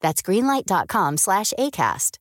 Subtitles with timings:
[0.00, 2.18] That's greenlight.com slash ACAST.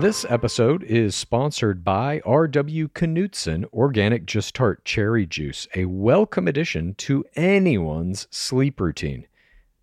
[0.00, 2.88] This episode is sponsored by R.W.
[2.88, 9.26] Knudsen Organic Just Tart Cherry Juice, a welcome addition to anyone's sleep routine.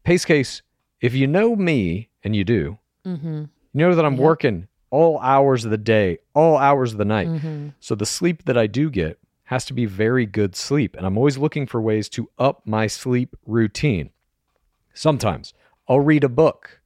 [0.03, 0.61] Pace case,
[1.01, 3.37] if you know me, and you do, Mm-hmm.
[3.39, 7.27] you know that I'm working all hours of the day, all hours of the night.
[7.27, 7.69] Mm-hmm.
[7.79, 10.95] So the sleep that I do get has to be very good sleep.
[10.95, 14.11] And I'm always looking for ways to up my sleep routine.
[14.93, 15.53] Sometimes
[15.87, 16.81] I'll read a book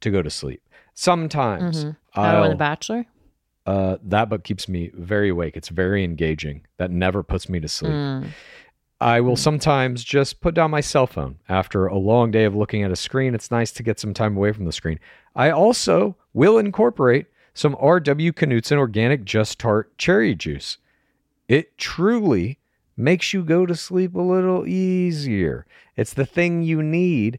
[0.00, 0.62] to go to sleep.
[0.94, 3.06] Sometimes with I'll, the Bachelor?
[3.66, 5.56] uh, that book keeps me very awake.
[5.56, 6.66] It's very engaging.
[6.78, 7.92] That never puts me to sleep.
[7.92, 8.28] Mm.
[9.00, 12.82] I will sometimes just put down my cell phone after a long day of looking
[12.82, 13.34] at a screen.
[13.34, 14.98] It's nice to get some time away from the screen.
[15.34, 18.32] I also will incorporate some R.W.
[18.32, 20.76] Knudsen organic Just Tart cherry juice.
[21.48, 22.58] It truly
[22.96, 25.66] makes you go to sleep a little easier.
[25.96, 27.38] It's the thing you need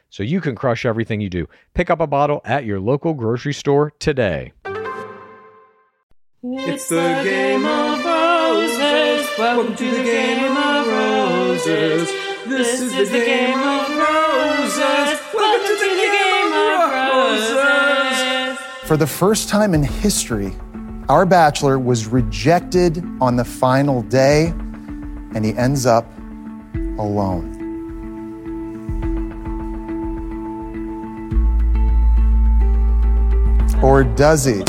[0.11, 1.47] so you can crush everything you do.
[1.73, 4.51] Pick up a bottle at your local grocery store today.
[6.43, 9.29] It's the game of roses.
[9.37, 12.11] Welcome to the game of roses.
[12.45, 15.19] This is the game of roses.
[15.33, 18.59] Welcome to the game of roses.
[18.87, 20.53] For the first time in history,
[21.07, 24.47] our bachelor was rejected on the final day,
[25.33, 26.05] and he ends up
[26.97, 27.50] alone.
[33.81, 34.61] Or does he?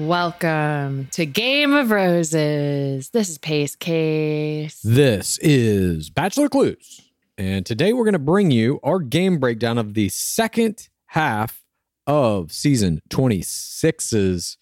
[0.00, 3.10] Welcome to Game of Roses.
[3.10, 4.80] This is Pace Case.
[4.82, 7.00] This is Bachelor Clues.
[7.36, 11.64] And today we're going to bring you our game breakdown of the second half
[12.06, 14.56] of season 26's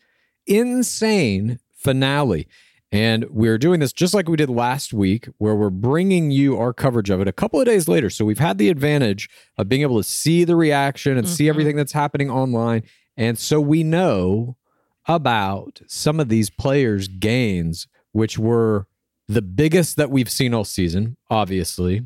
[0.47, 2.49] insane finale.
[2.93, 6.75] And we're doing this just like we did last week, where we're bringing you our
[6.75, 8.11] coverage of it a couple of days later.
[8.11, 11.49] So we've had the advantage of being able to see the reaction and see Mhm.
[11.49, 12.83] everything that's happening online.
[13.17, 14.57] And so we know
[15.09, 18.87] about some of these players' gains, which were
[19.27, 22.03] the biggest that we've seen all season, obviously.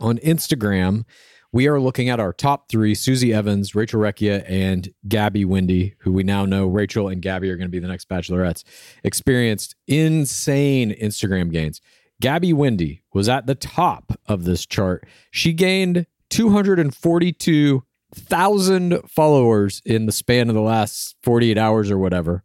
[0.00, 1.04] On Instagram,
[1.52, 6.10] we are looking at our top three Susie Evans, Rachel Recchia, and Gabby Windey, who
[6.12, 8.64] we now know Rachel and Gabby are going to be the next bachelorettes,
[9.04, 11.82] experienced insane Instagram gains.
[12.20, 15.06] Gabby Windey was at the top of this chart.
[15.30, 22.44] She gained 242,000 followers in the span of the last 48 hours or whatever.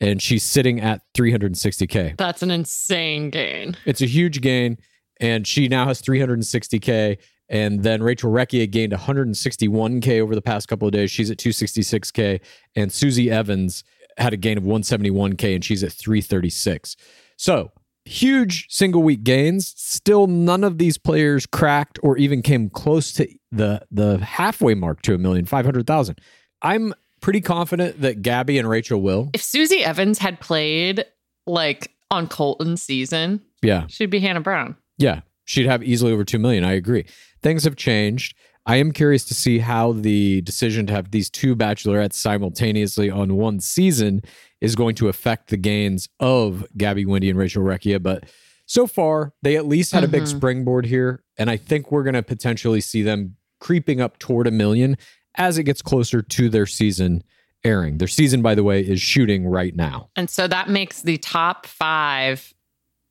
[0.00, 2.18] And she's sitting at 360K.
[2.18, 3.76] That's an insane gain.
[3.86, 4.78] It's a huge gain,
[5.20, 7.18] and she now has 360k.
[7.52, 11.10] And then Rachel Recchia gained 161k over the past couple of days.
[11.10, 12.40] She's at 266k,
[12.74, 13.84] and Susie Evans
[14.16, 16.96] had a gain of 171k, and she's at 336.
[17.36, 17.70] So
[18.04, 19.72] huge single week gains.
[19.76, 25.02] Still, none of these players cracked or even came close to the the halfway mark
[25.02, 26.20] to a million five hundred thousand.
[26.62, 29.30] I'm pretty confident that Gabby and Rachel will.
[29.34, 31.04] If Susie Evans had played
[31.46, 33.86] like on Colton's season, Yeah.
[33.88, 34.74] she'd be Hannah Brown.
[34.98, 35.20] Yeah.
[35.44, 36.64] She'd have easily over 2 million.
[36.64, 37.04] I agree.
[37.42, 38.36] Things have changed.
[38.64, 43.34] I am curious to see how the decision to have these two bachelorettes simultaneously on
[43.34, 44.22] one season
[44.60, 48.00] is going to affect the gains of Gabby Windey and Rachel Recchia.
[48.00, 48.24] But
[48.66, 50.28] so far, they at least had a big Mhm.
[50.28, 51.24] springboard here.
[51.36, 54.96] And I think we're going to potentially see them creeping up toward a million
[55.34, 57.24] as it gets closer to their season
[57.64, 57.98] airing.
[57.98, 60.10] Their season, by the way, is shooting right now.
[60.14, 62.54] And so that makes the top five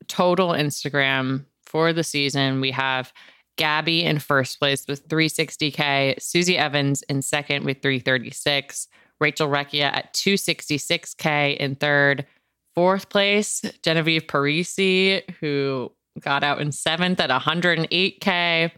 [0.08, 2.60] total Instagram for the season.
[2.60, 3.12] We have
[3.56, 8.88] Gabby in first place with 360K, Susie Evans in second with 336,
[9.20, 12.26] Rachel Recchia at 266K in third.
[12.74, 18.72] Fourth place, Genevieve Parisi, who got out in seventh at 108K.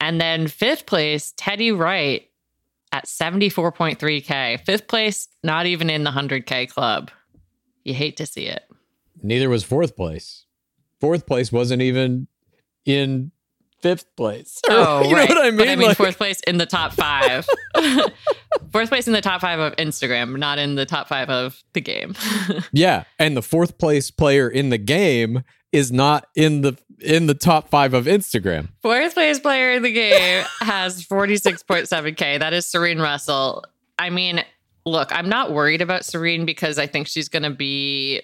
[0.00, 2.28] And then fifth place, Teddy Wright
[2.92, 4.60] at 74.3K.
[4.60, 7.10] Fifth place, not even in the 100K club.
[7.84, 8.64] You hate to see it.
[9.22, 10.44] Neither was fourth place.
[11.00, 12.28] Fourth place wasn't even
[12.84, 13.30] in
[13.84, 14.60] fifth place.
[14.68, 15.28] Oh, you right.
[15.28, 15.58] know what I mean?
[15.58, 17.46] But I mean, Like- fourth place in the top five.
[18.72, 21.80] fourth place in the top five of Instagram, not in the top five of the
[21.80, 22.14] game.
[22.72, 27.34] yeah, and the fourth place player in the game is not in the in the
[27.34, 28.68] top five of Instagram.
[28.80, 32.38] Fourth place player in the game has 46.7K.
[32.38, 33.64] That is Serene Russell.
[33.98, 34.42] I mean,
[34.86, 38.22] look, I'm not worried about Serene because I think she's going to be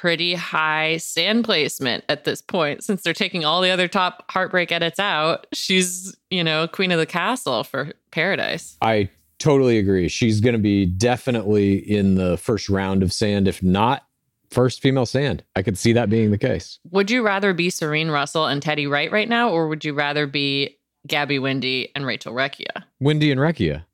[0.00, 4.70] pretty high sand placement at this point since they're taking all the other top heartbreak
[4.70, 5.48] edits out.
[5.52, 8.76] She's, you know, queen of the castle for Paradise.
[8.80, 9.10] I
[9.40, 10.06] totally agree.
[10.06, 14.04] She's going to be definitely in the first round of sand, if not
[14.50, 15.42] first female sand.
[15.56, 16.78] I could see that being the case.
[16.92, 20.28] Would you rather be Serene Russell and Teddy Wright right now, or would you rather
[20.28, 20.78] be
[21.08, 22.84] Gabby Windey and Rachel Recchia?
[23.02, 23.84] Windey and Recchia.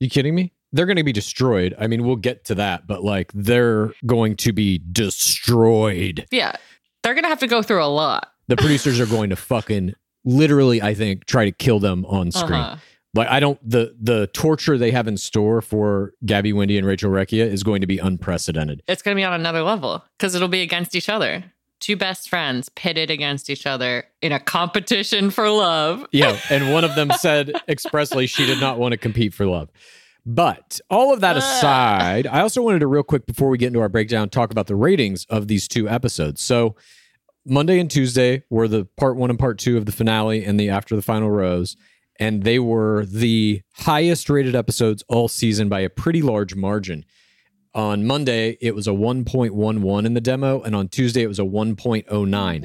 [0.00, 0.54] You kidding me?
[0.72, 1.74] They're going to be destroyed.
[1.78, 6.26] I mean, we'll get to that, but like they're going to be destroyed.
[6.30, 6.56] Yeah,
[7.02, 8.32] they're gonna have to go through a lot.
[8.48, 12.60] The producers are going to fucking literally, I think, try to kill them on screen.
[12.60, 12.76] Uh-huh.
[13.14, 17.10] Like I don't the the torture they have in store for Gabby Windey and Rachel
[17.10, 18.82] Recchia is going to be unprecedented.
[18.88, 21.44] It's gonna be on another level because it'll be against each other.
[21.80, 26.06] Two best friends pitted against each other in a competition for love.
[26.12, 29.68] Yeah, and one of them said expressly she did not want to compete for love.
[30.24, 33.80] But all of that aside, I also wanted to real quick before we get into
[33.80, 36.40] our breakdown talk about the ratings of these two episodes.
[36.40, 36.76] So
[37.44, 40.68] Monday and Tuesday were the part 1 and part 2 of the finale and the
[40.68, 41.76] after the final rose
[42.18, 47.04] and they were the highest rated episodes all season by a pretty large margin.
[47.74, 51.44] On Monday, it was a 1.11 in the demo, and on Tuesday, it was a
[51.44, 52.62] 1.09.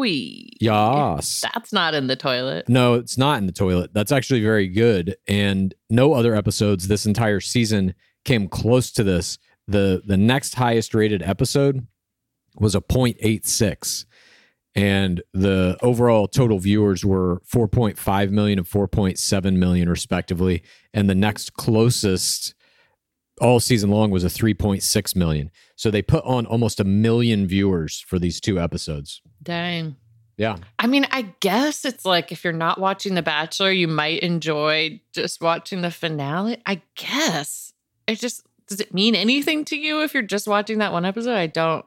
[0.00, 0.48] Wowee.
[0.60, 1.42] Yes.
[1.42, 2.68] That's not in the toilet.
[2.68, 3.92] No, it's not in the toilet.
[3.92, 5.16] That's actually very good.
[5.26, 7.94] And no other episodes this entire season
[8.24, 9.38] came close to this.
[9.66, 11.86] The the next highest rated episode
[12.56, 14.04] was a 0.86.
[14.74, 20.62] And the overall total viewers were 4.5 million and 4.7 million, respectively.
[20.94, 22.54] And the next closest
[23.40, 25.50] all season long was a 3.6 million.
[25.74, 29.22] So they put on almost a million viewers for these two episodes.
[29.42, 29.96] Dang.
[30.36, 30.56] Yeah.
[30.78, 35.00] I mean, I guess it's like if you're not watching The Bachelor, you might enjoy
[35.12, 36.58] just watching the finale.
[36.64, 37.72] I guess.
[38.06, 41.34] It just does it mean anything to you if you're just watching that one episode?
[41.34, 41.84] I don't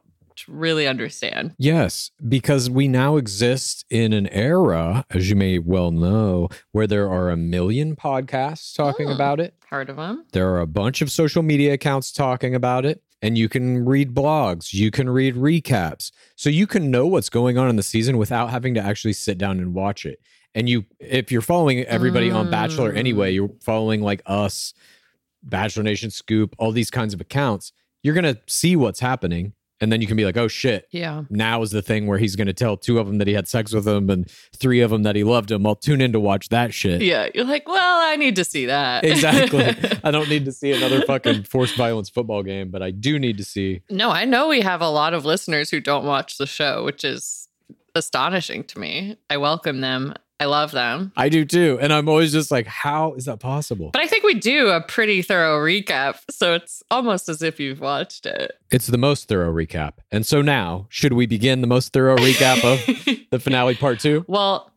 [0.47, 1.55] really understand.
[1.57, 7.09] Yes, because we now exist in an era, as you may well know, where there
[7.09, 9.13] are a million podcasts talking Oh.
[9.13, 9.53] about it.
[9.69, 10.25] Heard of them?
[10.33, 13.01] There are a bunch of social media accounts talking about it.
[13.23, 16.11] And you can read blogs, you can read recaps.
[16.35, 19.37] So you can know what's going on in the season without having to actually sit
[19.37, 20.19] down and watch it.
[20.53, 23.35] And you if you're following everybody on Bachelor anyway, Mm.
[23.35, 24.73] you're following like us,
[25.41, 27.71] Bachelor Nation Scoop, all these kinds of accounts,
[28.03, 29.53] you're gonna see what's happening.
[29.83, 31.23] And then you can be like, oh shit, Yeah.
[31.29, 33.47] now is the thing where he's going to tell two of them that he had
[33.49, 35.67] sex with them and three of them that he loved him.
[35.67, 37.01] I'll tune in to watch that shit.
[37.01, 37.27] Yeah.
[37.35, 39.03] You're like, well, I need to see that.
[39.13, 39.75] Exactly.
[40.03, 43.37] I don't need to see another fucking forced violence football game, but I do need
[43.37, 43.81] to see.
[43.89, 47.03] no, I know we have a lot of listeners who don't watch the show, which
[47.03, 47.49] is
[47.95, 49.17] astonishing to me.
[49.29, 50.13] I welcome them.
[50.39, 51.11] I love them.
[51.15, 51.77] I do too.
[51.81, 53.91] And I'm always just like, how is that possible?
[53.93, 56.19] But I think we do a pretty thorough recap.
[56.29, 58.51] So it's almost as if you've watched it.
[58.71, 59.93] It's the most thorough recap.
[60.11, 62.83] And so now, should we begin the most thorough recap of
[63.31, 64.25] the finale part two?
[64.27, 64.71] Well,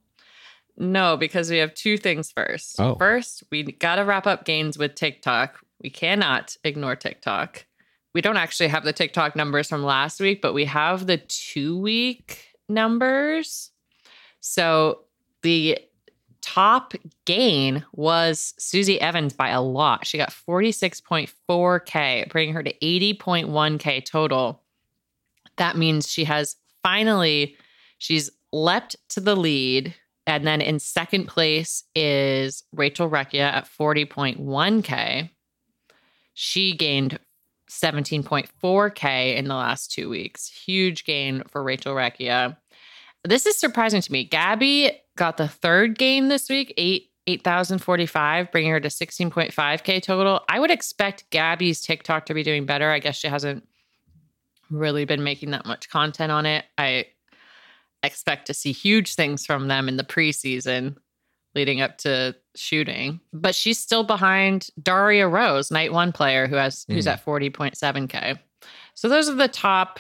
[0.77, 2.79] no, because we have two things first.
[2.79, 2.95] Oh.
[2.97, 5.59] First, we got to wrap up gains with TikTok.
[5.83, 7.65] We cannot ignore TikTok.
[8.15, 11.79] We don't actually have the TikTok numbers from last week, but we have the two
[11.79, 13.71] week numbers.
[14.41, 15.01] So
[15.47, 15.79] the
[16.43, 16.93] top
[17.25, 20.05] gain was Susie Evans by a lot.
[20.05, 24.65] She got 46.4K, bringing her to 80.1K total.
[25.57, 27.57] That means she has finally,
[27.99, 29.95] she's leapt to the lead.
[30.27, 35.31] And then in second place is Rachel Recchia at 40.1K.
[36.35, 37.21] She gained
[37.71, 40.49] 17.4K in the last two weeks.
[40.49, 42.57] Huge gain for Rachel Recchia.
[43.23, 44.25] This is surprising to me.
[44.25, 50.43] Gabby got the third gain this week, eight 8,045, bringing her to 16.5K total.
[50.49, 52.91] I would expect Gabby's TikTok to be doing better.
[52.91, 53.67] I guess she hasn't
[54.71, 56.65] really been making that much content on it.
[56.79, 57.07] I
[58.05, 60.97] expect to see huge things from them in the preseason
[61.57, 63.19] leading up to shooting.
[63.33, 67.13] But she's still behind Daria Rose, night one player who has who's Mm.
[67.13, 68.39] at 40.7K.
[68.95, 69.99] So those are the top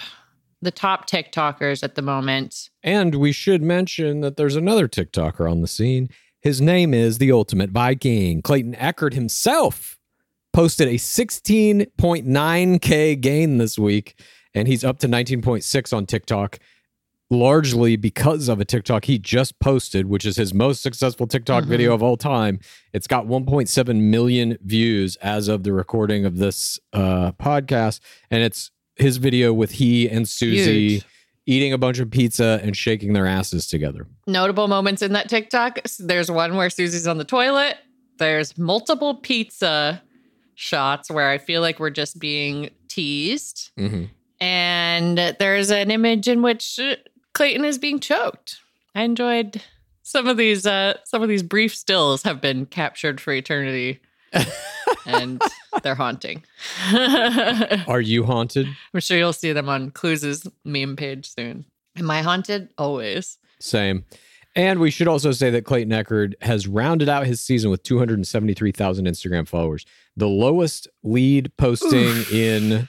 [0.62, 2.70] the top TikTokers at the moment.
[2.86, 6.08] And we should mention that there's another TikToker on the scene.
[6.40, 8.40] His name is the Ultimate Viking.
[8.42, 9.98] Clayton Echard himself
[10.52, 14.18] posted a 16.9K gain this week,
[14.54, 16.58] and he's up to 19.6 on TikTok,
[17.28, 21.68] largely because of a TikTok he just posted, which is his most successful TikTok Mhm.
[21.68, 22.60] video of all time.
[22.92, 27.98] It's got 1.7 million views as of the recording of this uh, podcast,
[28.30, 31.04] and it's his video with he and Susie Huge.
[31.46, 34.06] Eating a bunch of pizza and shaking their asses together.
[34.26, 35.78] Notable moments in that TikTok.
[35.98, 37.76] There's one where Susie's on the toilet.
[38.18, 40.02] There's multiple pizza
[40.54, 43.70] shots where I feel like we're just being teased.
[43.78, 44.04] Mm-hmm.
[44.40, 46.96] And there's an image in which uh,
[47.32, 48.60] Clayton is being choked.
[48.94, 49.62] I enjoyed
[50.02, 54.00] some of these uh some of these brief stills have been captured for eternity.
[55.06, 55.40] and
[55.82, 56.44] they're haunting.
[57.88, 58.68] Are you haunted?
[58.92, 61.64] I'm sure you'll see them on Clues' meme page soon.
[61.98, 62.68] Am I haunted?
[62.78, 63.38] Always.
[63.60, 64.04] Same.
[64.54, 69.06] And we should also say that Clayton Echard has rounded out his season with 273,000
[69.06, 69.84] Instagram followers,
[70.16, 72.88] the lowest lead posting in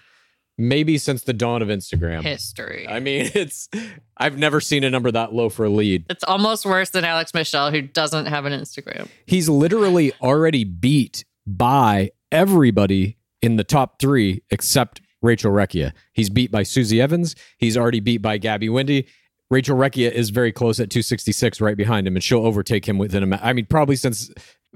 [0.58, 2.22] maybe since the dawn of Instagram.
[2.24, 2.88] History.
[2.88, 3.70] I mean, it's
[4.18, 6.06] I've never seen a number that low for a lead.
[6.10, 9.10] It's almost worse than Alex Michelle, who doesn't have an Instagram.
[9.26, 15.94] He's literally already beat by everybody in the top three except Rachel Recchia.
[16.14, 17.36] He's beat by Susie Evans.
[17.58, 19.08] He's already beat by Gabby Windey.
[19.50, 23.24] Rachel Recchia is very close at 266 right behind him, and she'll overtake him within
[23.24, 24.30] a ma- I mean, probably since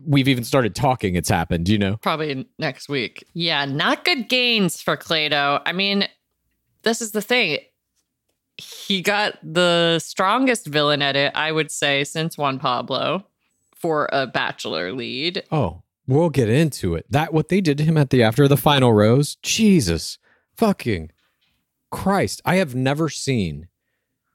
[0.05, 1.97] we've even started talking, it's happened, you know?
[1.97, 3.25] Probably next week.
[3.33, 5.61] Yeah, not good gains for Clado.
[5.65, 6.07] I mean,
[6.83, 7.59] this is the thing.
[8.57, 13.25] He got the strongest villain edit, I would say, since Juan Pablo
[13.75, 15.43] for a bachelor lead.
[15.51, 17.05] Oh, we'll get into it.
[17.09, 19.35] That what they did to him at the after the final rose.
[19.41, 20.17] Jesus
[20.55, 21.11] fucking
[21.89, 22.41] Christ.
[22.45, 23.67] I have never seen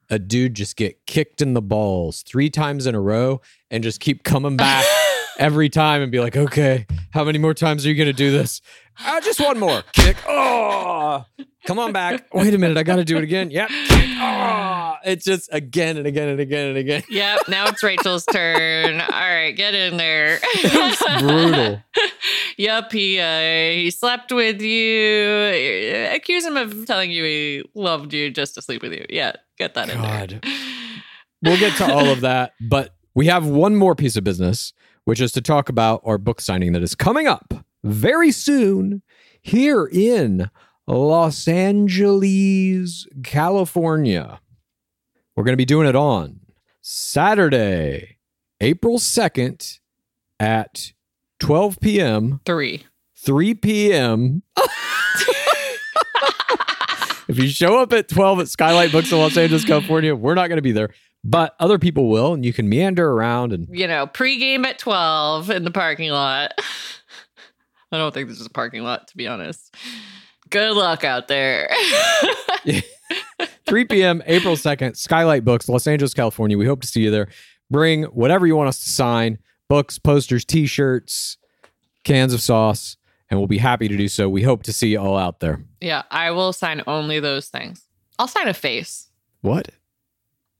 [0.08, 3.40] a dude just get kicked in the balls three times in a row
[3.70, 4.84] and just keep coming back
[5.38, 8.30] every time and be like, okay, how many more times are you going to do
[8.30, 8.60] this?
[9.04, 9.82] Uh, just one more.
[9.92, 10.16] Kick.
[10.26, 11.24] Oh,
[11.66, 12.26] come on back.
[12.32, 12.78] Wait a minute.
[12.78, 13.50] I got to do it again.
[13.50, 13.68] Yep.
[13.68, 14.06] Kick.
[14.18, 17.02] Oh, it's just again and again and again and again.
[17.08, 19.00] Yep, now it's Rachel's turn.
[19.00, 20.40] All right, get in there.
[20.42, 21.82] It's brutal.
[22.56, 26.10] yep, he uh, he slept with you.
[26.12, 29.04] Accuse him of telling you he loved you just to sleep with you.
[29.08, 30.26] Yeah, get that in there.
[30.26, 30.44] God.
[31.42, 34.72] We'll get to all of that, but we have one more piece of business,
[35.06, 39.02] which is to talk about our book signing that is coming up very soon
[39.40, 40.50] here in
[40.88, 44.40] Los Angeles, California.
[45.36, 46.40] We're going to be doing it on
[46.82, 48.18] Saturday,
[48.60, 49.78] April 2nd
[50.40, 50.92] at
[51.38, 52.40] 12 p.m.
[52.44, 52.84] Three.
[53.16, 54.42] 3 p.m.
[57.28, 60.48] if you show up at 12 at Skylight Books in Los Angeles, California, we're not
[60.48, 60.90] going to be there,
[61.30, 65.50] but other people will, and you can meander around and You know, pregame at twelve
[65.50, 66.52] in the parking lot.
[67.92, 69.74] I don't think this is a parking lot, to be honest.
[70.50, 71.70] Good luck out there.
[73.66, 74.22] 3 p.m.
[74.26, 76.56] April 2nd, Skylight Books, Los Angeles, California.
[76.58, 77.28] We hope to see you there.
[77.70, 81.36] Bring whatever you want us to sign books, posters, t shirts,
[82.04, 82.96] cans of sauce,
[83.30, 84.28] and we'll be happy to do so.
[84.28, 85.64] We hope to see you all out there.
[85.80, 87.84] yeah, I will sign only those things.
[88.18, 89.08] I'll sign a face.
[89.42, 89.68] What?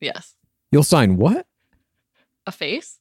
[0.01, 0.35] Yes,
[0.71, 1.47] You'll sign what?
[2.47, 2.99] a face.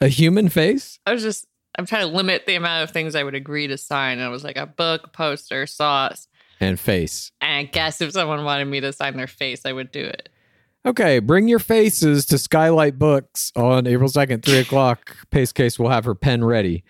[0.00, 0.98] A human face?
[1.06, 1.46] I was just
[1.78, 4.18] I'm trying to limit the amount of things I would agree to sign.
[4.18, 6.26] And I was like a book, poster, sauce.
[6.60, 7.30] And face.
[7.40, 10.28] And I guess if someone wanted me to sign their face, I would do it.
[10.84, 15.16] Okay, bring your faces to Skylight Books on April 2nd, 3 o'clock.
[15.30, 16.82] Pace Case will have her pen ready,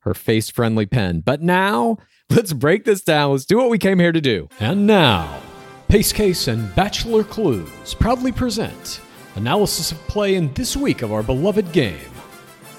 [0.00, 1.20] her face friendly pen.
[1.20, 1.96] But now,
[2.30, 3.32] let's break this down.
[3.32, 4.48] Let's do what we came here to do.
[4.60, 5.40] And now,
[5.88, 9.00] Pace Case and Bachelor Clues proudly present
[9.36, 12.10] analysis of play in this week of our beloved game,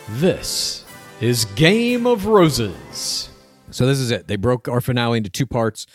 [0.09, 0.85] This
[1.21, 3.29] is Game of Roses.
[3.69, 4.27] So this is it.
[4.27, 5.85] They broke our finale into two parts,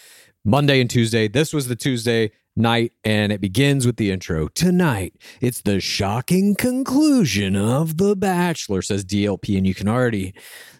[0.45, 1.26] Monday and Tuesday.
[1.26, 4.47] This was the Tuesday night, and it begins with the intro.
[4.49, 10.35] Tonight, it's the shocking conclusion of The Bachelor, says DLP, and you can already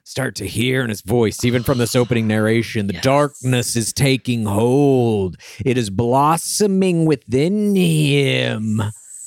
[0.05, 4.45] start to hear in his voice, even from this opening narration, the darkness is taking
[4.45, 5.37] hold.
[5.65, 8.83] It is blossoming within him.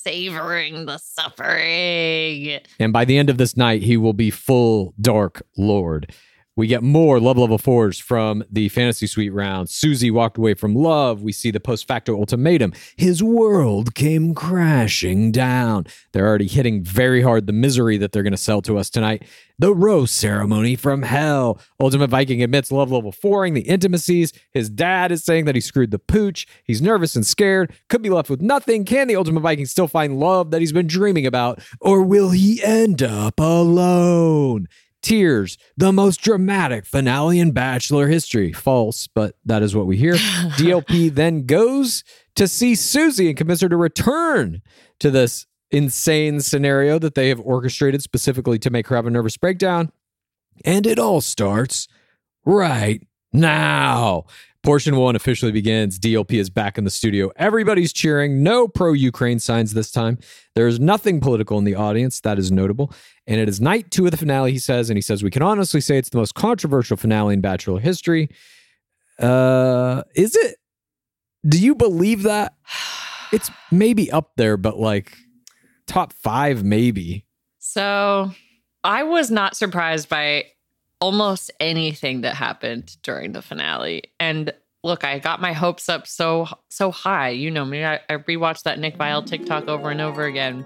[0.06, 2.60] Savoring the suffering.
[2.80, 6.14] And by the end of this night, he will be full Dark Lord.
[6.58, 9.70] We get more love level fours from the fantasy suite round.
[9.70, 11.22] Susie walked away from love.
[11.22, 12.72] We see the post facto ultimatum.
[12.96, 15.86] His world came crashing down.
[16.14, 19.24] They're already hitting very hard the misery that they're going to sell to us tonight.
[19.60, 21.60] The rose ceremony from hell.
[21.78, 24.32] Ultimate Viking admits love level fouring, the intimacies.
[24.52, 26.48] His dad is saying that he screwed the pooch.
[26.64, 27.74] He's nervous and scared.
[27.90, 28.86] Could be left with nothing.
[28.86, 31.62] Can the Ultimate Viking still find love that he's been dreaming about?
[31.82, 34.68] Or will he end up alone?
[35.06, 38.52] Tears, the most dramatic finale in Bachelor history.
[38.52, 40.14] False, but that is what we hear.
[40.58, 42.04] DLP then goes
[42.36, 44.64] to see Susie and convince her to return
[45.00, 49.38] to this insane scenario that they have orchestrated specifically to make her have a nervous
[49.38, 49.92] breakdown.
[50.66, 51.88] And it all starts
[52.44, 54.26] right now.
[54.66, 56.00] Portion one officially begins.
[56.00, 57.32] DLP is back in the studio.
[57.36, 58.42] Everybody's cheering.
[58.42, 60.18] No pro Ukraine signs this time.
[60.56, 62.20] There is nothing political in the audience.
[62.22, 62.92] That is notable.
[63.28, 64.90] And it is night two of the finale, he says.
[64.90, 68.28] And he says, We can honestly say it's the most controversial finale in Bachelor history.
[69.20, 70.56] Uh, is it?
[71.48, 72.56] Do you believe that?
[73.32, 75.18] It's maybe up there, but like
[75.88, 77.26] top five, maybe.
[77.58, 78.32] So
[78.84, 80.46] I was not surprised by
[81.02, 84.04] almost anything that happened during the finale.
[84.20, 87.30] And look, I got my hopes up so so high.
[87.30, 87.84] You know me.
[87.84, 90.66] I, I rewatched that Nick Viall TikTok over and over again.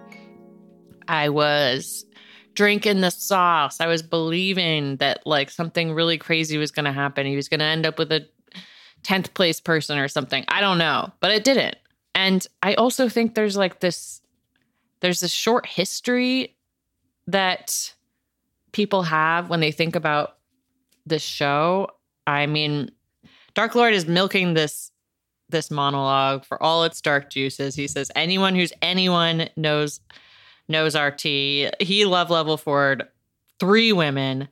[1.07, 2.05] I was
[2.53, 3.79] drinking the sauce.
[3.79, 7.25] I was believing that like something really crazy was going to happen.
[7.25, 8.27] He was going to end up with a
[9.03, 10.43] 10th place person or something.
[10.47, 11.77] I don't know, but it didn't.
[12.13, 14.21] And I also think there's like this
[14.99, 16.57] there's a short history
[17.27, 17.93] that
[18.71, 20.37] people have when they think about
[21.05, 21.89] this show.
[22.27, 22.91] I mean,
[23.53, 24.91] Dark Lord is milking this
[25.49, 27.75] this monologue for all its dark juices.
[27.75, 29.99] He says anyone who's anyone knows
[30.67, 31.23] knows RT.
[31.23, 33.07] He love level forward
[33.59, 34.47] three women.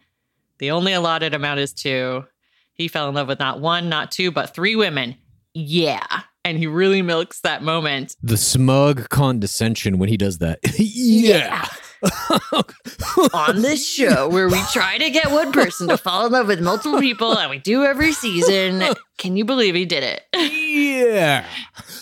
[0.60, 2.26] The only allotted amount is two.
[2.74, 5.16] He fell in love with not one, not two, but three women.
[5.54, 6.06] Yeah.
[6.44, 8.16] And he really milks that moment.
[8.22, 10.60] The smug condescension when he does that.
[10.78, 11.68] yeah.
[13.34, 16.62] On this show where we try to get one person to fall in love with
[16.62, 18.84] multiple people and we do every season.
[19.18, 20.24] Can you believe he did it?
[20.36, 21.46] Yeah,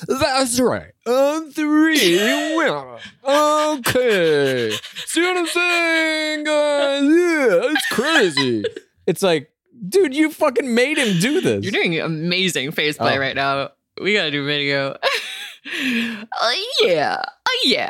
[0.08, 0.92] that's right.
[1.08, 2.98] On three, women.
[3.24, 4.72] Okay.
[5.06, 7.04] See what I'm saying, guys?
[7.04, 8.64] Yeah, it's crazy.
[9.08, 9.50] It's like,
[9.88, 11.64] dude, you fucking made him do this.
[11.64, 13.20] You're doing amazing face play Oh.
[13.20, 13.70] right now.
[14.02, 14.92] We gotta do video.
[14.92, 14.98] uh,
[16.82, 17.22] yeah.
[17.22, 17.90] Uh, yeah.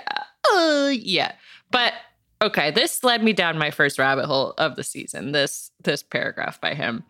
[0.53, 1.31] Uh, yeah.
[1.75, 1.93] But
[2.41, 5.33] okay, this led me down my first rabbit hole of the season.
[5.33, 7.03] This this paragraph by him.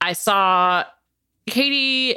[0.00, 0.82] I saw
[1.46, 2.16] Katie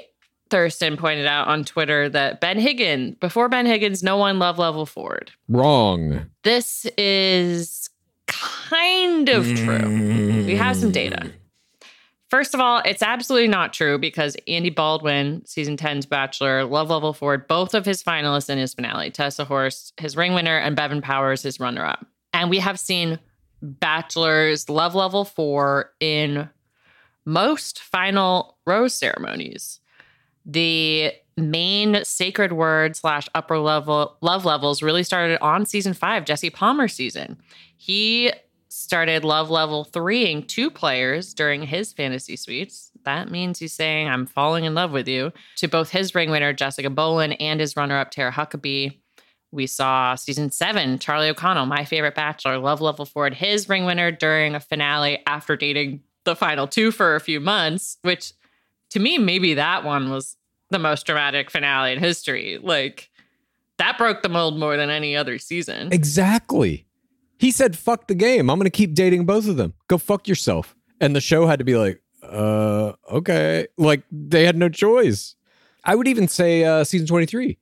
[0.50, 4.88] Thurston pointed out on Twitter that Ben Higgins, before Ben Higgins, no one loved level
[4.88, 5.32] forward.
[5.48, 6.26] Wrong.
[6.44, 7.92] This is
[8.26, 10.44] kind of true.
[10.48, 11.32] We have some data.
[12.30, 17.14] First of all, it's absolutely not true because Andy Baldwin, season 10's Bachelor, Love Level
[17.14, 21.04] Forward, both of his finalists in his finale, Tessa Horst, his ring winner, and Bevin
[21.04, 22.06] Powers, his runner up.
[22.34, 23.20] And we have seen
[23.62, 26.50] Bachelor's Love Level 4 in
[27.26, 29.80] most final rose ceremonies.
[30.46, 36.50] The main sacred word slash upper level love levels really started on season five, Jesse
[36.50, 37.38] Palmer season.
[37.76, 38.32] He
[38.76, 42.92] started love level threeing two players during his fantasy suites.
[43.04, 46.54] That means he's saying, I'm falling in love with you to both his ring winner,
[46.54, 48.98] Jessica Bowlin, and his runner up, Tara Huckabee.
[49.52, 54.12] We saw season seven, Charlie O'Connell, my favorite bachelor, love level forward, his ring winner
[54.12, 58.34] during a finale after dating the final two for a few months, which
[58.90, 60.36] to me, maybe that one was
[60.70, 62.60] the most dramatic finale in history.
[62.62, 63.10] Like,
[63.78, 65.94] that broke the mold more than any other season.
[65.94, 66.86] Exactly.
[67.46, 68.50] He said, fuck the game.
[68.50, 69.76] I'm going to keep dating both of them.
[69.88, 70.76] Go fuck yourself.
[71.00, 73.68] And the show had to be like, uh, okay.
[73.78, 75.36] Like they had no choice.
[75.84, 77.60] I would even say uh, season 23,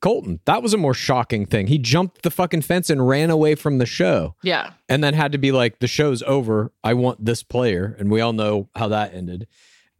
[0.00, 0.40] Colton.
[0.46, 1.66] That was a more shocking thing.
[1.66, 4.70] He jumped the fucking fence and ran away from the show Yeah.
[4.88, 6.72] and then had to be like, the show's over.
[6.82, 7.94] I want this player.
[7.98, 9.46] And we all know how that ended.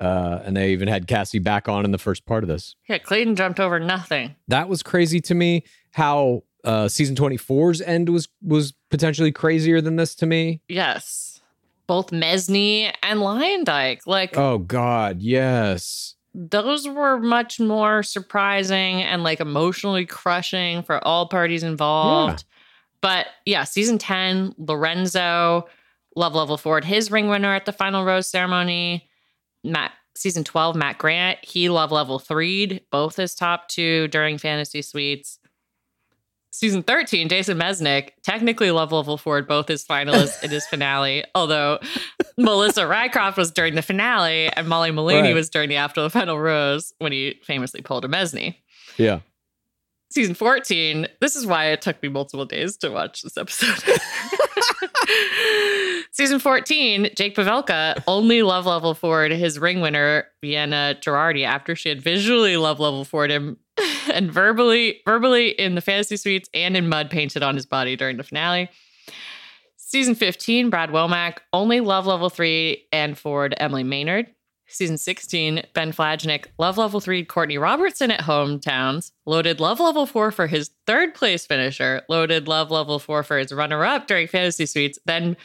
[0.01, 2.97] Uh, and they even had Cassie back on in the first part of this Yeah.
[2.97, 4.37] Clayton jumped over nothing.
[4.47, 9.97] that was crazy to me how uh, season 24's end was was potentially crazier than
[9.97, 10.61] this to me.
[10.69, 11.41] Yes.
[11.87, 14.01] Both Mesney and Luyendyk.
[14.07, 16.15] Like Oh God, yes.
[16.35, 22.45] those were much more surprising and like emotionally crushing for all parties involved.
[23.01, 25.69] But yeah, season 10, Lorenzo,
[26.17, 29.09] Love Level Forward, his ring winner at the final rose ceremony.
[29.63, 34.83] Matt, season 12, Matt Grant, he Love Level 3'd both his top two during Fantasy
[34.83, 35.39] Suites.
[36.59, 41.23] Season 13, Jason Mesnick, technically Love Level Forward, both his finalists in his finale.
[41.37, 41.79] Although
[42.37, 45.35] Melissa Rycroft was during the finale and Molly Malaney Right.
[45.35, 48.57] was during the after the final rose when he famously pulled a Mesney.
[48.97, 49.21] Yeah.
[50.11, 53.79] Season 14, this is why it took me multiple days to watch this episode.
[56.11, 61.89] Season 14, Jake Pavelka only love level forward his ring winner, Vienna Girardi, after she
[61.89, 63.59] had visually love level forward him
[64.13, 68.17] and verbally, verbally in the fantasy suites and in mud painted on his body during
[68.17, 68.71] the finale.
[69.77, 74.27] Season 15, Brad Womack, only love level three and forward Emily Maynard.
[74.71, 80.31] Season 16, Ben Flajnik, love level three Courtney Robertson at hometowns, loaded love level four
[80.31, 84.67] for his third place finisher, loaded love level four for his runner up during fantasy
[84.67, 85.39] suites, then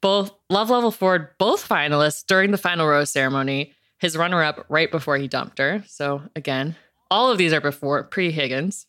[0.00, 4.90] both love level forward, both finalists during the final rose ceremony, his runner up right
[4.90, 5.84] before he dumped her.
[5.86, 6.74] So again,
[7.10, 8.86] all of these are before pre Higgins.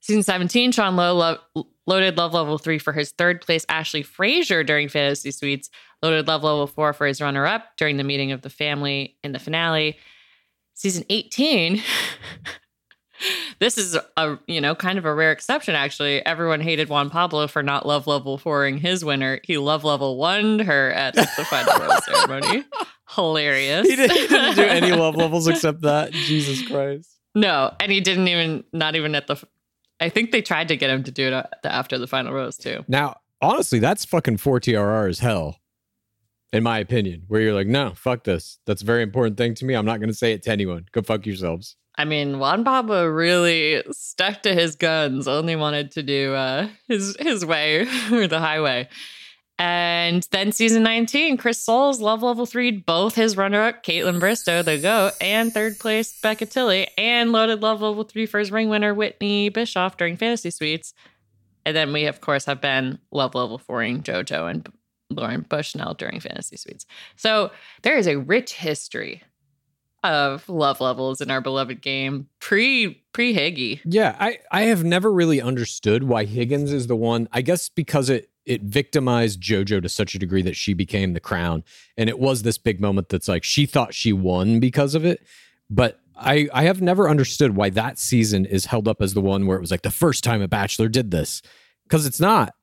[0.00, 4.62] Season 17, Sean Lowe lo- loaded love level three for his third place Ashley Frazier
[4.62, 5.70] during Fantasy Suites,
[6.02, 9.32] loaded love level four for his runner up during the meeting of the family in
[9.32, 9.96] the finale.
[10.74, 11.80] Season 18,
[13.60, 16.24] this is a you know kind of a rare exception actually.
[16.26, 19.40] Everyone hated Juan Pablo for not love level fouring his winner.
[19.44, 22.64] He love level one her at the final rose ceremony.
[23.10, 23.88] Hilarious.
[23.88, 26.12] He, did, he didn't do any love levels except that.
[26.12, 27.13] Jesus Christ.
[27.34, 29.36] No, and he didn't even not even at the.
[30.00, 32.84] I think they tried to get him to do it after the final rose too.
[32.88, 35.60] Now, honestly, that's fucking 4 TRR as hell,
[36.52, 38.58] in my opinion, where you're like, no, fuck this.
[38.66, 39.74] That's a very important thing to me.
[39.74, 40.86] I'm not going to say it to anyone.
[40.92, 41.76] Go fuck yourselves.
[41.96, 45.28] I mean, Juan Pablo really stuck to his guns.
[45.28, 48.88] Only wanted to do uh, his his way or the highway.
[49.58, 54.64] And then season 19, Chris Soules, love level three, both his runner up, Kaitlyn Bristowe,
[54.64, 58.68] the GOAT, and third place, Becca Tilley, and loaded love level three for his ring
[58.68, 60.92] winner, Whitney Bischoff, during Fantasy Suites.
[61.64, 64.68] And then we, of course, have been love level fouring JoJo and
[65.10, 66.84] Lauren Bushnell during Fantasy Suites.
[67.16, 69.22] So there is a rich history
[70.02, 73.80] of love levels in our beloved game pre pre Higgy.
[73.84, 77.28] Yeah, I, I have never really understood why Higgins is the one.
[77.32, 81.20] I guess because it it victimized JoJo to such a degree that she became the
[81.20, 81.64] crown.
[81.96, 85.26] And it was this big moment that's like she thought she won because of it.
[85.70, 89.46] But I, I have never understood why that season is held up as the one
[89.46, 91.42] where it was like the first time a bachelor did this.
[91.84, 92.54] Because it's not.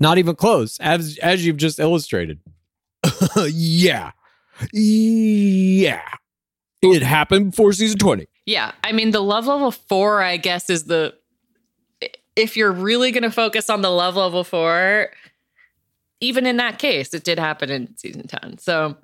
[0.00, 2.40] Not even close, as as you've just illustrated.
[3.46, 4.10] yeah.
[4.72, 6.02] Yeah.
[6.82, 8.26] It happened before season 20.
[8.44, 11.14] Yeah, I mean the love level four, I guess, is the
[12.36, 15.10] if you're really going to focus on the love level four.
[16.20, 18.56] Even in that case, it did happen in season ten.
[18.58, 18.96] So,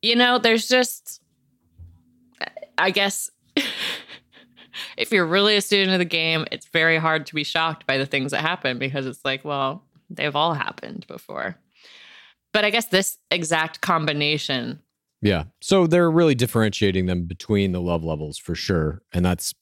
[0.00, 1.20] you know, there's just,
[2.78, 3.32] I guess,
[4.96, 7.98] if you're really a student of the game, it's very hard to be shocked by
[7.98, 11.56] the things that happen because it's like, well, they've all happened before.
[12.52, 14.80] But I guess this exact combination
[15.22, 15.44] Yeah.
[15.60, 19.02] So they're really differentiating them between the love levels for sure.
[19.12, 19.54] And that's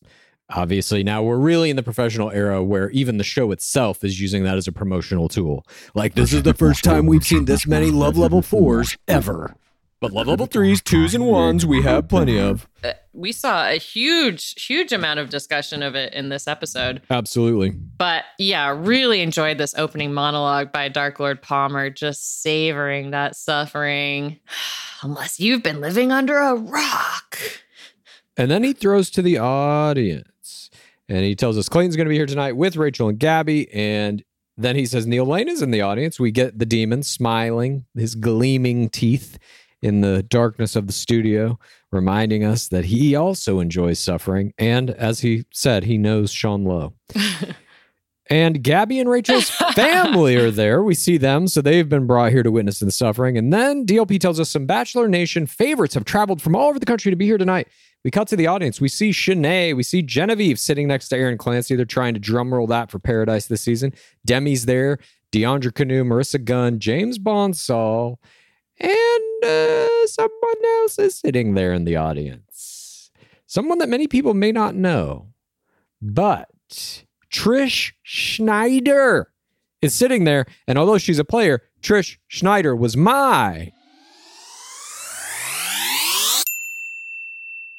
[0.50, 4.44] obviously now we're really in the professional era where even the show itself is using
[4.44, 5.66] that as a promotional tool.
[5.94, 9.54] Like, this is the first time we've seen this many love level fours ever.
[10.00, 12.68] But love level threes, twos, and ones, we have plenty of.
[12.84, 17.02] Uh, we saw a huge, huge amount of discussion of it in this episode.
[17.10, 17.70] Absolutely.
[17.70, 24.38] But yeah, really enjoyed this opening monologue by Dark Lord Palmer, just savoring that suffering.
[25.02, 27.38] Unless you've been living under a rock.
[28.36, 30.28] And then he throws to the audience
[31.08, 33.72] and he tells us Clayton's going to be here tonight with Rachel and Gabby.
[33.72, 34.22] And
[34.56, 36.20] then he says Neil Lane is in the audience.
[36.20, 39.38] We get the demon smiling, his gleaming teeth
[39.80, 41.58] in the darkness of the studio,
[41.92, 44.52] reminding us that he also enjoys suffering.
[44.58, 46.94] And as he said, he knows Sean Lowe.
[48.30, 50.82] And Gabby and Rachel's family are there.
[50.82, 51.48] We see them.
[51.48, 53.38] So they've been brought here to witness the suffering.
[53.38, 56.86] And then DLP tells us some Bachelor Nation favorites have traveled from all over the
[56.86, 57.68] country to be here tonight.
[58.04, 58.80] We cut to the audience.
[58.80, 59.74] We see Shanae.
[59.74, 61.74] We see Genevieve sitting next to Aaron Clancy.
[61.74, 63.92] They're trying to drumroll that for Paradise this season.
[64.26, 64.98] Demi's there.
[65.32, 68.18] Deandra Kanu, Marissa Gunn, James Bonsall,
[68.80, 73.10] and uh, someone else is sitting there in the audience.
[73.46, 75.28] Someone that many people may not know.
[76.00, 79.32] But Trish Schneider
[79.82, 80.46] is sitting there.
[80.66, 83.72] And although she's a player, Trish Schneider was my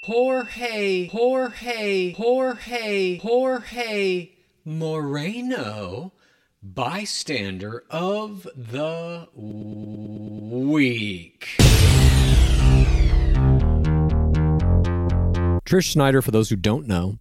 [0.09, 4.31] Jorge, Jorge, Jorge, Jorge
[4.65, 6.13] Moreno,
[6.63, 11.45] bystander of the week.
[15.63, 17.19] Trish Schneider, for those who don't know,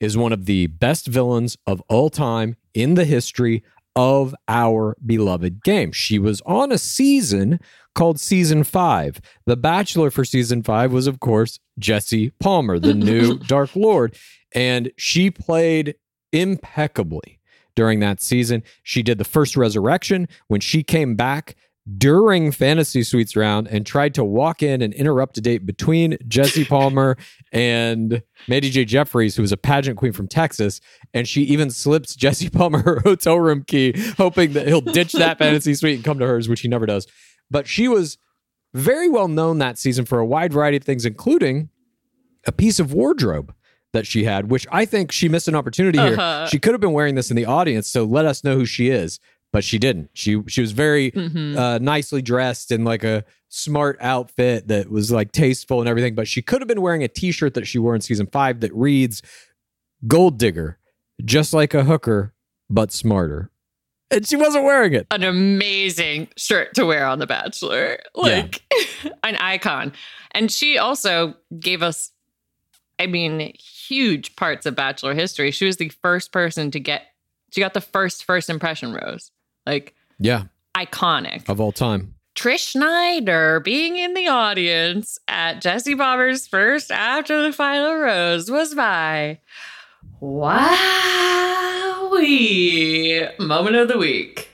[0.00, 3.62] is one of the best villains of all time in the history
[3.94, 5.92] of our beloved game.
[5.92, 7.60] She was on a season
[7.94, 9.20] called Season 5.
[9.46, 14.16] The Bachelor for Season 5 was, of course, Jesse Palmer, the new Dark Lord.
[14.54, 15.94] And she played
[16.32, 17.40] impeccably
[17.74, 18.62] during that season.
[18.82, 21.56] She did the first resurrection when she came back
[21.98, 26.64] during Fantasy Suites round and tried to walk in and interrupt a date between Jesse
[26.66, 27.18] Palmer
[27.52, 28.86] and Mandy J.
[28.86, 30.80] Jeffries, who was a pageant queen from Texas.
[31.12, 35.38] And she even slips Jesse Palmer her hotel room key, hoping that he'll ditch that
[35.38, 37.06] fantasy suite and come to hers, which he never does.
[37.50, 38.18] But she was
[38.72, 41.68] very well known that season for a wide variety of things, including
[42.46, 43.54] a piece of wardrobe
[43.92, 46.14] that she had, which I think she missed an opportunity here.
[46.14, 46.46] Uh-huh.
[46.48, 48.88] She could have been wearing this in the audience, so let us know who she
[48.88, 49.20] is.
[49.52, 50.10] But she didn't.
[50.14, 51.56] She she was very Mhm.
[51.56, 56.16] uh, nicely dressed in like a smart outfit that was like tasteful and everything.
[56.16, 58.74] But she could have been wearing a T-shirt that she wore in season five that
[58.74, 59.22] reads
[60.08, 60.78] "Gold Digger,"
[61.24, 62.34] just like a hooker,
[62.68, 63.52] but smarter.
[64.14, 65.06] And she wasn't wearing it.
[65.10, 67.98] An amazing shirt to wear on The Bachelor.
[68.14, 68.62] Like
[69.24, 69.92] an icon.
[70.32, 72.12] And she also gave us,
[72.98, 75.50] I mean, huge parts of Bachelor history.
[75.50, 77.02] She was the first person to get,
[77.50, 79.30] she got the first first impression rose.
[79.66, 80.44] Like Yeah,
[80.76, 81.48] iconic.
[81.48, 82.14] of all time.
[82.34, 88.74] Trish Schneider being in the audience at Jesse Palmer's first after the final rose was
[88.74, 89.38] my
[92.14, 94.48] wowee moment of the week.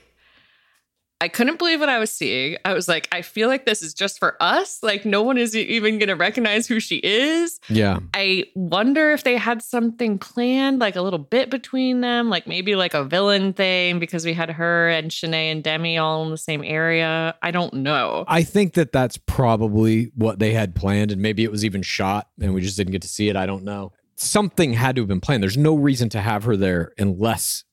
[1.21, 2.57] I couldn't believe what I was seeing.
[2.65, 4.81] I was like, I feel like this is just for us.
[4.81, 7.59] Like, no one is even going to recognize who she is.
[7.69, 12.47] Yeah, I wonder if they had something planned, like a little bit between them, like
[12.47, 16.31] maybe like a villain thing because we had her and Shanae and Demi all in
[16.31, 17.35] the same area.
[17.43, 18.25] I don't know.
[18.27, 22.29] I think that that's probably what they had planned, and maybe it was even shot,
[22.41, 23.35] and we just didn't get to see it.
[23.35, 23.93] I don't know.
[24.21, 25.41] Something had to have been planned.
[25.41, 27.63] There's no reason to have her there unless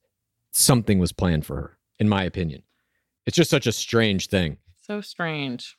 [0.51, 2.63] something was planned for her, in my opinion.
[3.27, 4.57] It's just such a strange thing.
[4.87, 5.77] So strange.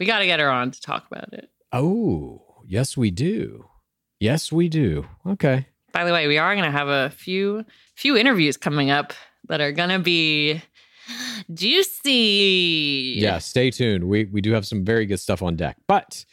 [0.00, 1.48] We got to get her on to talk about it.
[1.72, 3.66] Oh, yes, we do.
[4.18, 5.06] Yes, we do.
[5.24, 5.68] Okay.
[5.92, 9.12] By the way, we are going to have a few few interviews coming up
[9.48, 10.60] that are going to be
[11.54, 13.14] juicy.
[13.18, 14.02] Yeah, stay tuned.
[14.04, 15.76] We we do have some very good stuff on deck.
[15.86, 16.24] But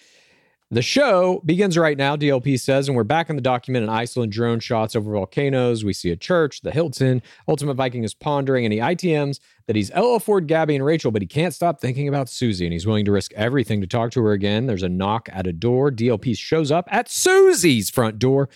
[0.72, 4.32] the show begins right now, DLP says, and we're back in the document in Iceland
[4.32, 5.86] drone shots over volcanoes.
[5.86, 7.22] We see a church, the Hilton.
[7.48, 11.22] Ultimate Viking is pondering he ITMs that he's oh, LL Ford, Gabby, and Rachel, but
[11.22, 14.22] he can't stop thinking about Susie and he's willing to risk everything to talk to
[14.24, 14.66] her again.
[14.66, 15.92] There's a knock at a door.
[15.92, 18.50] DLP shows up at Susie's front door.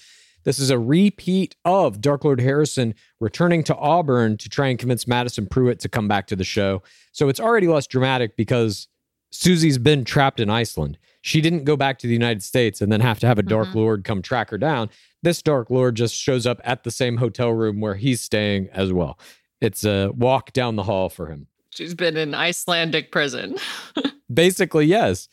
[0.45, 5.07] This is a repeat of Dark Lord Harrison returning to Auburn to try and convince
[5.07, 6.81] Madison Prewett to come back to the show.
[7.11, 8.87] So it's already less dramatic because
[9.31, 10.97] Susie's been trapped in Iceland.
[11.29, 13.67] She didn't go back to the United States and then have to have a Dark
[13.67, 13.77] mm-hmm.
[13.77, 14.89] Lord come track her down.
[15.21, 18.91] This Dark Lord just shows up at the same hotel room where he's staying as
[18.91, 19.19] well.
[19.61, 21.45] It's a walk down the hall for him.
[21.69, 23.57] She's been in Icelandic prison.
[24.33, 25.29] Basically, yes.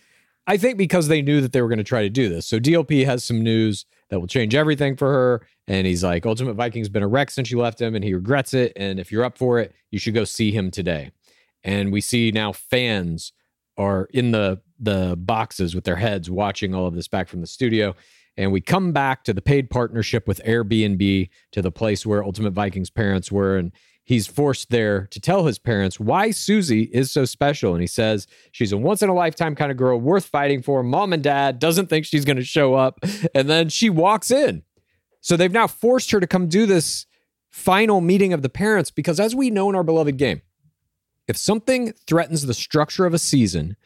[0.47, 2.47] I think because they knew that they were going to try to do this.
[2.47, 5.47] So DLP has some news that will change everything for her.
[5.67, 8.53] And he's like, Ultimate Viking's been a wreck since you left him and he regrets
[8.53, 8.75] it.
[8.77, 11.11] And if you're up for it, you should go see him today.
[11.65, 13.33] And we see now fans
[13.79, 17.47] are in the the boxes with their heads watching all of this back from the
[17.47, 17.95] studio.
[18.37, 22.53] And we come back to the paid partnership with Airbnb to the place where Ultimate
[22.53, 23.57] Viking's parents were.
[23.57, 23.73] And
[24.05, 27.73] he's forced there to tell his parents why Susie is so special.
[27.73, 30.83] And he says she's a once in a lifetime kind of girl worth fighting for.
[30.83, 33.01] Mom and dad doesn't think she's going to show up.
[33.35, 34.63] And then she walks in.
[35.21, 37.07] So they've now forced her to come do this
[37.51, 40.43] final meeting of the parents because, as we know in our beloved game,
[41.27, 43.77] if something threatens the structure of a season,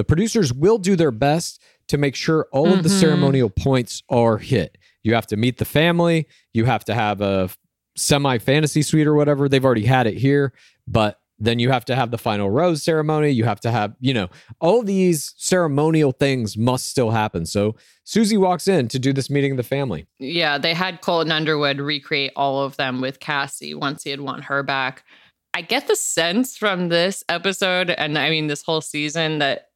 [0.00, 3.00] the producers will do their best to make sure all of the Mhm.
[3.00, 4.78] ceremonial points are hit.
[5.04, 7.50] You have to meet the family, you have to have a
[7.98, 9.46] semi fantasy suite or whatever.
[9.46, 10.54] They've already had it here,
[10.88, 13.28] but then you have to have the final rose ceremony.
[13.30, 17.44] You have to have, you know, all these ceremonial things must still happen.
[17.44, 20.06] So Susie walks in to do this meeting of the family.
[20.18, 24.40] Yeah, they had Colton Underwood recreate all of them with Cassie once he had won
[24.42, 25.04] her back.
[25.52, 29.69] I get the sense from this episode, and I mean this whole season, that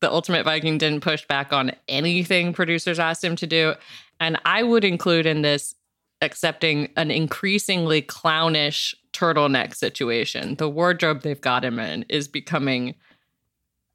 [0.00, 3.74] the Ultimate Viking didn't push back on anything producers asked him to do.
[4.20, 5.74] And I would include in this
[6.20, 10.56] accepting an increasingly clownish turtleneck situation.
[10.56, 12.94] The wardrobe they've got him in is becoming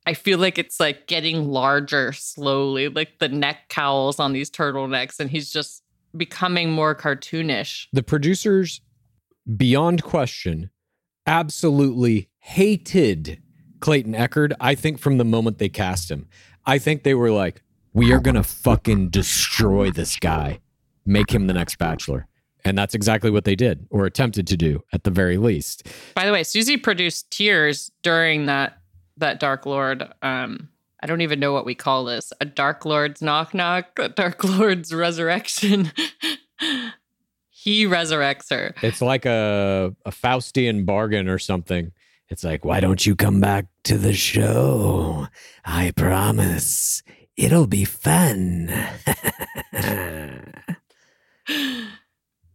[0.06, 5.18] I feel like it's like getting larger slowly, like the neck cowls on these turtlenecks,
[5.18, 5.82] and he's just
[6.16, 7.88] becoming more cartoonish.
[7.94, 8.82] The producers,
[9.56, 10.72] beyond question,
[11.26, 13.42] absolutely hated
[13.84, 14.54] Clayton Echard.
[14.62, 16.30] I think from the moment they cast him,
[16.66, 20.62] I think they were like, we are going to fucking destroy this guy,
[21.06, 22.26] make him the next Bachelor.
[22.64, 25.86] And that's exactly what they did or attempted to do at the very least.
[26.16, 28.78] By the way, Susie produced tears during that
[29.18, 30.70] that Dark Lord um
[31.02, 32.32] I don't even know what we call this.
[32.40, 35.92] A Dark Lord's knock knock, a Dark Lord's resurrection.
[37.50, 38.74] he resurrects her.
[38.82, 41.92] It's like a, a Faustian bargain or something.
[42.30, 45.28] It's like, why don't you come back to the show?
[45.66, 47.04] I promise
[47.38, 48.72] it'll be fun.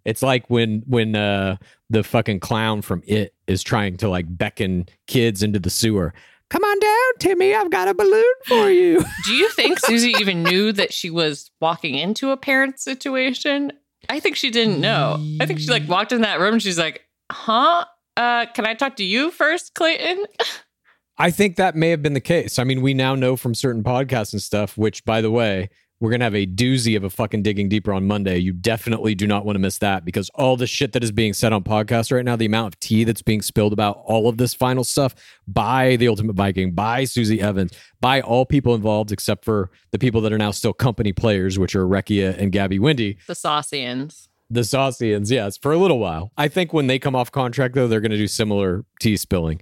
[0.04, 1.56] it's like when when uh
[1.90, 6.12] the fucking clown from it is trying to like beckon kids into the sewer.
[6.50, 7.54] Come on down, Timmy.
[7.54, 9.04] I've got a balloon for you.
[9.26, 13.72] Do you think Susie even knew that she was walking into a parent situation?
[14.08, 15.22] I think she didn't know.
[15.40, 17.84] I think she like walked in that room and she's like, "Huh?
[18.18, 20.26] Uh, can I talk to you first, Clayton?"
[21.18, 22.58] I think that may have been the case.
[22.58, 25.68] I mean, we now know from certain podcasts and stuff, which, by the way,
[26.00, 28.38] we're going to have a doozy of a fucking digging deeper on Monday.
[28.38, 31.32] You definitely do not want to miss that because all the shit that is being
[31.32, 34.36] said on podcasts right now, the amount of tea that's being spilled about all of
[34.36, 35.14] this final stuff
[35.48, 40.20] by the Ultimate Viking, by Susie Evans, by all people involved except for the people
[40.20, 43.18] that are now still company players, which are Recchia and Gabby Windey.
[43.26, 44.28] The Saucians.
[44.50, 46.32] The Saucians, yes, for a little while.
[46.36, 49.60] I think when they come off contract, though, they're going to do similar tea spilling.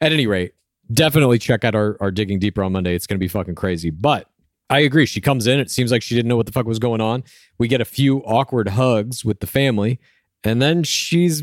[0.00, 0.52] At any rate,
[0.92, 2.94] definitely check out our, our digging deeper on Monday.
[2.94, 3.90] It's going to be fucking crazy.
[3.90, 4.28] But
[4.70, 5.06] I agree.
[5.06, 5.58] She comes in.
[5.58, 7.24] It seems like she didn't know what the fuck was going on.
[7.58, 9.98] We get a few awkward hugs with the family,
[10.44, 11.42] and then she's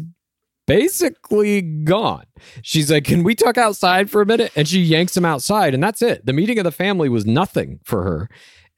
[0.67, 2.25] basically gone.
[2.61, 4.51] She's like, Can we talk outside for a minute?
[4.55, 6.25] And she yanks him outside, and that's it.
[6.25, 8.29] The meeting of the family was nothing for her.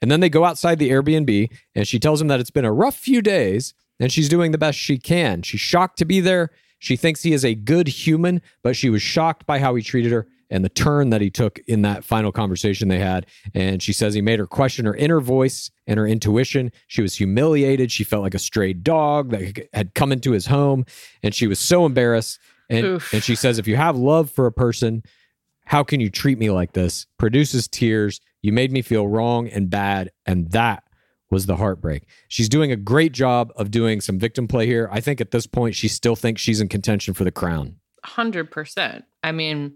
[0.01, 2.73] And then they go outside the Airbnb, and she tells him that it's been a
[2.73, 5.41] rough few days, and she's doing the best she can.
[5.41, 6.51] She's shocked to be there.
[6.79, 10.11] She thinks he is a good human, but she was shocked by how he treated
[10.11, 13.25] her and the turn that he took in that final conversation they had.
[13.53, 16.71] And she says he made her question her inner voice and her intuition.
[16.87, 17.91] She was humiliated.
[17.91, 20.85] She felt like a stray dog that had come into his home,
[21.23, 22.39] and she was so embarrassed.
[22.69, 25.03] And, and she says, if you have love for a person,
[25.65, 27.07] how can you treat me like this?
[27.17, 28.21] Produces tears.
[28.41, 30.11] You made me feel wrong and bad.
[30.25, 30.83] And that
[31.29, 32.03] was the heartbreak.
[32.27, 34.87] She's doing a great job of doing some victim play here.
[34.91, 37.75] I think at this point, she still thinks she's in contention for the crown.
[38.05, 39.03] 100%.
[39.23, 39.75] I mean,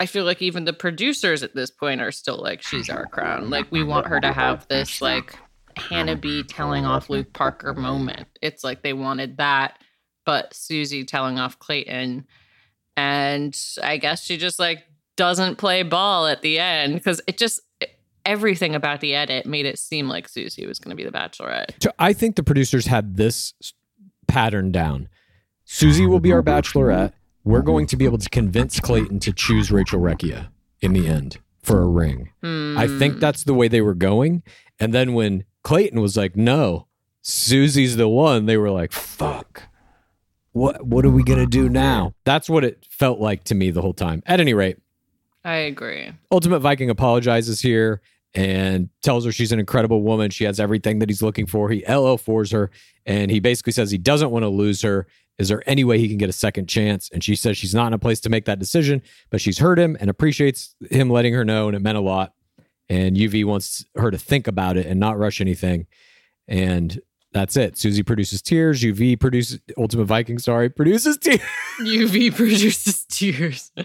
[0.00, 3.50] I feel like even the producers at this point are still like, she's our crown.
[3.50, 5.34] Like, we want her to have this, like,
[5.76, 8.26] Hannah B telling off Luke Parker moment.
[8.40, 9.78] It's like they wanted that,
[10.24, 12.26] but Susie telling off Clayton.
[12.96, 14.84] And I guess she just, like,
[15.16, 17.60] doesn't play ball at the end because it just,
[18.24, 21.82] everything about the edit made it seem like Susie was going to be the bachelorette.
[21.82, 23.54] So I think the producers had this
[24.26, 25.08] pattern down.
[25.64, 27.12] Susie will be our bachelorette
[27.44, 30.48] we're going to be able to convince Clayton to choose Rachel Recchia
[30.82, 32.30] in the end for a ring.
[32.42, 33.20] I think Hmm.
[33.20, 34.42] that's the way they were going.
[34.78, 36.88] And then when Clayton was like, no,
[37.22, 39.62] Susie's the one, they were like, fuck.
[40.52, 42.12] What what are we gonna do now?
[42.24, 44.22] That's what it felt like to me the whole time.
[44.26, 44.76] At any rate,
[45.44, 46.12] I agree.
[46.30, 48.00] Ultimate Viking apologizes here
[48.34, 50.30] and tells her she's an incredible woman.
[50.30, 51.70] She has everything that he's looking for.
[51.70, 52.70] He LO4s her
[53.06, 55.06] and he basically says he doesn't want to lose her.
[55.38, 57.08] Is there any way he can get a second chance?
[57.12, 59.78] And she says she's not in a place to make that decision, but she's heard
[59.78, 62.34] him and appreciates him letting her know, and it meant a lot.
[62.88, 65.86] And UV wants her to think about it and not rush anything.
[66.48, 67.00] And
[67.32, 67.76] that's it.
[67.76, 68.82] Susie produces tears.
[68.82, 71.40] UV produces Ultimate Viking, sorry, produces tears.
[71.80, 73.70] UV produces tears.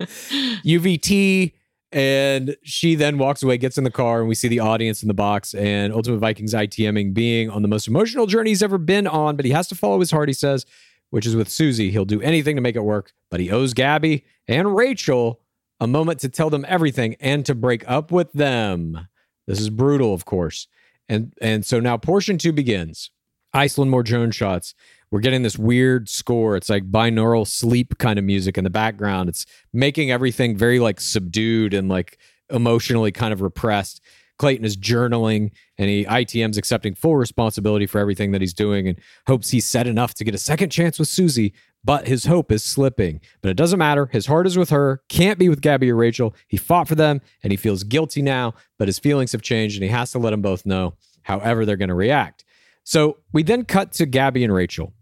[0.00, 1.52] UVT,
[1.92, 5.08] and she then walks away, gets in the car, and we see the audience in
[5.08, 5.54] the box.
[5.54, 9.44] And Ultimate Vikings ITMing being on the most emotional journey he's ever been on, but
[9.44, 10.64] he has to follow his heart, he says,
[11.10, 11.90] which is with Susie.
[11.90, 15.40] He'll do anything to make it work, but he owes Gabby and Rachel
[15.80, 19.08] a moment to tell them everything and to break up with them.
[19.46, 20.68] This is brutal, of course.
[21.10, 23.10] And and so now portion two begins.
[23.52, 24.74] Iceland more drone shots.
[25.10, 26.56] We're getting this weird score.
[26.56, 29.28] It's like binaural sleep kind of music in the background.
[29.28, 32.16] It's making everything very like subdued and like
[32.48, 34.00] emotionally kind of repressed.
[34.38, 38.98] Clayton is journaling and he ITM's accepting full responsibility for everything that he's doing and
[39.26, 41.52] hopes he's said enough to get a second chance with Susie,
[41.84, 43.20] but his hope is slipping.
[43.40, 44.06] But it doesn't matter.
[44.06, 46.34] His heart is with her, can't be with Gabby or Rachel.
[46.48, 49.84] He fought for them and he feels guilty now, but his feelings have changed and
[49.84, 52.44] he has to let them both know however they're going to react.
[52.84, 54.92] So we then cut to Gabby and Rachel.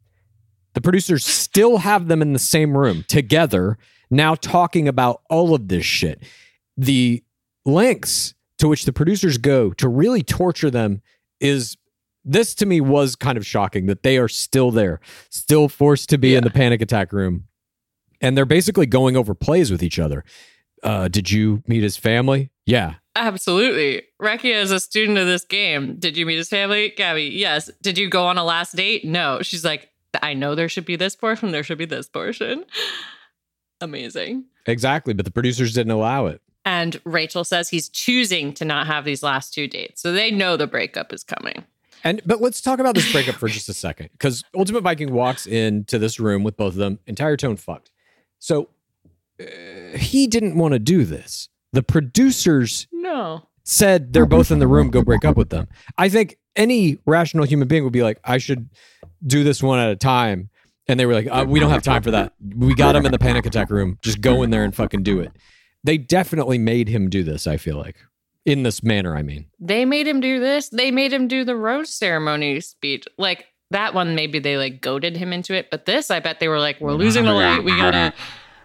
[0.75, 3.79] The producers still have them in the same room together,
[4.11, 6.23] now talking about all of this shit.
[6.77, 7.25] The
[7.65, 11.03] lengths to which the producers go to really torture them
[11.41, 11.77] is
[12.29, 15.01] this to me was kind of shocking that they are still there,
[15.31, 17.45] still forced to be in the panic attack room.
[18.21, 20.25] And they're basically going over plays with each other.
[20.83, 22.51] Uh, did you meet his family?
[22.67, 22.95] Yeah.
[23.17, 24.03] Absolutely.
[24.21, 25.97] Recchia is a student of this game.
[25.97, 26.93] Did you meet his family?
[26.97, 27.71] Gabby, yes.
[27.83, 29.05] Did you go on a last date?
[29.05, 29.41] No.
[29.43, 29.89] She's like,
[30.23, 32.65] I know there should be this portion, there should be this portion.
[33.81, 34.45] Amazing.
[34.67, 35.15] Exactly.
[35.15, 36.41] But the producers didn't allow it.
[36.65, 40.03] And Rachel says he's choosing to not have these last two dates.
[40.03, 41.65] So they know the breakup is coming.
[42.05, 45.47] And but let's talk about this breakup for just a second, because Ultimate Viking walks
[45.47, 47.91] into this room with both of them, entire tone fucked.
[48.39, 48.69] So
[49.41, 51.49] uh, he didn't want to do this.
[51.73, 53.49] The producers No.
[53.65, 55.69] said they're both in the room, go break up with them.
[55.97, 58.69] I think any rational human being would be like, I should
[59.27, 60.51] do this one at a time.
[60.87, 62.33] And they were like, uh, we don't have time for that.
[62.57, 63.99] We got him in the panic attack room.
[64.01, 65.31] Just go in there and fucking do it.
[65.85, 67.97] They definitely made him do this, I feel like.
[68.49, 69.45] In this manner, I mean.
[69.61, 70.71] They made him do this.
[70.71, 73.05] They made him do the rose ceremony speech.
[73.19, 75.71] Like that one, maybe they like goaded him into it.
[75.71, 77.63] But this, I bet they were like, we're losing a light.
[77.63, 78.15] We gotta,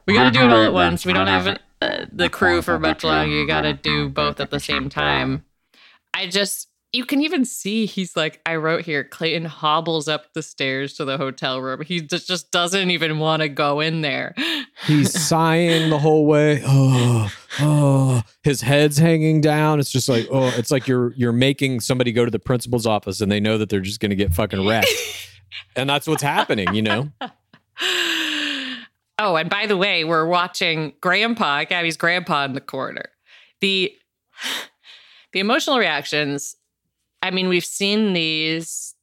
[0.07, 1.05] we gotta do it all at once.
[1.05, 3.35] We don't have uh, the crew for much longer.
[3.35, 5.43] You gotta do both at the same time.
[6.13, 10.43] I just, you can even see he's like, I wrote here, Clayton hobbles up the
[10.43, 11.81] stairs to the hotel room.
[11.81, 14.35] He just, just doesn't even want to go in there.
[14.85, 16.61] He's sighing the whole way.
[16.63, 19.79] Oh, oh, his head's hanging down.
[19.79, 23.21] It's just like, oh, it's like you're you're making somebody go to the principal's office
[23.21, 24.87] and they know that they're just gonna get fucking wrecked.
[25.75, 27.11] and that's what's happening, you know?
[29.19, 33.05] Oh, and by the way, we're watching Grandpa, Gabby's grandpa in the corner.
[33.61, 33.93] The
[35.33, 36.55] the emotional reactions,
[37.23, 38.93] I mean, we've seen these.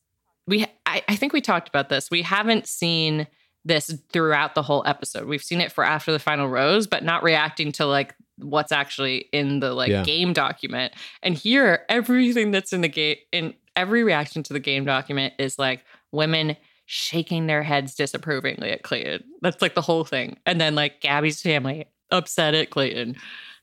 [0.46, 2.10] We I, I think we talked about this.
[2.10, 3.26] We haven't seen
[3.64, 5.26] this throughout the whole episode.
[5.26, 9.26] We've seen it for after the final rose, but not reacting to like what's actually
[9.32, 10.02] in the like Yeah.
[10.04, 10.92] game document.
[11.22, 15.58] And here, everything that's in the game in every reaction to the game document is
[15.58, 16.56] like women
[16.86, 19.22] shaking their heads disapprovingly at Clayton.
[19.42, 20.38] That's like the whole thing.
[20.46, 23.14] And then like Gabby's family upset at Clayton.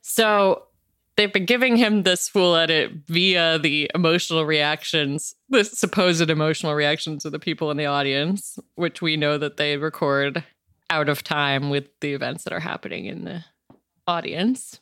[0.02, 0.64] So
[1.18, 7.26] they've been giving him this full edit via the emotional reactions, the supposed emotional reactions
[7.26, 10.44] of the people in the audience, which we know that they record
[10.90, 13.44] out of time with the events that are happening in the
[14.08, 14.80] audience.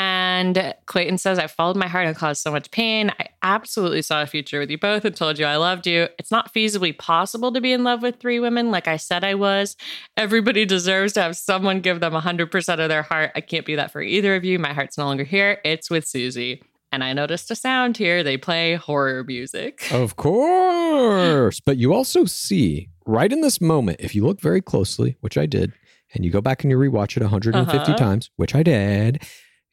[0.00, 3.10] And Clayton says, I followed my heart and caused so much pain.
[3.18, 6.08] I absolutely saw a future with you both and told you I loved you.
[6.18, 9.34] It's not feasibly possible to be in love with three women like I said I
[9.36, 9.74] was.
[10.18, 13.32] Everybody deserves to have someone give them 100% of their heart.
[13.34, 14.58] I can't be that for either of you.
[14.58, 15.60] My heart's no longer here.
[15.64, 16.62] It's with Susie.
[16.92, 18.22] And I noticed a sound here.
[18.22, 19.88] They play horror music.
[19.92, 21.58] Of course.
[21.60, 25.46] But you also see right in this moment, if you look very closely, which I
[25.46, 25.72] did,
[26.12, 27.96] and you go back and you rewatch it 150 Uh-huh.
[27.96, 29.22] times, which I did,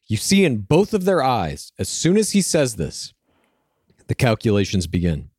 [0.06, 3.14] you see in both of their eyes, as soon as he says this,
[4.06, 5.30] the calculations begin.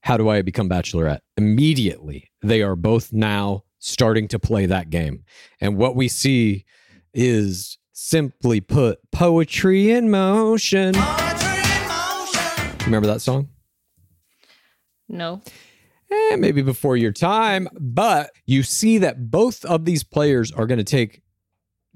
[0.00, 1.20] How do I become bachelorette?
[1.36, 5.24] Immediately, they are both now starting to play that game.
[5.60, 6.64] And what we see
[7.14, 10.94] is simply put poetry in motion.
[12.84, 13.48] Remember that song?
[15.08, 15.42] No.
[16.10, 20.78] eh, maybe before your time, but you see that both of these players are going
[20.78, 21.22] to take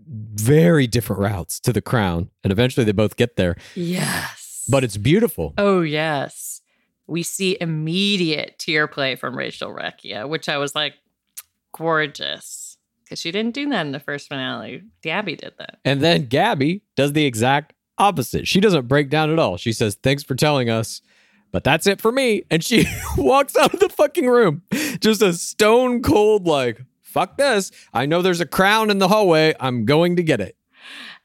[0.09, 3.57] very different routes to the crown, and eventually they both get there.
[3.74, 4.64] Yes.
[4.68, 5.54] But it's beautiful.
[5.59, 6.61] Oh, yes.
[7.07, 10.94] We see immediate tear play from Rachel Recchia, which I was like,
[11.72, 12.78] gorgeous.
[13.04, 14.82] Because she didn't do that in the first finale.
[15.02, 15.78] Gabby did that.
[15.84, 18.48] And then Gabby does the exact opposite.
[18.48, 19.57] She doesn't break down at all.
[19.57, 21.02] She says, Thanks for telling us,
[21.52, 22.42] but that's it for me.
[22.50, 22.84] And she
[23.16, 24.62] walks out of the fucking room.
[25.00, 26.82] Just a stone cold, like,
[27.16, 27.72] fuck this.
[27.94, 29.54] I know there's a crown in the hallway.
[29.58, 30.54] I'm going to get it.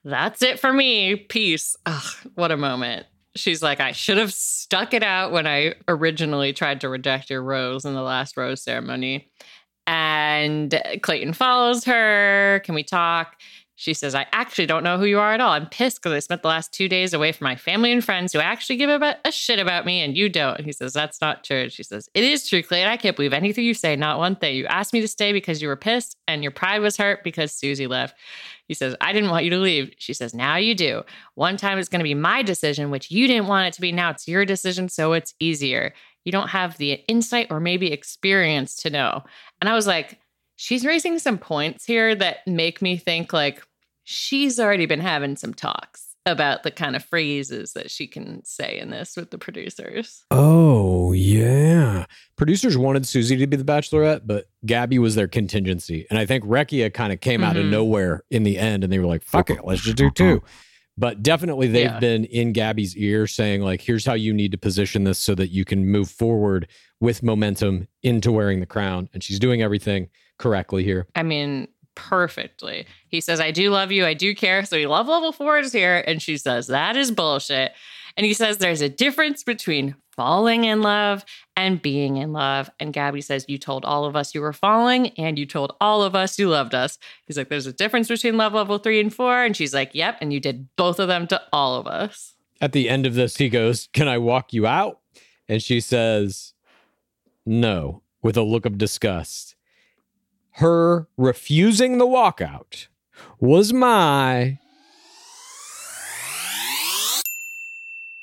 [0.06, 1.18] That's it for me.
[1.18, 1.76] Peace.
[1.86, 3.08] Ugh, what a moment.
[3.36, 7.44] She's like, I should have stuck it out when I originally tried to reject your
[7.44, 9.30] rose in the last rose ceremony.
[9.86, 12.62] And Clayton follows her.
[12.64, 13.36] Can we talk?
[13.82, 15.54] She says, I actually don't know who you are at all.
[15.54, 18.32] I'm pissed because I spent the last two days away from my family and friends
[18.32, 20.58] who actually give a, a shit about me and you don't.
[20.58, 21.68] And he says, That's not true.
[21.68, 22.88] She says, It is true, Clayton.
[22.88, 24.56] I can't believe anything you say, not one thing.
[24.56, 27.54] You asked me to stay because you were pissed and your pride was hurt because
[27.54, 28.16] Susie left.
[28.68, 29.92] He says, I didn't want you to leave.
[29.98, 31.02] She says, Now you do.
[31.34, 33.92] One time it's going to be my decision, which you didn't want it to be.
[33.92, 35.92] Now it's your decision, so it's easier.
[36.24, 39.24] You don't have the insight or maybe experience to know.
[39.60, 40.20] And I was like,
[40.56, 43.64] She's raising some points here that make me think like
[44.04, 48.78] she's already been having some talks about the kind of phrases that she can say
[48.80, 50.24] in this with the producers.
[50.30, 52.06] Oh, yeah.
[52.36, 56.06] Producers wanted Susie to be the bachelorette, but Gabby was their contingency.
[56.12, 57.70] And I think Recchia kind of came out of Mhm.
[57.72, 60.44] nowhere in the end and they were like, fuck it, let's just do two.
[60.96, 62.00] But definitely they've Yeah.
[62.00, 65.48] been in Gabby's ear saying, like, here's how you need to position this so that
[65.50, 66.68] you can move forward
[67.00, 69.10] with momentum into wearing the crown.
[69.14, 71.08] And she's doing everything correctly here.
[71.16, 72.86] I mean, perfectly.
[73.08, 74.06] He says, I do love you.
[74.06, 74.66] I do care.
[74.66, 76.04] So he love level four is here.
[76.08, 77.74] And she says, that is bullshit.
[78.18, 81.26] And he says, there's a difference between falling in love
[81.56, 82.70] and being in love.
[82.80, 86.04] And Gabby says, You told all of us you were falling and you told all
[86.04, 86.98] of us you loved us.
[87.26, 89.44] He's like, There's a difference between love level three and four.
[89.44, 90.18] And she's like, Yep.
[90.22, 92.36] And you did both of them to all of us.
[92.60, 95.00] At the end of this, he goes, Can I walk you out?
[95.48, 96.54] And she says,
[97.46, 99.56] No, with a look of disgust.
[100.56, 102.88] Her refusing the walkout
[103.40, 104.60] was my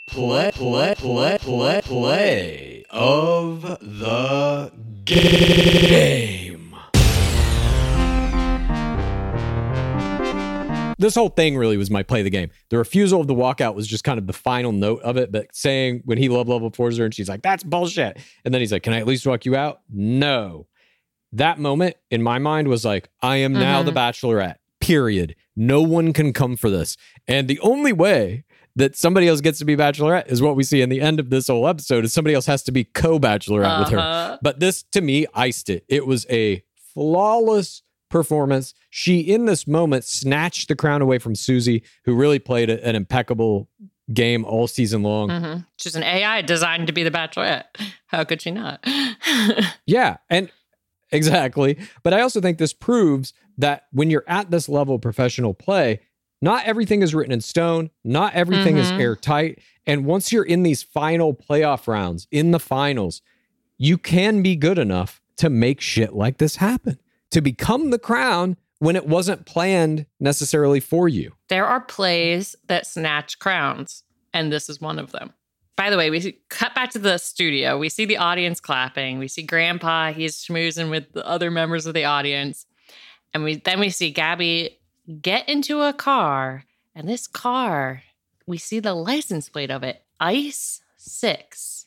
[0.09, 4.73] Play, play, play, play, play of the
[5.05, 6.49] game.
[10.99, 12.51] this whole thing really was my play the game.
[12.71, 15.31] The refusal of the walkout was just kind of the final note of it.
[15.31, 18.19] But saying when he love level fours her and she's like, that's bullshit.
[18.45, 19.81] And then he's like, Can I at least walk you out?
[19.89, 20.67] No.
[21.33, 25.35] That moment in my mind was like, I am now the bachelorette, period.
[25.57, 26.97] No one can come for this.
[27.27, 28.45] And the only way
[28.77, 31.31] that somebody else gets to be bachelorette is what we see in the end of
[31.31, 33.99] this whole episode is somebody else has to be co-bachelorette with her.
[33.99, 34.39] Uh-huh.
[34.41, 35.85] But this to me iced it.
[35.89, 36.63] It was a
[36.95, 38.73] flawless performance.
[38.89, 43.69] She in this moment snatched the crown away from Susie, who really played an impeccable
[44.15, 45.29] game all season long.
[45.29, 45.67] Mhm.
[45.77, 47.65] She's an AI designed to be the bachelorette.
[48.07, 48.83] How could she not?
[49.87, 50.51] Yeah, and
[51.13, 51.79] exactly.
[52.03, 56.01] But I also think this proves that when you're at this level of professional play,
[56.41, 59.01] not everything is written in stone, not everything is Mhm.
[59.01, 59.59] airtight.
[59.87, 63.21] And once you're in these final playoff rounds, in the finals,
[63.79, 66.99] you can be good enough to make shit like this happen,
[67.31, 71.33] to become the crown when it wasn't planned necessarily for you.
[71.49, 75.33] there are plays that snatch crowns, and this is one of them.
[75.79, 77.79] By the way, we cut back to the studio.
[77.79, 79.21] We see the audience clapping.
[79.21, 80.13] We see Grandpa.
[80.13, 82.67] He's schmoozing with the other members of the audience,
[83.33, 84.81] and we then we see Gabby
[85.23, 86.65] get into a car,
[86.97, 88.03] and this car,
[88.45, 91.87] we see the license plate of it, Ice Six.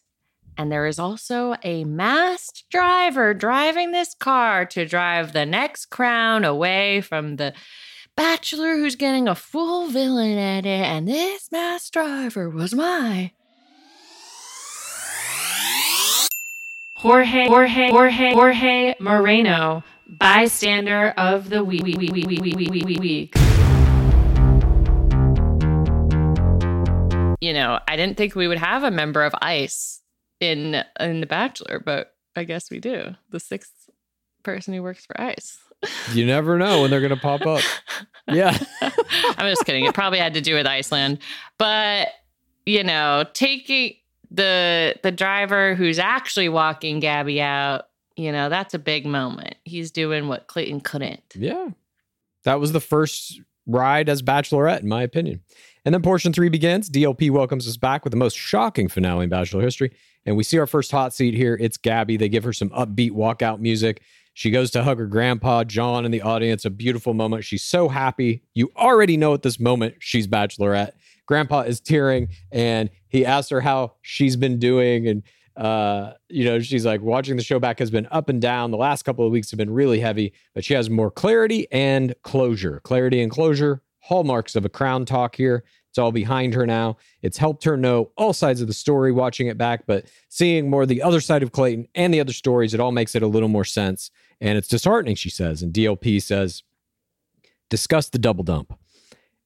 [0.57, 6.45] And there is also a masked driver driving this car to drive the next crown
[6.45, 7.53] away from the
[8.15, 10.85] bachelor who's getting a full villain at it.
[10.85, 13.33] And this masked driver was my.
[17.01, 21.81] Jorge, Jorge, Jorge, Jorge Moreno, bystander of the week.
[21.83, 23.33] week, week, week, week, week, week, week.
[27.41, 29.99] You know, I didn't think we would have a member of ICE
[30.39, 33.15] in in The Bachelor, but I guess we do.
[33.31, 33.89] The sixth
[34.43, 35.57] person who works for ICE.
[36.13, 37.63] You never know when they're going to pop up.
[38.27, 38.55] Yeah.
[38.81, 39.85] I'm just kidding.
[39.85, 41.17] It probably had to do with Iceland,
[41.57, 42.09] but
[42.67, 43.95] you know, taking
[44.31, 49.55] the the driver who's actually walking Gabby out, you know, that's a big moment.
[49.65, 51.21] He's doing what Clayton couldn't.
[51.35, 51.69] Yeah.
[52.43, 55.41] That was the first ride as Bachelorette, in my opinion.
[55.85, 56.89] And then portion three begins.
[56.89, 59.91] DLP welcomes us back with the most shocking finale in Bachelor history.
[60.25, 61.57] And we see our first hot seat here.
[61.59, 62.17] It's Gabby.
[62.17, 64.01] They give her some upbeat walkout music.
[64.33, 66.63] She goes to hug her grandpa, John, in the audience.
[66.63, 67.43] A beautiful moment.
[67.43, 68.43] She's so happy.
[68.53, 70.91] You already know at this moment she's Bachelorette.
[71.31, 75.07] Grandpa is tearing and he asks her how she's been doing.
[75.07, 75.23] And,
[75.55, 78.71] uh, you know, she's like, watching the show back has been up and down.
[78.71, 82.13] The last couple of weeks have been really heavy, but she has more clarity and
[82.23, 82.81] closure.
[82.81, 85.63] Clarity and closure, hallmarks of a crown talk here.
[85.87, 86.97] It's all behind her now.
[87.21, 90.85] It's helped her know all sides of the story watching it back, but seeing more
[90.85, 93.47] the other side of Clayton and the other stories, it all makes it a little
[93.47, 94.11] more sense.
[94.41, 95.61] And it's disheartening, she says.
[95.61, 96.63] And DLP says,
[97.69, 98.73] discuss the double dump.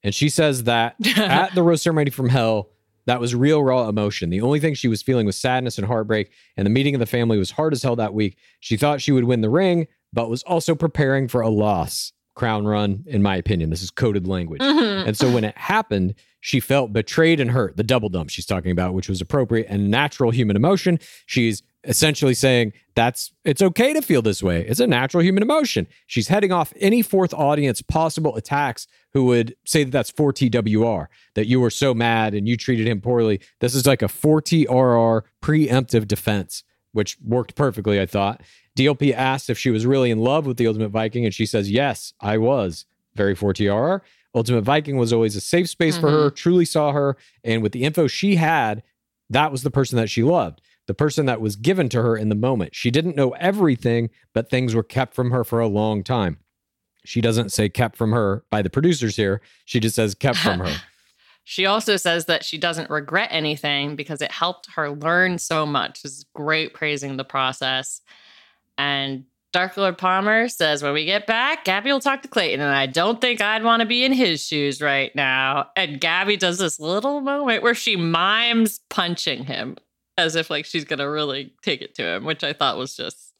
[0.05, 2.69] And she says that at the rose ceremony from hell,
[3.07, 4.29] that was real raw emotion.
[4.29, 6.31] The only thing she was feeling was sadness and heartbreak.
[6.55, 8.37] And the meeting of the family was hard as hell that week.
[8.59, 12.13] She thought she would win the ring, but was also preparing for a loss.
[12.35, 13.69] Crown run, in my opinion.
[13.69, 14.61] This is coded language.
[14.61, 15.07] Mm-hmm.
[15.07, 17.77] And so when it happened, she felt betrayed and hurt.
[17.77, 20.99] The double dump she's talking about, which was appropriate and natural human emotion.
[21.25, 24.65] She's essentially saying that's it's okay to feel this way.
[24.67, 25.87] It's a natural human emotion.
[26.07, 31.47] She's heading off any fourth audience possible attacks who would say that that's 4TWR, that
[31.47, 33.39] you were so mad and you treated him poorly.
[33.59, 38.41] This is like a 4TRR preemptive defense, which worked perfectly, I thought.
[38.77, 41.71] DLP asked if she was really in love with the Ultimate Viking, and she says,
[41.71, 42.85] Yes, I was.
[43.15, 44.01] Very 4TRR.
[44.33, 46.23] Ultimate Viking was always a safe space for mm-hmm.
[46.23, 47.15] her, truly saw her.
[47.45, 48.83] And with the info she had,
[49.29, 52.29] that was the person that she loved, the person that was given to her in
[52.29, 52.75] the moment.
[52.75, 56.37] She didn't know everything, but things were kept from her for a long time.
[57.03, 59.41] She doesn't say kept from her by the producers here.
[59.65, 60.75] She just says kept from her.
[61.47, 66.03] She also says that she doesn't regret anything because it helped her learn so much.
[66.03, 68.01] Is great praising the process.
[68.79, 72.75] And Dark Lord Palmer says, when we get back, Gabby will talk to Clayton, and
[72.75, 75.69] I don't think I'd want to be in his shoes right now.
[75.77, 79.77] And Gabby does this little moment where she mimes punching him
[80.17, 83.33] as if like she's gonna really take it to him, which I thought was just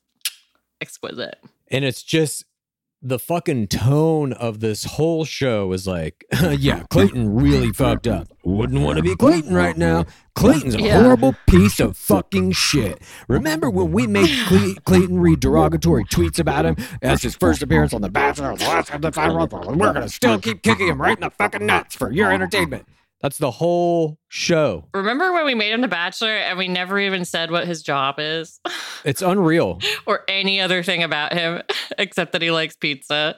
[0.82, 1.38] exquisite.
[1.71, 2.45] And it's just
[3.01, 6.26] the fucking tone of this whole show is like,
[6.57, 8.28] yeah, Clayton really fucked up.
[8.43, 10.05] Wouldn't want to be Clayton right now.
[10.34, 11.01] Clayton's a Yeah.
[11.03, 12.99] horrible piece of fucking shit.
[13.28, 17.93] Remember when we made Cle- Clayton read derogatory tweets about him as his first appearance
[17.93, 18.55] on The Bachelor?
[18.55, 21.95] Last time the and We're gonna still keep kicking him right in the fucking nuts
[21.95, 22.88] for your entertainment.
[23.22, 24.86] That's the whole show.
[24.93, 28.16] Remember when we made him the Bachelor and we never even said what his job
[28.20, 28.59] is
[29.05, 29.80] It's unreal.
[30.05, 31.61] or any other thing about him
[31.97, 33.36] except that he likes pizza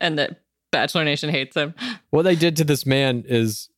[0.00, 0.40] and that
[0.72, 1.74] Bachelor Nation hates him.
[2.10, 3.70] What they did to this man is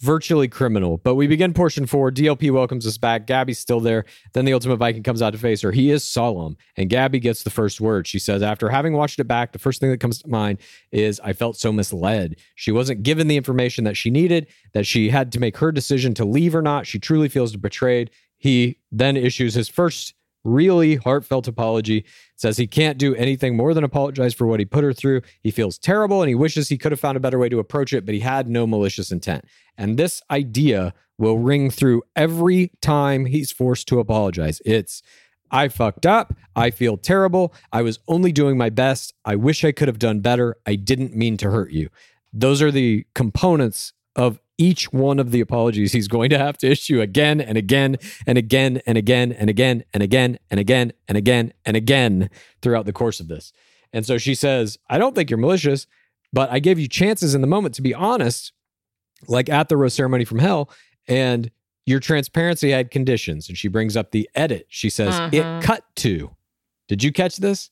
[0.00, 0.98] virtually criminal.
[0.98, 2.10] But we begin portion four.
[2.10, 3.26] DLP welcomes us back.
[3.26, 4.04] Gabby's still there.
[4.32, 5.72] Then the Ultimate Viking comes out to face her.
[5.72, 8.06] He is solemn, and Gabby gets the first word.
[8.06, 10.58] She says, After having watched it back, the first thing that comes to mind
[10.92, 12.36] is I felt so misled.
[12.54, 16.14] She wasn't given the information that she needed, that she had to make her decision
[16.14, 16.86] to leave or not.
[16.86, 18.10] She truly feels betrayed.
[18.38, 20.14] He then issues his first
[20.46, 22.04] really heartfelt apology
[22.36, 25.22] says he can't do anything more than apologize for what he put her through.
[25.42, 27.92] He feels terrible and he wishes he could have found a better way to approach
[27.92, 29.44] it, but he had no malicious intent.
[29.76, 34.60] And this idea will ring through every time he's forced to apologize.
[34.64, 35.02] It's,
[35.50, 36.34] I fucked up.
[36.54, 37.54] I feel terrible.
[37.72, 39.14] I was only doing my best.
[39.24, 40.56] I wish I could have done better.
[40.66, 41.88] I didn't mean to hurt you.
[42.32, 46.66] Those are the components of each one of the apologies he's going to have to
[46.70, 47.96] issue again and again
[48.26, 52.30] and again and again and again and again and again and again and again
[52.62, 53.52] throughout the course of this.
[53.92, 55.86] And so she says, I don't think you're malicious,
[56.32, 58.52] but I gave you chances in the moment to be honest,
[59.28, 60.70] like at the rose ceremony from hell,
[61.08, 61.50] and
[61.84, 63.48] your transparency had conditions.
[63.48, 64.66] And she brings up the edit.
[64.68, 65.34] She says, Mhm.
[65.34, 66.34] It cut to.
[66.88, 67.70] Did you catch this?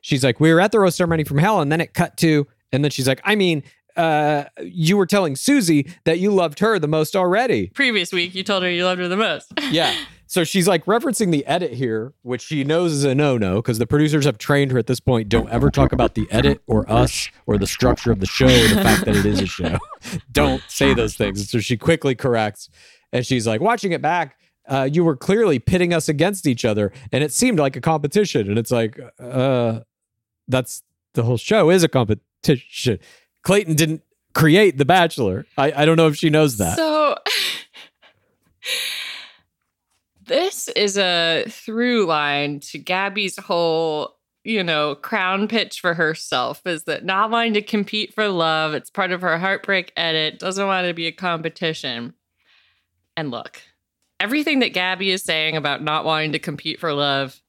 [0.00, 2.46] She's like, We were at the rose ceremony from hell, and then it cut to.
[2.72, 3.62] And then she's like, I mean,
[3.96, 7.68] uh, you were telling Susie that you loved her the most already.
[7.68, 9.52] Previous week, you told her you loved her the most.
[9.70, 9.94] Yeah.
[10.26, 13.78] So she's like referencing the edit here, which she knows is a no no because
[13.78, 15.28] the producers have trained her at this point.
[15.28, 18.68] Don't ever talk about the edit or us or the structure of the show or
[18.68, 19.78] the fact that it is a show.
[20.32, 21.48] Don't say those things.
[21.50, 22.68] So she quickly corrects
[23.12, 26.92] and she's like, watching it back, uh, you were clearly pitting us against each other
[27.12, 28.48] and it seemed like a competition.
[28.48, 29.80] And it's like, uh,
[30.48, 30.82] that's
[31.14, 32.98] the whole show is a competition.
[33.44, 34.02] Clayton didn't
[34.34, 35.46] create The Bachelor.
[35.56, 36.76] I, I don't know if she knows that.
[36.76, 37.16] So
[40.26, 46.84] this is a through line to Gabby's whole, you know, crown pitch for herself is
[46.84, 48.74] that not wanting to compete for love.
[48.74, 52.14] It's part of her heartbreak edit, doesn't want to be a competition.
[53.16, 53.62] And look,
[54.18, 57.40] everything that Gabby is saying about not wanting to compete for love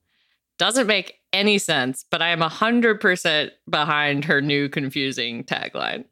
[0.57, 6.05] doesn't make any sense, but I am 100% behind her new confusing tagline.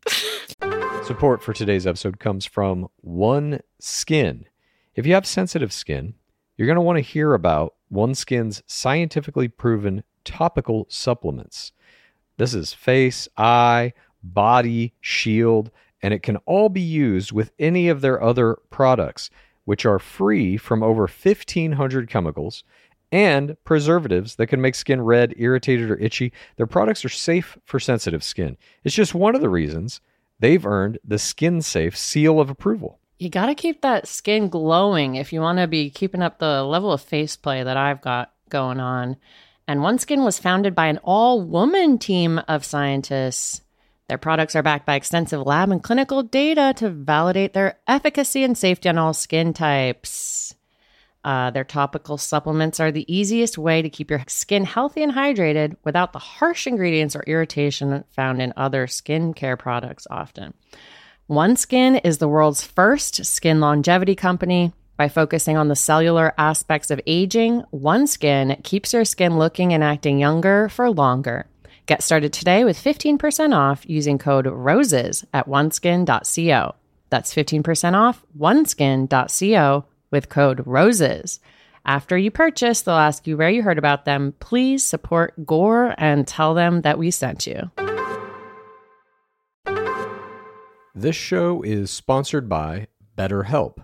[1.06, 4.46] Support for today's episode comes from One Skin.
[4.96, 6.16] If you have sensitive skin,
[6.58, 11.72] you're going to want to hear about OneSkin's scientifically proven topical supplements.
[12.38, 15.72] This is face, eye, body, shield,
[16.02, 19.30] and it can all be used with any of their other products,
[19.66, 22.64] which are free from over 1,500 chemicals
[23.14, 26.34] and preservatives that can make skin red, irritated, or itchy.
[26.58, 28.58] Their products are safe for sensitive skin.
[28.84, 30.02] It's just one of the reasons
[30.40, 33.00] they've earned the Skin Safe seal of approval.
[33.20, 36.64] You got to keep that skin glowing if you want to be keeping up the
[36.64, 39.18] level of face play that I've got going on.
[39.68, 43.62] And OneSkin was founded by an all woman team of scientists.
[44.10, 48.58] Their products are backed by extensive lab and clinical data to validate their efficacy and
[48.58, 50.56] safety on all skin types.
[51.24, 55.76] Uh, their topical supplements are the easiest way to keep your skin healthy and hydrated
[55.84, 60.54] without the harsh ingredients or irritation found in other skincare products often.
[61.30, 64.74] OneSkin is the world's first skin longevity company.
[64.98, 70.20] By focusing on the cellular aspects of aging, OneSkin keeps your skin looking and acting
[70.20, 71.48] younger for longer.
[71.86, 76.76] Get started today with 15% off using code ROSES at oneskin.co.
[77.10, 81.42] That's 15% off oneskin.co with code ROSES.
[81.86, 84.34] After you purchase, they'll ask you where you heard about them.
[84.40, 87.72] Please support Gore and tell them that we sent you.
[90.96, 92.88] This show is sponsored by
[93.18, 93.84] BetterHelp.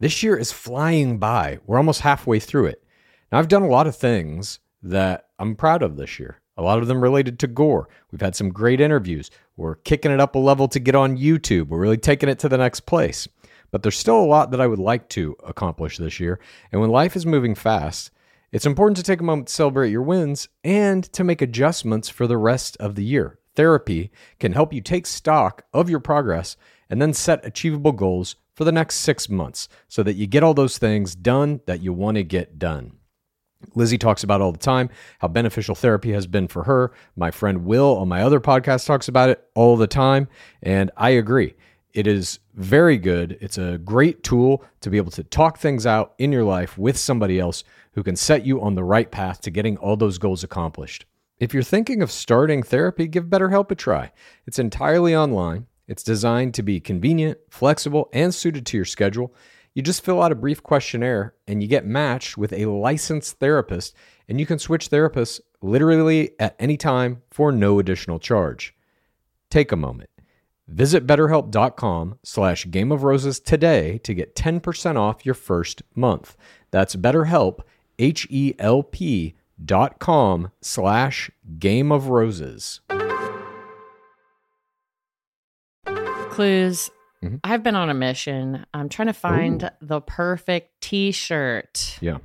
[0.00, 1.58] This year is flying by.
[1.66, 2.84] We're almost halfway through it.
[3.30, 6.40] Now, I've done a lot of things that I'm proud of this year.
[6.56, 7.88] A lot of them related to gore.
[8.10, 9.30] We've had some great interviews.
[9.56, 11.68] We're kicking it up a level to get on YouTube.
[11.68, 13.28] We're really taking it to the next place.
[13.70, 16.40] But there's still a lot that I would like to accomplish this year.
[16.72, 18.10] And when life is moving fast,
[18.50, 22.26] it's important to take a moment to celebrate your wins and to make adjustments for
[22.26, 23.38] the rest of the year.
[23.56, 26.56] Therapy can help you take stock of your progress
[26.88, 30.54] and then set achievable goals for the next six months so that you get all
[30.54, 32.92] those things done that you want to get done.
[33.74, 34.88] Lizzie talks about all the time
[35.18, 36.92] how beneficial therapy has been for her.
[37.16, 40.28] My friend Will on my other podcast talks about it all the time.
[40.62, 41.54] And I agree.
[41.94, 43.38] It is very good.
[43.40, 46.98] It's a great tool to be able to talk things out in your life with
[46.98, 50.44] somebody else who can set you on the right path to getting all those goals
[50.44, 51.06] accomplished.
[51.38, 54.12] If you're thinking of starting therapy, give BetterHelp a try.
[54.46, 55.66] It's entirely online.
[55.86, 59.34] It's designed to be convenient, flexible, and suited to your schedule.
[59.74, 63.94] You just fill out a brief questionnaire and you get matched with a licensed therapist,
[64.28, 68.74] and you can switch therapists literally at any time for no additional charge.
[69.50, 70.10] Take a moment.
[70.68, 76.36] Visit betterhelp.com slash game of roses today to get 10% off your first month.
[76.70, 77.60] That's betterhelp,
[77.98, 82.80] H-E-L-P dot com slash game of roses.
[86.30, 86.90] Clues.
[87.24, 87.40] Mhm.
[87.42, 88.64] I've been on a mission.
[88.72, 91.98] I'm trying to find the perfect t-shirt.
[92.00, 92.18] Yeah.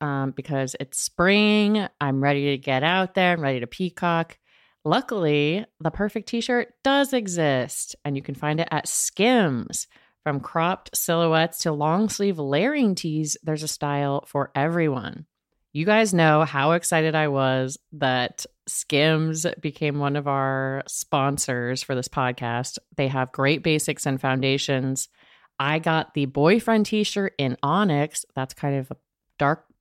[0.00, 1.84] um, because it's spring.
[2.00, 3.32] I'm ready to get out there.
[3.32, 4.38] I'm ready to peacock.
[4.84, 9.86] Luckily, the perfect t shirt does exist, and you can find it at Skims.
[10.24, 15.26] From cropped silhouettes to long sleeve layering tees, there's a style for everyone.
[15.72, 21.94] You guys know how excited I was that Skims became one of our sponsors for
[21.94, 22.78] this podcast.
[22.96, 25.08] They have great basics and foundations.
[25.58, 28.24] I got the boyfriend t shirt in Onyx.
[28.34, 28.96] That's kind of a
[29.38, 29.64] dark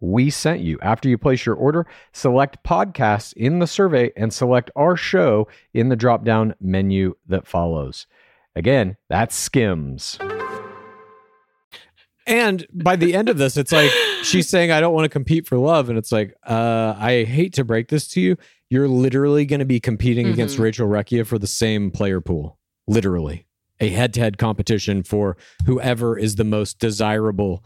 [0.00, 0.78] we sent you.
[0.82, 5.88] After you place your order, select podcasts in the survey and select our show in
[5.90, 8.06] the drop down menu that follows.
[8.56, 10.18] Again, that's Skims.
[12.26, 13.90] And by the end of this, it's like
[14.22, 15.88] she's saying, I don't want to compete for love.
[15.88, 18.36] And it's like, uh, I hate to break this to you.
[18.68, 20.60] You're literally going to be competing against Mhm.
[20.62, 22.58] Rachel Recchia for the same player pool.
[22.86, 23.46] Literally.
[23.80, 27.64] A head to head competition for whoever is the most desirable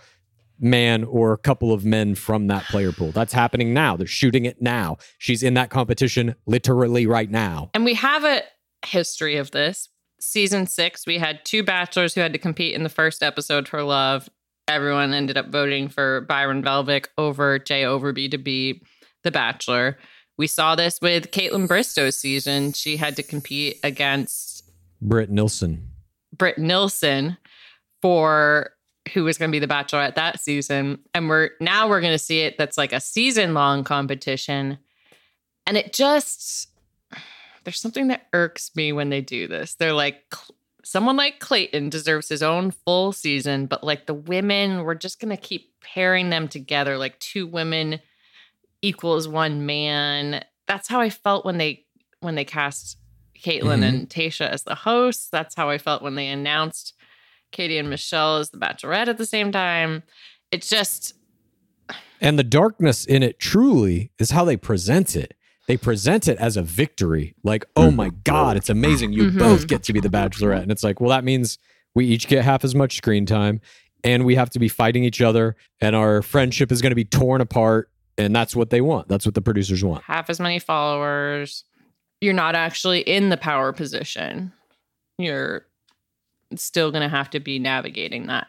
[0.61, 3.12] man or a couple of men from that player pool.
[3.12, 3.96] That's happening now.
[3.96, 4.98] They're shooting it now.
[5.18, 7.70] She's in that competition literally right now.
[7.74, 8.42] And we have a
[8.86, 9.88] history of this.
[10.20, 13.82] Season six, we had two bachelors who had to compete in the first episode for
[13.82, 14.28] love.
[14.68, 18.82] Everyone ended up voting for Byron Velvick over Jay Overby to be
[19.22, 19.98] the bachelor.
[20.38, 22.72] We saw this with Kaitlyn Bristowe's season.
[22.72, 25.90] She had to compete against Britt Nilsson.
[26.36, 27.36] Britt Nilsson
[28.00, 28.70] for
[29.12, 30.98] who was going to be the bachelorette that season.
[31.14, 34.78] And we're now we're going to see it that's like a season long competition.
[35.66, 36.68] And it just,
[37.64, 39.74] there's something that irks me when they do this.
[39.74, 40.22] They're like,
[40.84, 45.34] someone like Clayton deserves his own full season, but like the women, we're just going
[45.34, 48.00] to keep pairing them together like two women
[48.82, 50.44] equals one man.
[50.66, 51.84] That's how I felt when they
[52.20, 52.96] when they cast
[53.38, 53.88] Kaitlyn Mhm.
[53.88, 55.28] and Tayshia as the hosts.
[55.30, 56.93] That's how I felt when they announced
[57.55, 60.02] Katie and Michelle as the Bachelorette at the same time.
[60.52, 61.14] It's just
[62.20, 65.34] And the darkness in it truly is how they present it.
[65.66, 67.34] They present it as a victory.
[67.42, 69.12] Like, oh my God, it's amazing.
[69.14, 69.38] You Mhm.
[69.38, 70.62] both get to be the bachelorette.
[70.62, 71.59] And it's like, well, that means
[71.94, 73.61] we each get half as much screen time
[74.02, 77.05] and we have to be fighting each other and our friendship is going to be
[77.07, 77.90] torn apart.
[78.18, 79.09] And that's what they want.
[79.09, 80.05] That's what the producers want.
[80.05, 81.64] half as many followers.
[82.20, 84.52] You're not actually in the power position.
[85.18, 85.66] You're
[86.57, 88.48] still going to have to be navigating that.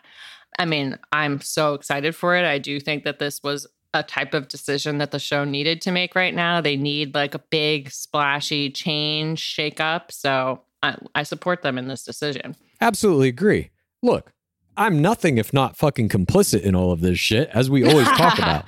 [0.57, 2.45] I mean, I'm so excited for it.
[2.45, 5.91] I do think that this was a type of decision that the show needed to
[5.91, 6.61] make right now.
[6.61, 10.11] They need like a big, splashy change, shake up.
[10.11, 12.55] So I, I support them in this decision.
[12.81, 13.71] Absolutely agree.
[14.01, 14.33] Look,
[14.77, 18.37] I'm nothing if not fucking complicit in all of this shit, as we always talk
[18.37, 18.65] about.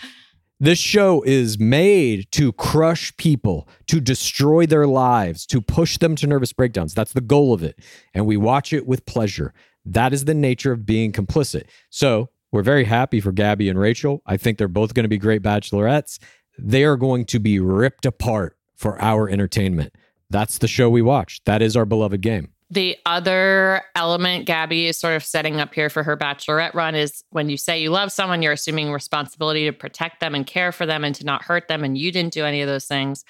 [0.59, 6.25] This show is made to crush people, to destroy their lives, to push them to
[6.25, 6.95] nervous breakdowns.
[6.95, 7.77] That's the goal of it.
[8.15, 9.53] And we watch it with pleasure.
[9.85, 11.65] That is the nature of being complicit.
[11.91, 14.23] So we're very happy for Gabby and Rachel.
[14.25, 16.17] I think they're both going to be great bachelorettes.
[16.57, 19.93] They are going to be ripped apart for our entertainment.
[20.31, 21.39] That's the show we watch.
[21.45, 22.49] That is our beloved game.
[22.69, 27.23] The other element Gabby is sort of setting up here for her bachelorette run is
[27.29, 30.85] when you say you love someone, you're assuming responsibility to protect them and care for
[30.85, 31.85] them and to not hurt them.
[31.85, 33.23] And you didn't do any of those things.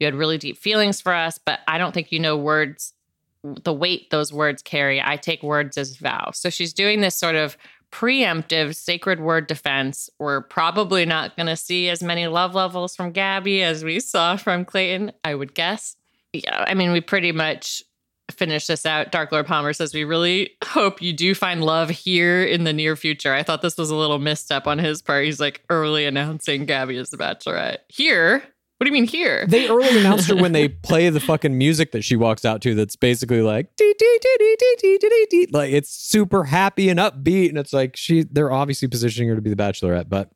[0.00, 2.94] You had really deep feelings for us, but I don't think you know words,
[3.42, 5.02] the weight those words carry.
[5.04, 6.30] I take words as vow.
[6.32, 7.58] So she's doing this sort of
[7.90, 10.08] preemptive sacred word defense.
[10.18, 14.36] We're probably not going to see as many love levels from Gabby as we saw
[14.36, 15.96] from Clayton, I would guess.
[16.32, 17.82] Yeah, I mean, we pretty much
[18.30, 19.10] finish this out.
[19.10, 22.96] Dark Lord Palmer says, We really hope you do find love here in the near
[22.96, 23.32] future.
[23.32, 25.24] I thought this was a little misstep on his part.
[25.24, 27.78] He's like early announcing Gabby as the bachelorette.
[27.88, 28.42] Here?
[28.78, 29.44] What do you mean here?
[29.48, 32.76] They early announced her when they play the fucking music that she walks out to
[32.76, 35.46] that's basically like dee, dee, dee, dee, dee, dee, dee, dee.
[35.50, 39.42] like it's super happy and upbeat and it's like she they're obviously positioning her to
[39.42, 40.30] be the bachelorette but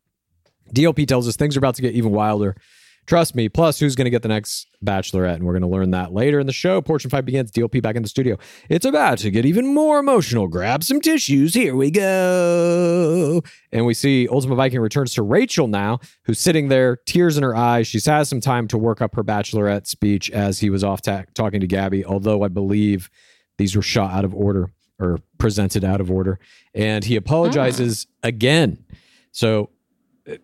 [0.74, 2.56] DLP tells us things are about to get even wilder
[3.06, 3.48] Trust me.
[3.48, 5.34] Plus, who's going to get the next Bachelorette?
[5.34, 6.80] And we're going to learn that later in the show.
[6.80, 7.50] Portion 5 begins.
[7.50, 8.38] DLP back in the studio.
[8.68, 10.46] It's about to get even more emotional.
[10.46, 11.54] Grab some tissues.
[11.54, 13.42] Here we go.
[13.72, 17.56] And we see Ultimate Viking returns to Rachel now, who's sitting there, tears in her
[17.56, 17.88] eyes.
[17.88, 21.24] She's had some time to work up her Bachelorette speech as he was off ta-
[21.34, 23.10] talking to Gabby, although I believe
[23.58, 26.38] these were shot out of order or presented out of order.
[26.72, 27.18] And he ah.
[27.18, 28.84] apologizes again.
[29.32, 29.70] So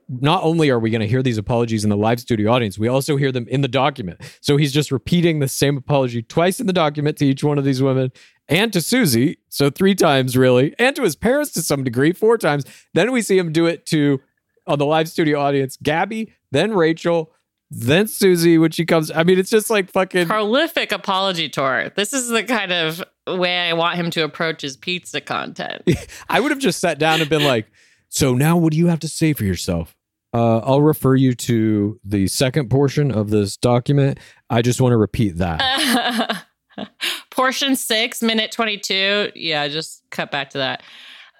[0.08, 2.88] not only are we going to hear these apologies in the live studio audience, we
[2.88, 4.20] also hear them in the document.
[4.40, 7.64] So he's just repeating the same apology twice in the document to each one of
[7.64, 8.10] these women
[8.48, 9.38] and to Susie.
[9.48, 12.64] So three times, really, and to his parents to some degree, four times.
[12.94, 14.20] Then we see him do it to
[14.66, 17.32] on the live studio audience, Gabby, then Rachel,
[17.70, 19.10] then Susie when she comes.
[19.10, 21.90] I mean, it's just like fucking prolific apology tour.
[21.94, 25.82] This is the kind of way I want him to approach his pizza content.
[26.28, 27.70] I would have just sat down and been like,
[28.08, 29.94] so now, what do you have to say for yourself?
[30.34, 34.18] Uh, I'll refer you to the second portion of this document.
[34.50, 36.44] I just want to repeat that.
[37.30, 39.32] portion six, minute 22.
[39.34, 40.82] Yeah, just cut back to that.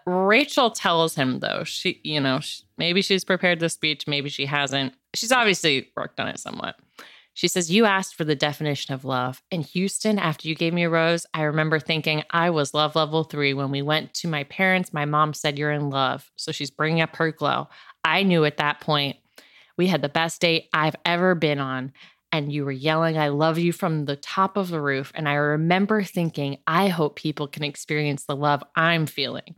[0.06, 4.46] Rachel tells him, though, she, you know, she, maybe she's prepared the speech, maybe she
[4.46, 4.94] hasn't.
[5.14, 6.76] She's obviously worked on it somewhat.
[7.38, 9.44] She says, You asked for the definition of love.
[9.52, 13.22] In Houston, after you gave me a rose, I remember thinking I was love level
[13.22, 13.54] three.
[13.54, 16.28] When we went to my parents, my mom said, You're in love.
[16.34, 17.68] So she's bringing up her glow.
[18.02, 19.18] I knew at that point
[19.76, 21.92] we had the best date I've ever been on.
[22.32, 25.12] And you were yelling, I love you from the top of the roof.
[25.14, 29.54] And I remember thinking, I hope people can experience the love I'm feeling.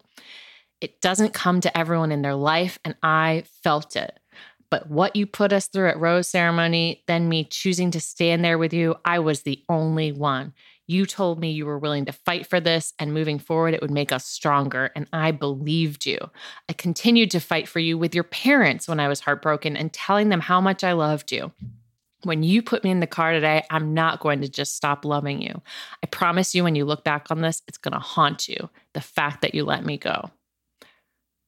[0.83, 4.20] It doesn't come to everyone in their life, and I felt it.
[4.71, 8.59] But what you put us through at Rose Ceremony, then me choosing to stand there
[8.59, 10.55] with you, I was the only one.
[10.87, 13.93] You told me you were willing to fight for this and moving forward, it would
[13.93, 14.91] make us stronger.
[14.97, 16.18] And I believed you.
[16.68, 20.31] I continued to fight for you with your parents when I was heartbroken and telling
[20.31, 21.53] them how much I loved you.
[22.25, 25.41] When you put me in the car today, I'm not going to just stop loving
[25.41, 25.62] you.
[26.03, 29.01] I promise you, when you look back on this, it's going to haunt you the
[29.01, 30.31] fact that you let me go.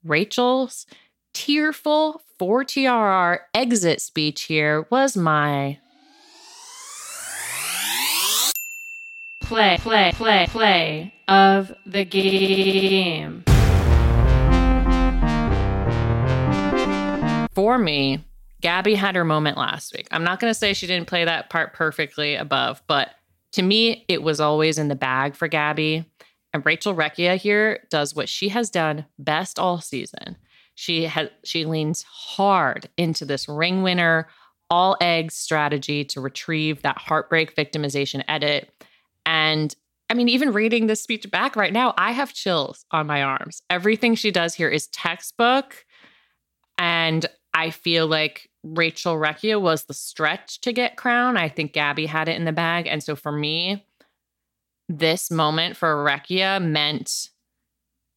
[0.04, 0.86] Rachel's
[1.32, 5.78] tearful for TRR exit speech here was my
[9.40, 13.44] play, play, play, play of the game.
[17.54, 18.24] For me,
[18.62, 20.08] Gabby had her moment last week.
[20.10, 23.10] I'm not going to say she didn't play that part perfectly above, but
[23.52, 26.06] to me, it was always in the bag for Gabby.
[26.54, 30.36] And Rachel Recchia here does what she has done best all season.
[30.74, 34.28] She has she leans hard into this ring winner
[34.72, 38.70] all eggs strategy to retrieve that heartbreak victimization edit.
[39.26, 39.74] And
[40.08, 43.60] I mean, even reading this speech back right now, I have chills on my arms.
[43.68, 45.84] Everything she does here is textbook.
[46.78, 51.36] And I feel like Rachel Recchia was the stretch to get crown.
[51.36, 52.86] I think Gabby had it in the bag.
[52.86, 53.84] And so for me,
[54.88, 57.28] this moment for Recchia meant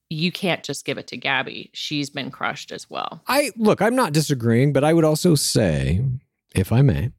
[0.10, 1.70] you can't just give it to Gabby.
[1.74, 3.22] She's been crushed as well.
[3.28, 6.04] I look, I'm not disagreeing, but I would also say,
[6.54, 7.12] if I may,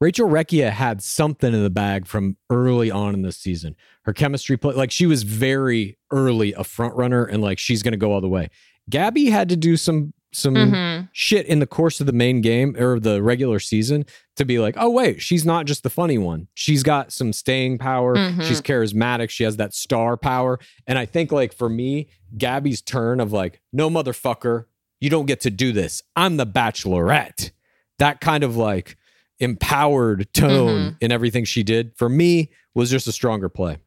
[0.00, 3.76] Rachel Recchia had something in the bag from early on in the season.
[4.02, 7.92] Her chemistry play, like she was very early a front runner and like she's going
[7.92, 8.50] to go all the way.
[8.90, 11.06] Gabby had to do some some mm-hmm.
[11.12, 14.06] shit in the course of the main game or the regular season
[14.36, 16.48] to be like, oh wait, she's not just the funny one.
[16.54, 18.16] She's got some staying power.
[18.16, 18.42] Mm-hmm.
[18.42, 19.30] She's charismatic.
[19.30, 20.58] She has that star power.
[20.86, 24.64] And I think like for me, Gabby's turn of like, no motherfucker,
[25.00, 26.02] you don't get to do this.
[26.16, 27.50] I'm the bachelorette.
[27.98, 28.96] That kind of like
[29.38, 33.78] empowered tone in everything she did for me was just a stronger play.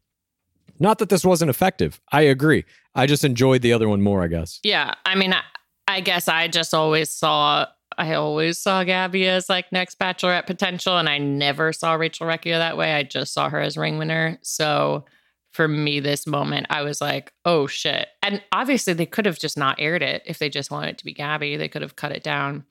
[0.78, 2.00] Not that this wasn't effective.
[2.12, 2.64] I agree.
[2.94, 4.60] I just enjoyed the other one more, I guess.
[4.62, 5.34] Yeah, I mean,
[5.88, 7.66] I, guess I just always saw,
[7.96, 12.58] I always saw Gabby as like next Bachelorette potential, and I never saw Rachel Recchia
[12.58, 12.94] that way.
[12.94, 14.38] I just saw her as ring winner.
[14.42, 15.04] So
[15.52, 18.08] for me, this moment, I was like, oh shit.
[18.22, 21.04] And obviously, they could have just not aired it if they just wanted it to
[21.04, 21.56] be Gabby.
[21.56, 22.64] They could have cut it down.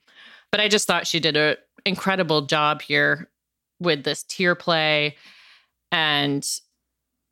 [0.52, 3.30] But I just thought she did an incredible job here
[3.80, 5.16] with this tier play
[5.92, 6.48] and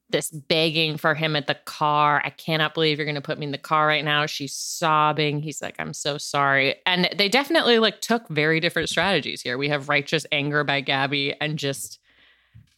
[0.10, 2.22] this begging for him at the car.
[2.24, 4.26] I cannot believe you're going to put me in the car right now.
[4.26, 5.42] She's sobbing.
[5.42, 6.76] He's like, I'm so sorry.
[6.86, 9.58] And they definitely like took very different strategies here.
[9.58, 12.00] We have righteous anger by Gabby and just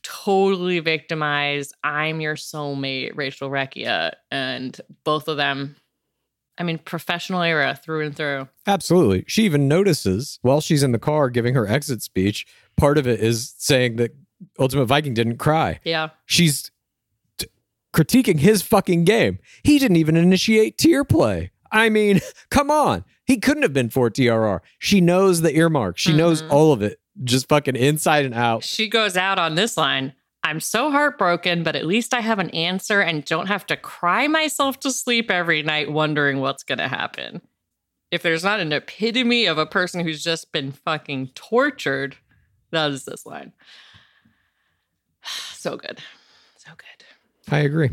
[0.02, 1.74] totally victimized.
[1.84, 4.14] I'm your soulmate, Rachel Recchia.
[4.32, 5.76] And both of them,
[6.58, 8.48] I mean, professional era through and through.
[8.66, 9.26] Absolutely.
[9.28, 12.46] She even notices while she's in the car giving her exit speech,
[12.78, 14.16] part of it is saying that
[14.60, 15.80] Ultimate Viking didn't cry.
[15.84, 16.10] Yeah.
[16.26, 16.72] She's
[17.96, 19.40] critiquing his fucking game.
[19.64, 21.52] He didn't even initiate tear play.
[21.72, 22.20] I mean,
[22.50, 23.06] come on.
[23.26, 24.60] He couldn't have been for TRR.
[24.78, 25.98] She knows the earmark.
[25.98, 26.52] She knows mm-hmm.
[26.52, 28.64] all of it, just fucking inside and out.
[28.64, 30.14] She goes out on this line.
[30.44, 34.28] I'm so heartbroken, but at least I have an answer and don't have to cry
[34.28, 37.42] myself to sleep every night wondering what's going to happen.
[38.12, 42.18] If there's not an epitome of a person who's just been fucking tortured,
[42.70, 43.54] that is this line.
[45.56, 45.98] So good.
[46.58, 46.95] So good.
[47.50, 47.92] I agree.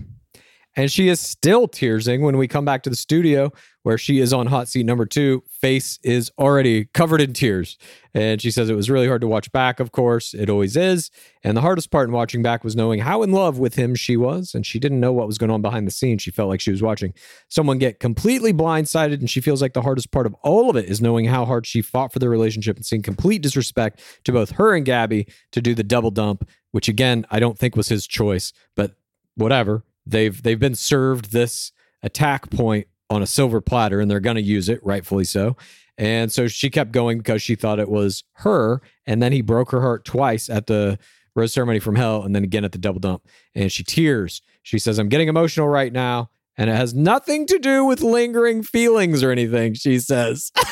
[0.75, 4.33] And she is still tearsing when we come back to the studio where she is
[4.33, 5.43] on hot seat number two.
[5.61, 7.77] Face is already covered in tears.
[8.15, 10.33] And she says it was really hard to watch back, of course.
[10.33, 11.11] It always is.
[11.43, 14.17] And the hardest part in watching back was knowing how in love with him she
[14.17, 14.55] was.
[14.55, 16.23] And she didn't know what was going on behind the scenes.
[16.23, 17.13] She felt like she was watching
[17.49, 19.15] someone get completely blindsided.
[19.15, 21.67] And she feels like the hardest part of all of it is knowing how hard
[21.67, 25.61] she fought for their relationship and seeing complete disrespect to both her and Gabby to
[25.61, 28.95] do the double dump, which again, I don't think was his choice, but
[29.37, 29.85] whatever.
[30.07, 31.73] They've they've been served this
[32.03, 35.57] attack point on a silver platter and they're going to use it rightfully so.
[35.99, 39.71] And so she kept going because she thought it was her and then he broke
[39.71, 40.99] her heart twice at the
[41.35, 44.43] rose ceremony from hell and then again at the double dump and she tears.
[44.63, 48.63] She says I'm getting emotional right now and it has nothing to do with lingering
[48.63, 50.51] feelings or anything, she says.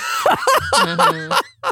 [0.81, 1.71] Mm-hmm.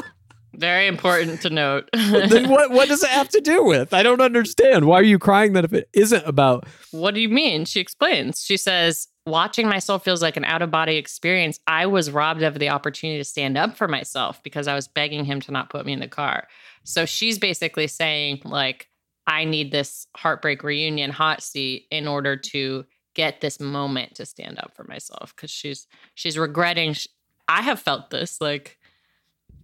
[0.53, 1.89] Very important to note.
[1.93, 3.93] then what what does it have to do with?
[3.93, 4.85] I don't understand.
[4.85, 7.65] Why are you crying that if it isn't about What do you mean?
[7.65, 8.43] She explains.
[8.43, 11.59] She says, Watching myself feels like an out of body experience.
[11.67, 15.23] I was robbed of the opportunity to stand up for myself because I was begging
[15.23, 16.47] him to not put me in the car.
[16.83, 18.89] So she's basically saying, like,
[19.27, 24.57] I need this heartbreak reunion hot seat in order to get this moment to stand
[24.57, 27.07] up for myself because she's she's regretting sh-
[27.49, 28.78] i have felt this like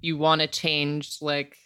[0.05, 1.57] you want to change like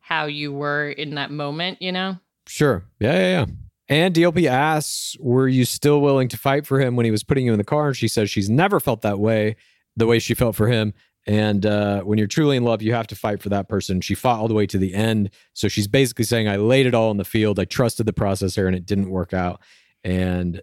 [0.00, 2.16] how you were in that moment you know
[2.50, 2.84] Sure.
[2.98, 3.46] Yeah, yeah, yeah.
[3.88, 7.46] And DLP asks, Were you still willing to fight for him when he was putting
[7.46, 7.88] you in the car?
[7.88, 9.54] And she says she's never felt that way,
[9.96, 10.92] the way she felt for him.
[11.26, 14.00] And uh, when you're truly in love, you have to fight for that person.
[14.00, 15.30] She fought all the way to the end.
[15.52, 17.60] So she's basically saying, I laid it all in the field.
[17.60, 19.60] I trusted the process here and it didn't work out.
[20.02, 20.60] And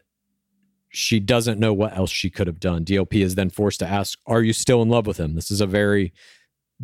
[0.89, 2.83] she doesn't know what else she could have done.
[2.83, 5.35] DLP is then forced to ask, Are you still in love with him?
[5.35, 6.11] This is a very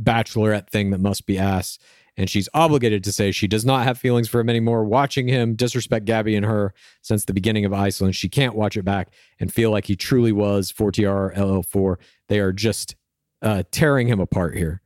[0.01, 1.81] bachelorette thing that must be asked.
[2.15, 4.83] And she's obligated to say she does not have feelings for him anymore.
[4.83, 8.85] Watching him disrespect Gabby and her since the beginning of Iceland, she can't watch it
[8.85, 11.95] back and feel like he truly was 4TR LL4.
[12.29, 12.95] They are just
[13.41, 14.81] uh, tearing him apart here.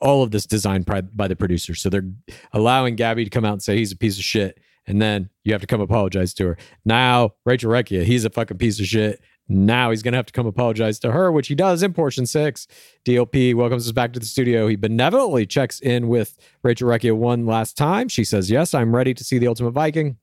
[0.00, 1.80] All of this designed by, the producers.
[1.80, 2.10] So they're
[2.52, 4.58] allowing Gabby to come out and say he's a piece of shit.
[4.86, 6.58] And then you have to come apologize to her.
[6.84, 9.20] Now, Rachel Recchia, he's a fucking piece of shit.
[9.48, 12.26] Now he's going to have to come apologize to her, which he does in portion
[12.26, 12.66] six.
[13.04, 14.68] DLP welcomes us back to the studio.
[14.68, 18.08] He benevolently checks in with Rachel Recchia one last time.
[18.08, 20.16] She says, Yes, I'm ready to see the Ultimate Viking.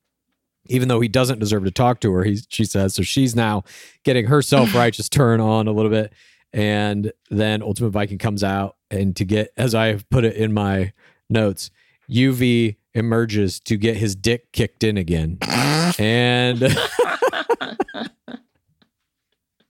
[0.66, 2.94] Even though he doesn't deserve to talk to her, he, she says.
[2.94, 3.64] So she's now
[4.04, 6.12] getting her self righteous turn on a little bit.
[6.52, 8.76] And then Ultimate Viking comes out.
[8.90, 10.92] And to get, as I have put it in my
[11.28, 11.70] notes,
[12.10, 15.38] UV emerges to get his dick kicked in again.
[15.98, 16.60] and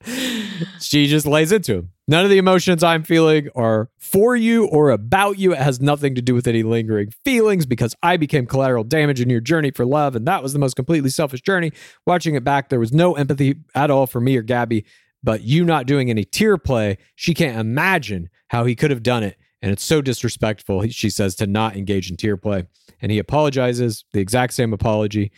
[0.80, 1.90] she just lays into him.
[2.08, 5.52] None of the emotions I'm feeling are for you or about you.
[5.52, 9.30] It has nothing to do with any lingering feelings because I became collateral damage in
[9.30, 10.16] your journey for love.
[10.16, 11.72] And that was the most completely selfish journey.
[12.06, 14.84] Watching it back, there was no empathy at all for me or Gabby.
[15.22, 19.22] But you not doing any tear play, she can't imagine how he could have done
[19.22, 19.36] it.
[19.62, 22.64] And it's so disrespectful, she says, to not engage in tear play.
[23.02, 25.30] And he apologizes, the exact same apology.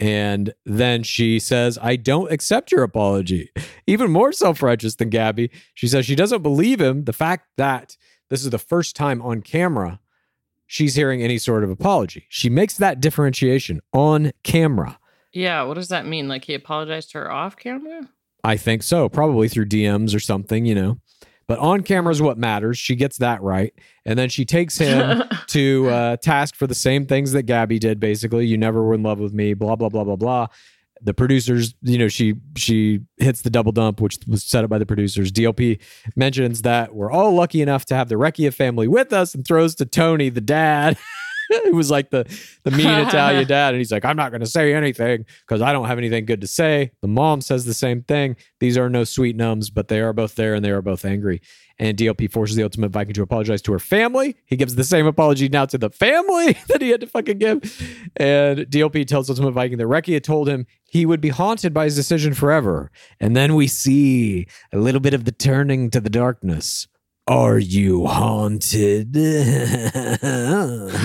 [0.00, 3.50] And then she says, I don't accept your apology.
[3.86, 5.50] Even more self righteous than Gabby.
[5.74, 7.04] She says she doesn't believe him.
[7.04, 7.96] The fact that
[8.30, 10.00] this is the first time on camera
[10.70, 12.26] she's hearing any sort of apology.
[12.28, 15.00] She makes that differentiation on camera.
[15.32, 16.28] Yeah, what does that mean?
[16.28, 18.08] Like he apologized to her off camera?
[18.44, 20.98] I think so, probably through DMs or something, you know.
[21.50, 22.78] But on camera is what matters.
[22.78, 23.74] She gets that right.
[24.06, 27.98] And then she takes him to uh, task for the same things that Gabby did,
[27.98, 28.46] basically.
[28.46, 30.46] You never were in love with me, blah, blah, blah, blah, blah.
[31.02, 34.78] The producers, you know, she she hits the double dump, which was set up by
[34.78, 35.32] the producers.
[35.32, 35.80] DLP
[36.14, 39.74] mentions that we're all lucky enough to have the Recchia family with us and throws
[39.74, 40.98] to Tony, the dad.
[41.64, 42.24] who was like the
[42.64, 45.72] the mean Italian dad, and he's like, "I'm not going to say anything because I
[45.72, 48.36] don't have anything good to say." The mom says the same thing.
[48.60, 51.40] These are no sweet nums, but they are both there, and they are both angry.
[51.78, 54.36] And DLP forces the Ultimate Viking to apologize to her family.
[54.44, 58.10] He gives the same apology now to the family that he had to fucking give.
[58.16, 61.84] And DLP tells Ultimate Viking that Reki had told him he would be haunted by
[61.84, 62.90] his decision forever.
[63.18, 66.86] And then we see a little bit of the turning to the darkness.
[67.30, 69.14] Are you haunted?
[69.14, 69.22] he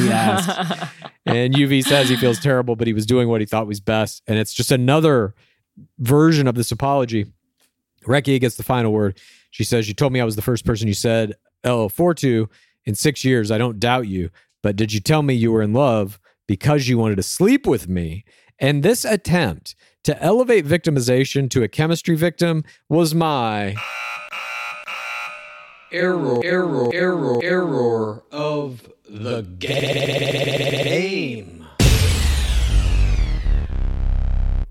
[0.09, 0.89] asks.
[1.27, 4.23] and UV says he feels terrible, but he was doing what he thought was best.
[4.25, 5.35] And it's just another
[5.99, 7.27] version of this apology.
[8.05, 9.19] Reki gets the final word.
[9.51, 12.49] She says, You told me I was the first person you said LL4 to
[12.85, 13.51] in six years.
[13.51, 14.31] I don't doubt you.
[14.63, 17.87] But did you tell me you were in love because you wanted to sleep with
[17.87, 18.25] me?
[18.57, 23.75] And this attempt to elevate victimization to a chemistry victim was my
[25.95, 30.35] Error, error, error, error of the game.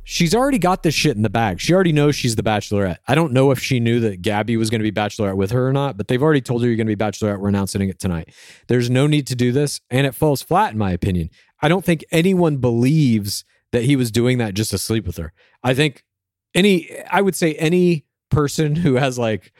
[0.04, 1.60] she's already got this shit in the bag.
[1.60, 2.98] She already knows she's the bachelorette.
[3.08, 5.66] I don't know if she knew that Gabby was going to be bachelorette with her
[5.66, 7.40] or not, but they've already told her you're going to be bachelorette.
[7.40, 8.28] We're announcing it tonight.
[8.68, 11.30] There's no need to do this, and it falls flat, in my opinion.
[11.62, 15.32] I don't think anyone believes that he was doing that just to sleep with her.
[15.62, 16.04] I think
[16.54, 19.52] any, I would say any person who has like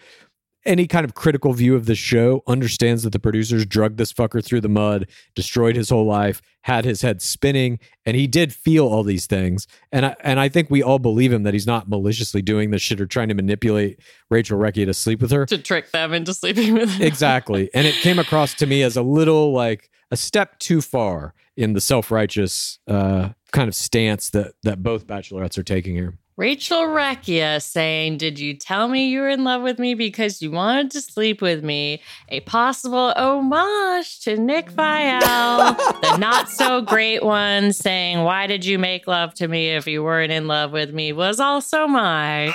[0.67, 4.45] any kind of critical view of the show understands that the producers drugged this fucker
[4.45, 8.87] through the mud, destroyed his whole life, had his head spinning, and he did feel
[8.87, 9.67] all these things.
[9.93, 12.83] And I and I think we all believe him that he's not maliciously doing this
[12.83, 14.01] shit or trying to manipulate
[14.31, 15.47] Rachel Recchia to sleep with her.
[15.47, 17.03] To trick them into sleeping with him.
[17.03, 17.71] exactly.
[17.75, 21.73] And it came across to me as a little like a step too far in
[21.73, 26.19] the self-righteous uh, kind of stance that that both bachelorettes are taking here.
[26.37, 30.51] Rachel Recchia saying, Did you tell me you were in love with me because you
[30.51, 32.03] wanted to sleep with me?
[32.29, 38.81] A possible homage to Nick Viall, the not so great one saying, Why did you
[38.81, 41.13] make love to me if you weren't in love with me?
[41.13, 42.53] was also my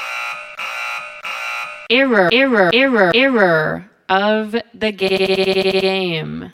[1.90, 6.50] error, error, error, error of the game.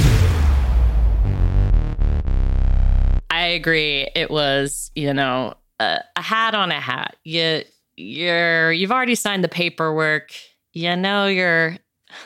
[3.31, 4.07] I agree.
[4.15, 7.15] It was, you know, a, a hat on a hat.
[7.23, 7.63] You
[7.95, 10.31] you're you've already signed the paperwork.
[10.73, 11.77] You know you're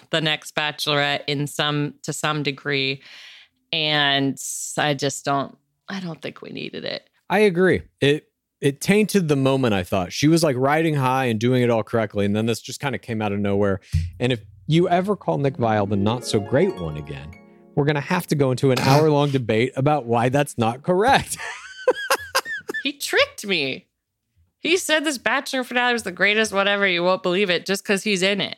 [0.09, 3.01] the next bachelorette in some to some degree.
[3.71, 4.37] And
[4.77, 7.09] I just don't I don't think we needed it.
[7.29, 7.83] I agree.
[8.01, 8.25] It
[8.61, 10.11] it tainted the moment I thought.
[10.11, 12.25] She was like riding high and doing it all correctly.
[12.25, 13.79] And then this just kind of came out of nowhere.
[14.19, 17.31] And if you ever call Nick Viall the not so great one again,
[17.75, 20.83] we're going to have to go into an hour long debate about why that's not
[20.83, 21.37] correct.
[22.83, 23.87] he tricked me.
[24.59, 26.85] He said this bachelor finale was the greatest, whatever.
[26.87, 28.57] You won't believe it just because he's in it.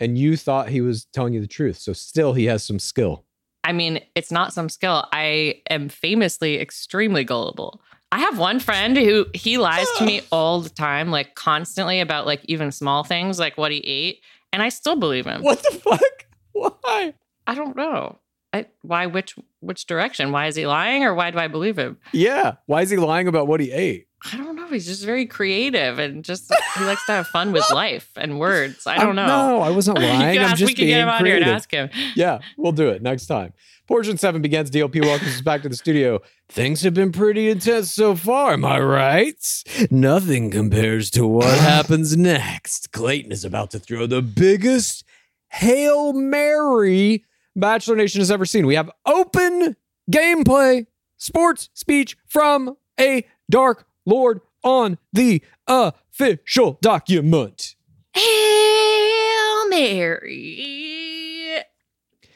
[0.00, 1.76] and you thought he was telling you the truth.
[1.78, 3.24] So still he has some skill.
[3.64, 5.06] I mean, it's not some skill.
[5.12, 7.80] I am famously extremely gullible.
[8.10, 12.26] I have one friend who he lies to me all the time, like constantly about
[12.26, 14.20] like even small things, like what he ate,
[14.52, 15.42] and I still believe him.
[15.42, 16.00] What the fuck?
[16.52, 17.14] Why?
[17.46, 18.18] I don't know.
[18.52, 19.06] I, why?
[19.06, 20.30] Which which direction?
[20.32, 21.98] Why is he lying, or why do I believe him?
[22.12, 22.56] Yeah.
[22.66, 24.08] Why is he lying about what he ate?
[24.32, 24.68] I don't know.
[24.68, 28.86] He's just very creative and just he likes to have fun with life and words.
[28.86, 29.26] I don't know.
[29.26, 30.38] No, I wasn't lying.
[30.38, 31.42] I'm ask- just we can being get him out creative.
[31.44, 31.90] here and ask him.
[32.14, 33.52] Yeah, we'll do it next time.
[33.88, 34.70] Portion seven begins.
[34.70, 36.20] DLP welcomes us back to the studio.
[36.48, 39.64] Things have been pretty intense so far, am I right?
[39.90, 42.92] Nothing compares to what happens next.
[42.92, 45.04] Clayton is about to throw the biggest
[45.48, 47.24] Hail Mary
[47.54, 48.66] Bachelor Nation has ever seen.
[48.66, 49.76] We have open
[50.10, 57.74] gameplay, sports speech from a Dark Lord on the official document.
[58.14, 61.58] Hail Mary,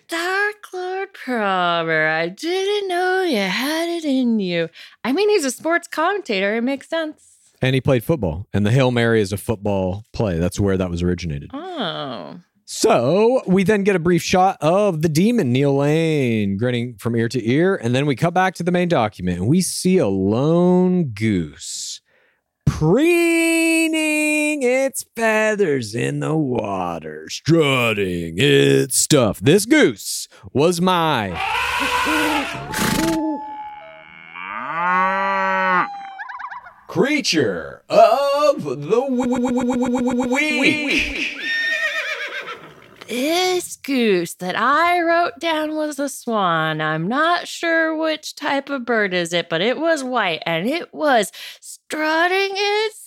[0.09, 2.07] Dark Lord Prober.
[2.09, 4.69] I didn't know you had it in you.
[5.05, 6.57] I mean, he's a sports commentator.
[6.57, 7.37] It makes sense.
[7.63, 8.47] And he played football.
[8.53, 10.39] And the Hail Mary is a football play.
[10.39, 11.51] That's where that was originated.
[11.53, 17.15] Oh, So we then get a brief shot of the demon, Neil Lane, grinning from
[17.15, 17.77] ear to ear.
[17.77, 22.01] And then we cut back to the main document and we see a lone goose
[22.65, 29.39] preening its feathers in the water, strutting its stuff.
[29.39, 31.41] This goose was my.
[36.89, 41.37] Creature of the week.
[43.09, 46.81] This goose that I wrote down was a swan.
[46.81, 50.93] I'm not sure which type of bird is it, but it was white and it
[50.93, 51.31] was
[51.61, 53.06] strutting its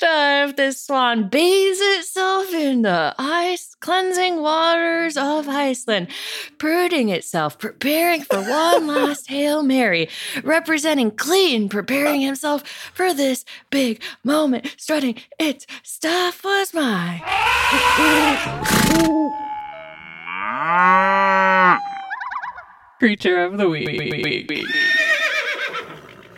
[0.00, 0.56] stuff.
[0.56, 6.08] This swan bathes itself in the ice cleansing waters of Iceland,
[6.56, 10.08] brooding itself, preparing for one last Hail Mary,
[10.42, 17.20] representing Clayton preparing himself for this big moment, strutting its stuff was mine.
[22.98, 24.56] Creature of the week.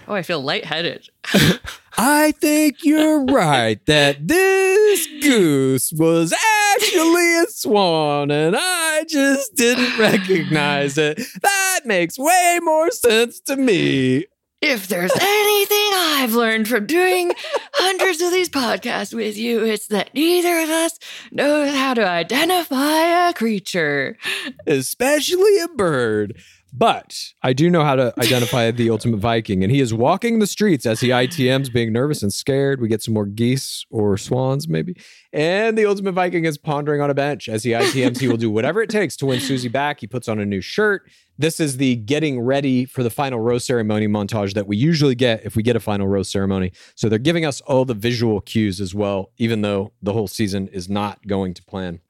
[0.08, 1.10] Oh, I feel lightheaded.
[2.04, 6.34] I think you're right that this goose was
[6.74, 11.20] actually a swan and I just didn't recognize it.
[11.42, 14.26] That makes way more sense to me.
[14.60, 17.30] If there's anything I've learned from doing
[17.74, 20.98] hundreds of these podcasts with you, it's that neither of us
[21.30, 24.18] knows how to identify a creature.
[24.66, 26.36] especially a bird.
[26.74, 30.46] But I do know how to identify the ultimate Viking, and he is walking the
[30.46, 32.80] streets as he ITMs, being nervous and scared.
[32.80, 34.96] We get some more geese or swans, maybe.
[35.34, 38.20] And the ultimate Viking is pondering on a bench as he ITMs.
[38.20, 40.00] He will do whatever it takes to win Susie back.
[40.00, 41.10] He puts on a new shirt.
[41.36, 45.44] This is the getting ready for the final rose ceremony montage that we usually get
[45.44, 46.72] if we get a final rose ceremony.
[46.94, 50.68] So they're giving us all the visual cues as well, even though the whole season
[50.68, 52.00] is not going to plan.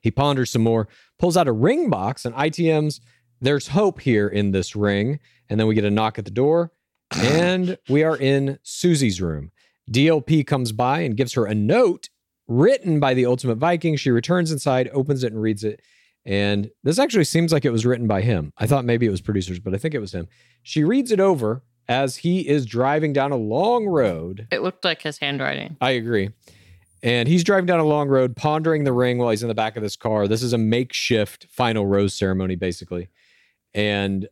[0.00, 0.86] He ponders some more,
[1.18, 3.00] pulls out a ring box, and ITMs.
[3.40, 5.20] There's hope here in this ring.
[5.48, 6.72] And then we get a knock at the door,
[7.14, 9.52] and we are in Susie's room.
[9.90, 12.08] DLP comes by and gives her a note
[12.48, 13.96] written by the Ultimate Viking.
[13.96, 15.80] She returns inside, opens it, and reads it.
[16.24, 18.52] And this actually seems like it was written by him.
[18.58, 20.26] I thought maybe it was producers, but I think it was him.
[20.64, 24.48] She reads it over as he is driving down a long road.
[24.50, 25.76] It looked like his handwriting.
[25.80, 26.30] I agree.
[27.00, 29.76] And he's driving down a long road, pondering the ring while he's in the back
[29.76, 30.26] of this car.
[30.26, 33.08] This is a makeshift final rose ceremony, basically.
[33.76, 34.28] And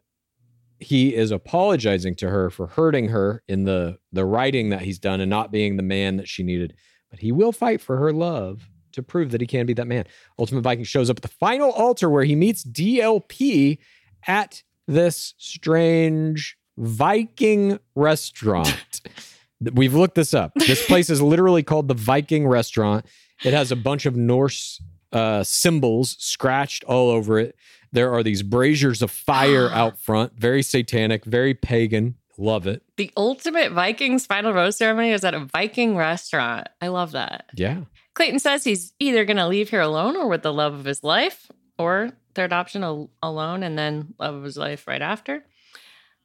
[0.81, 5.21] he is apologizing to her for hurting her in the the writing that he's done
[5.21, 6.75] and not being the man that she needed.
[7.11, 10.05] But he will fight for her love to prove that he can be that man.
[10.39, 13.79] Ultimate Viking shows up at the final altar where he meets DLP
[14.27, 19.01] at this strange Viking restaurant.
[19.73, 20.53] We've looked this up.
[20.55, 23.07] This place is literally called the Viking Restaurant.
[23.45, 27.57] It has a bunch of Norse uh, symbols scratched all over it.
[27.95, 32.16] There are these braziers of fire out front, very satanic, very pagan.
[32.37, 32.83] Love it.
[32.97, 36.69] The ultimate Vikings final rose ceremony is at a Viking restaurant.
[36.81, 37.47] I love that.
[37.55, 37.83] Yeah.
[38.15, 41.03] Clayton says he's either going to leave here alone or with the love of his
[41.05, 45.45] life, or third option, al- alone and then love of his life right after.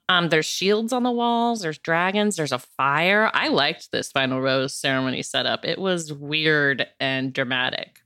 [0.08, 1.62] Um, there's shields on the walls.
[1.62, 2.36] There's dragons.
[2.36, 3.30] There's a fire.
[3.32, 5.64] I liked this final rose ceremony setup.
[5.66, 8.00] It was weird and dramatic.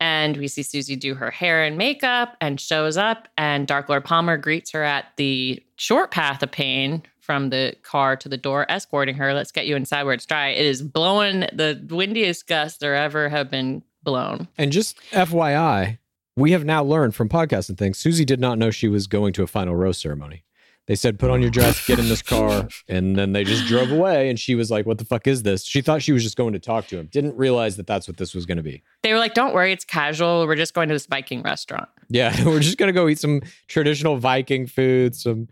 [0.00, 3.28] And we see Susie do her hair and makeup and shows up.
[3.36, 8.16] And Dark Lord Palmer greets her at the short path of pain from the car
[8.16, 9.34] to the door, escorting her.
[9.34, 10.48] Let's get you inside where it's dry.
[10.48, 14.48] It is blowing the windiest gusts there ever have been blown.
[14.58, 15.98] And just FYI,
[16.36, 19.32] we have now learned from podcasts and things, Susie did not know she was going
[19.34, 20.44] to a final rose ceremony.
[20.90, 22.66] They said, put on your dress, get in this car.
[22.88, 24.28] And then they just drove away.
[24.28, 25.64] And she was like, what the fuck is this?
[25.64, 27.06] She thought she was just going to talk to him.
[27.06, 28.82] Didn't realize that that's what this was going to be.
[29.04, 30.44] They were like, don't worry, it's casual.
[30.48, 31.88] We're just going to this Viking restaurant.
[32.08, 35.46] Yeah, we're just going to go eat some traditional Viking food, some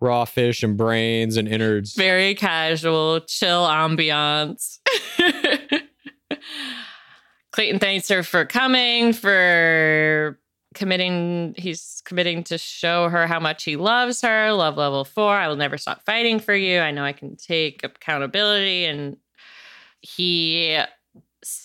[0.00, 1.94] raw fish and brains and innards.
[1.94, 4.78] Very casual, chill ambiance.
[7.50, 10.38] Clayton thanks her for coming, for
[10.74, 11.54] committing.
[11.56, 14.52] He's committing to show her how much he loves her.
[14.52, 15.34] Love level four.
[15.34, 16.80] I will never stop fighting for you.
[16.80, 18.84] I know I can take accountability.
[18.84, 19.16] And
[20.00, 20.80] he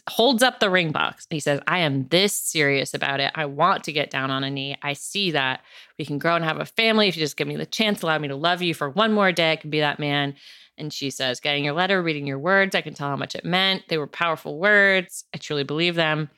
[0.08, 1.28] holds up the ring box.
[1.30, 3.32] He says, I am this serious about it.
[3.36, 4.78] I want to get down on a knee.
[4.82, 5.62] I see that
[5.98, 7.08] we can grow and have a family.
[7.08, 9.32] If you just give me the chance, allow me to love you for one more
[9.32, 10.36] day, I can be that man.
[10.78, 13.46] And she says, Getting your letter, reading your words, I can tell how much it
[13.46, 13.84] meant.
[13.90, 15.26] They were powerful words.
[15.34, 16.30] I truly believe them.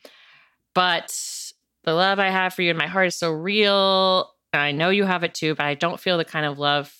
[0.73, 1.44] But
[1.85, 4.31] the love I have for you in my heart is so real.
[4.51, 6.93] And I know you have it too, but I don't feel the kind of love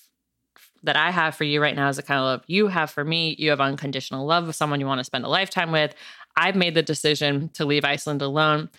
[0.83, 3.03] that I have for you right now is the kind of love you have for
[3.03, 3.35] me.
[3.39, 5.95] You have unconditional love with someone you want to spend a lifetime with.
[6.37, 8.69] I've made the decision to leave Iceland alone.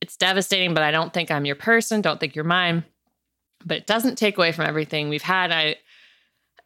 [0.00, 2.00] It's devastating, but I don't think I'm your person.
[2.00, 2.84] Don't think you're mine.
[3.64, 5.52] But it doesn't take away from everything we've had.
[5.52, 5.76] I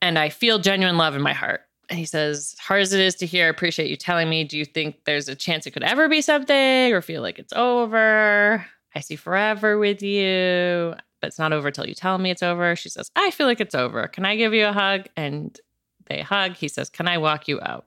[0.02, 1.62] and I feel genuine love in my heart.
[1.91, 4.45] He says, hard as it is to hear, I appreciate you telling me.
[4.45, 7.53] Do you think there's a chance it could ever be something or feel like it's
[7.53, 8.65] over?
[8.95, 12.77] I see forever with you, but it's not over till you tell me it's over.
[12.77, 14.07] She says, I feel like it's over.
[14.09, 15.07] Can I give you a hug?
[15.17, 15.59] And
[16.07, 16.55] they hug.
[16.55, 17.87] He says, Can I walk you out?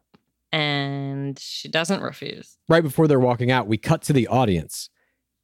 [0.52, 2.58] And she doesn't refuse.
[2.70, 4.90] Right before they're walking out, we cut to the audience.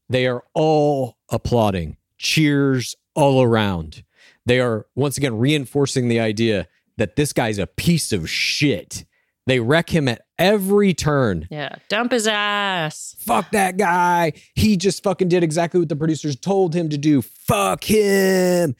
[0.07, 4.03] They are all applauding, cheers all around.
[4.45, 6.67] They are once again reinforcing the idea
[6.99, 9.05] that this guy's a piece of shit.
[9.47, 11.47] They wreck him at every turn.
[11.49, 11.75] Yeah.
[11.87, 13.15] Dump his ass.
[13.17, 14.33] Fuck that guy.
[14.53, 17.23] He just fucking did exactly what the producers told him to do.
[17.23, 18.75] Fuck him.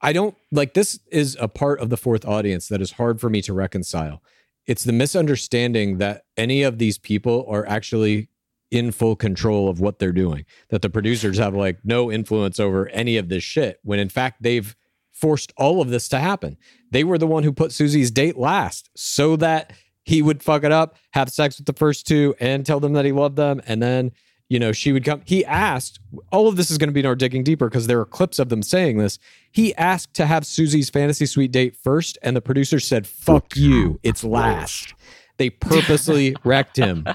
[0.00, 3.28] I don't like this is a part of the fourth audience that is hard for
[3.28, 4.22] me to reconcile.
[4.66, 8.28] It's the misunderstanding that any of these people are actually
[8.70, 12.88] in full control of what they're doing, that the producers have like no influence over
[12.90, 14.76] any of this shit, when in fact they've
[15.12, 16.56] forced all of this to happen.
[16.90, 19.72] They were the one who put Susie's date last so that
[20.04, 23.04] he would fuck it up, have sex with the first two, and tell them that
[23.04, 23.60] he loved them.
[23.66, 24.12] And then,
[24.48, 25.20] you know, she would come.
[25.26, 26.00] He asked,
[26.32, 28.38] all of this is going to be in our digging deeper because there are clips
[28.38, 29.18] of them saying this.
[29.52, 34.00] He asked to have Susie's fantasy suite date first, and the producer said, fuck you,
[34.02, 34.94] it's last.
[35.36, 37.06] They purposely wrecked him.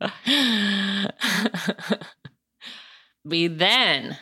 [3.24, 4.18] we then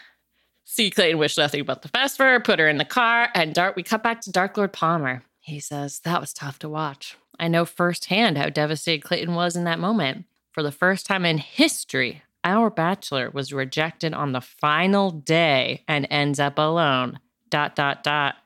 [0.77, 3.55] see Clayton wish nothing but the best for her, put her in the car, and
[3.55, 3.75] Dart.
[3.75, 5.23] We cut back to Dark Lord Palmer.
[5.41, 7.17] He says that was tough to watch.
[7.41, 10.27] I know firsthand how devastated Clayton was in that moment.
[10.53, 16.07] For the first time in history, our bachelor was rejected on the final day and
[16.11, 17.21] ends up alone.
[17.51, 18.37] Dot dot dot.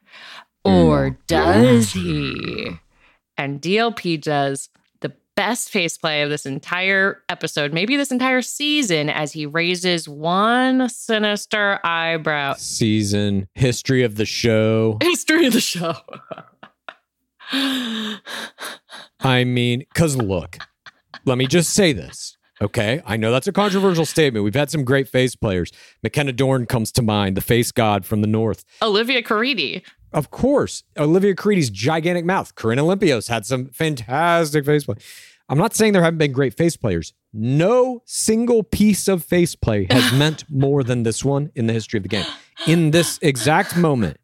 [0.64, 1.16] Or mm.
[1.26, 2.78] does he?
[3.36, 4.68] And DLP does
[5.40, 10.88] the face play of this entire episode, maybe this entire season, as he raises one
[10.88, 12.54] sinister eyebrow.
[12.54, 14.98] Season, history of the show.
[15.02, 15.94] History of the show.
[19.20, 20.58] I mean, because look,
[21.24, 22.36] let me just say this.
[22.62, 23.00] Okay.
[23.06, 24.44] I know that's a controversial statement.
[24.44, 25.72] We've had some great face players.
[26.02, 28.64] McKenna Dorn comes to mind, the face god from the North.
[28.82, 29.82] Olivia Caridi.
[30.12, 30.82] Of course.
[30.98, 32.54] Olivia Caridi's gigantic mouth.
[32.56, 34.96] Corinne Olympios had some fantastic face play.
[35.50, 37.12] I'm not saying there haven't been great face players.
[37.32, 41.98] No single piece of face play has meant more than this one in the history
[41.98, 42.26] of the game.
[42.68, 44.18] In this exact moment,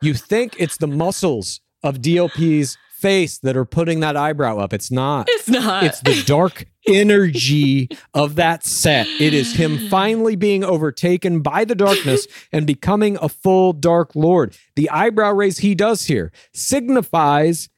[0.00, 4.72] you think it's the muscles of DLP's face that are putting that eyebrow up.
[4.72, 5.26] It's not.
[5.28, 5.82] It's not.
[5.82, 9.06] It's the dark energy of that set.
[9.20, 14.56] It is him finally being overtaken by the darkness and becoming a full dark lord.
[14.76, 17.68] The eyebrow raise he does here signifies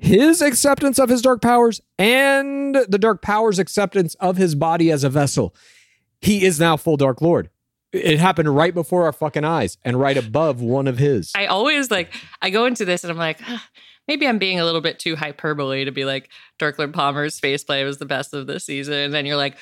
[0.00, 5.04] his acceptance of his dark powers and the dark powers acceptance of his body as
[5.04, 5.54] a vessel.
[6.20, 7.50] He is now full dark lord.
[7.92, 11.32] It happened right before our fucking eyes and right above one of his.
[11.34, 13.68] I always like, I go into this and I'm like, "Ah,
[14.08, 17.84] maybe I'm being a little bit too hyperbole to be like, Dark Lord Palmer's faceplay
[17.84, 18.94] was the best of the season.
[18.94, 19.56] And then you're like,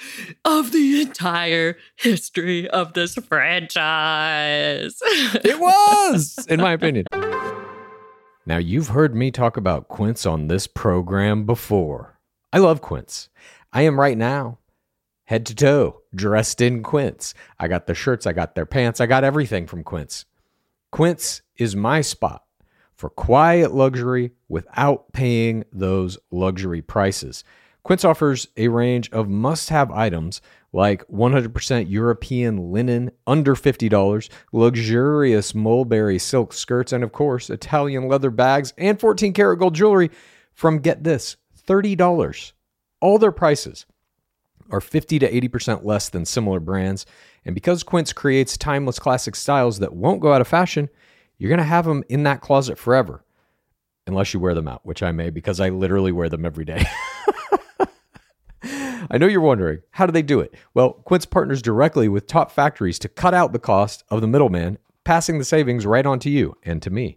[0.44, 4.98] of the entire history of this franchise.
[5.02, 7.06] It was, in my opinion.
[8.48, 12.18] Now, you've heard me talk about Quince on this program before.
[12.50, 13.28] I love Quince.
[13.74, 14.56] I am right now,
[15.24, 17.34] head to toe, dressed in Quince.
[17.58, 20.24] I got the shirts, I got their pants, I got everything from Quince.
[20.90, 22.42] Quince is my spot
[22.94, 27.44] for quiet luxury without paying those luxury prices.
[27.82, 30.40] Quince offers a range of must have items
[30.72, 38.30] like 100% European linen under $50, luxurious mulberry silk skirts, and of course, Italian leather
[38.30, 40.10] bags and 14 karat gold jewelry
[40.52, 41.36] from get this
[41.66, 42.52] $30.
[43.00, 43.86] All their prices
[44.70, 47.06] are 50 to 80% less than similar brands.
[47.44, 50.88] And because Quince creates timeless classic styles that won't go out of fashion,
[51.38, 53.24] you're going to have them in that closet forever.
[54.06, 56.84] Unless you wear them out, which I may because I literally wear them every day.
[59.10, 60.54] I know you're wondering, how do they do it?
[60.74, 64.78] Well, Quince partners directly with top factories to cut out the cost of the middleman,
[65.04, 67.16] passing the savings right on to you and to me.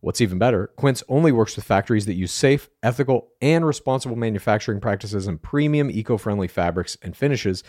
[0.00, 4.80] What's even better, Quince only works with factories that use safe, ethical, and responsible manufacturing
[4.80, 7.62] practices and premium eco friendly fabrics and finishes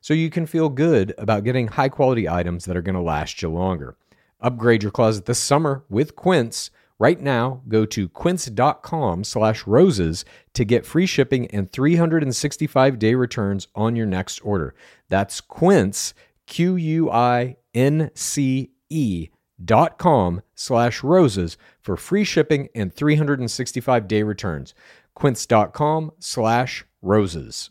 [0.00, 3.42] so you can feel good about getting high quality items that are going to last
[3.42, 3.96] you longer.
[4.40, 6.70] Upgrade your closet this summer with Quince.
[7.00, 13.96] Right now, go to quince.com slash roses to get free shipping and 365-day returns on
[13.96, 14.74] your next order.
[15.08, 16.12] That's quince,
[16.46, 17.56] Q-U-I-N-C-E
[19.62, 24.74] dot com slash roses for free shipping and 365-day returns.
[25.14, 27.70] quince.com slash roses.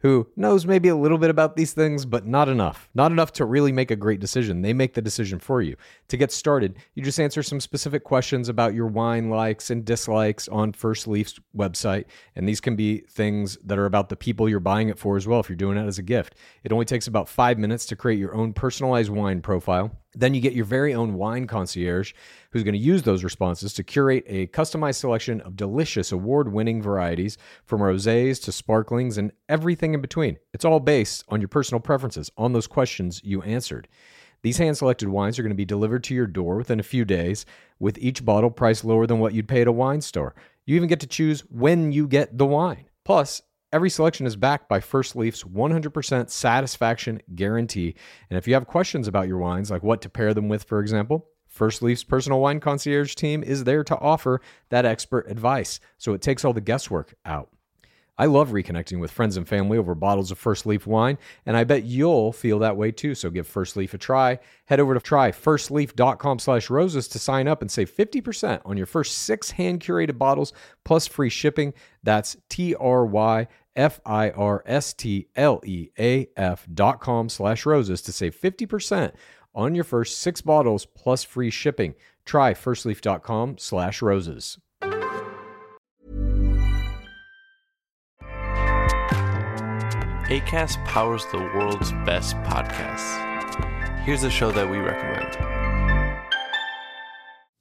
[0.00, 2.88] who knows maybe a little bit about these things, but not enough.
[2.94, 4.62] Not enough to really make a great decision.
[4.62, 5.76] They make the decision for you.
[6.08, 10.48] To get started, you just answer some specific questions about your wine likes and dislikes
[10.48, 12.04] on First Leaf's website.
[12.34, 15.26] And these can be things that are about the people you're buying it for as
[15.26, 16.34] well, if you're doing it as a gift.
[16.62, 19.90] It only takes about five minutes to create your own personalized wine profile.
[20.16, 22.14] Then you get your very own wine concierge
[22.50, 26.80] who's going to use those responses to curate a customized selection of delicious award winning
[26.80, 27.36] varieties
[27.66, 30.38] from rosés to sparklings and everything in between.
[30.54, 33.88] It's all based on your personal preferences, on those questions you answered.
[34.42, 37.04] These hand selected wines are going to be delivered to your door within a few
[37.04, 37.44] days,
[37.78, 40.34] with each bottle priced lower than what you'd pay at a wine store.
[40.64, 42.86] You even get to choose when you get the wine.
[43.04, 43.42] Plus,
[43.76, 47.94] Every selection is backed by First Leaf's 100% satisfaction guarantee.
[48.30, 50.80] And if you have questions about your wines, like what to pair them with, for
[50.80, 54.40] example, First Leaf's personal wine concierge team is there to offer
[54.70, 55.78] that expert advice.
[55.98, 57.50] So it takes all the guesswork out.
[58.18, 61.64] I love reconnecting with friends and family over bottles of First Leaf wine, and I
[61.64, 63.14] bet you'll feel that way too.
[63.14, 64.38] So give First Leaf a try.
[64.64, 69.18] Head over to tryfirstleaf.com slash roses to sign up and save 50% on your first
[69.18, 71.74] six hand-curated bottles plus free shipping.
[72.02, 72.38] That's
[73.76, 79.12] T-R-Y-F-I-R-S-T-L-E-A-F dot com slash roses to save 50%
[79.54, 81.94] on your first six bottles plus free shipping.
[82.24, 84.58] Try firstleaf.com slash roses.
[90.28, 93.22] ACAST powers the world's best podcasts.
[94.00, 95.65] Here's a show that we recommend.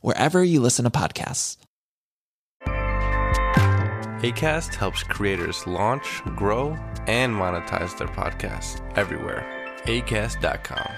[0.00, 1.56] wherever you listen to podcasts.
[4.22, 6.76] ACAST helps creators launch, grow,
[7.08, 9.44] and monetize their podcasts everywhere.
[9.86, 10.92] ACAST.com.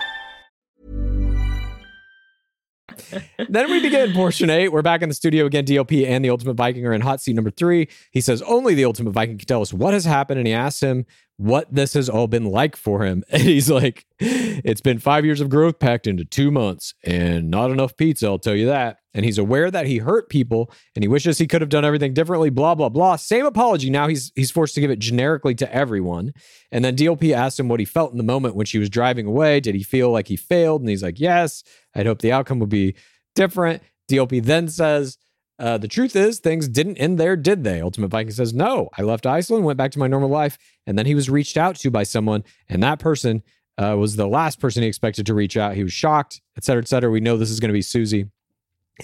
[3.48, 4.68] then we begin portion eight.
[4.68, 5.64] We're back in the studio again.
[5.64, 7.88] DLP and the Ultimate Viking are in hot seat number three.
[8.10, 10.82] He says only the Ultimate Viking can tell us what has happened, and he asks
[10.82, 13.24] him what this has all been like for him.
[13.34, 17.70] And he's like, It's been five years of growth packed into two months, and not
[17.70, 18.98] enough pizza, I'll tell you that.
[19.12, 22.14] And he's aware that he hurt people, and he wishes he could have done everything
[22.14, 22.50] differently.
[22.50, 23.16] Blah blah blah.
[23.16, 23.90] Same apology.
[23.90, 26.32] Now he's he's forced to give it generically to everyone.
[26.70, 29.26] And then DLP asked him what he felt in the moment when she was driving
[29.26, 29.60] away.
[29.60, 30.80] Did he feel like he failed?
[30.80, 31.62] And he's like, Yes.
[31.94, 32.94] I'd hope the outcome would be
[33.34, 33.82] different.
[34.10, 35.16] DLP then says,
[35.58, 37.80] uh, the truth is, things didn't end there, did they?
[37.80, 41.06] Ultimate Viking says, No, I left Iceland, went back to my normal life, and then
[41.06, 43.42] he was reached out to by someone, and that person
[43.78, 45.74] uh, was the last person he expected to reach out.
[45.74, 47.10] He was shocked, et cetera, et cetera.
[47.10, 48.30] We know this is going to be Susie.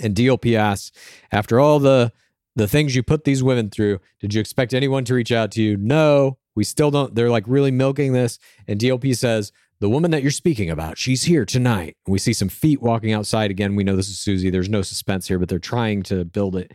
[0.01, 0.93] And DLP asks,
[1.33, 2.13] After all the
[2.57, 5.63] the things you put these women through, did you expect anyone to reach out to
[5.63, 5.77] you?
[5.77, 7.15] No, we still don't.
[7.15, 8.39] They're like really milking this.
[8.67, 11.97] And DLP says, the woman that you're speaking about, she's here tonight.
[12.07, 13.75] We see some feet walking outside again.
[13.75, 14.51] We know this is Susie.
[14.51, 16.73] There's no suspense here, but they're trying to build it.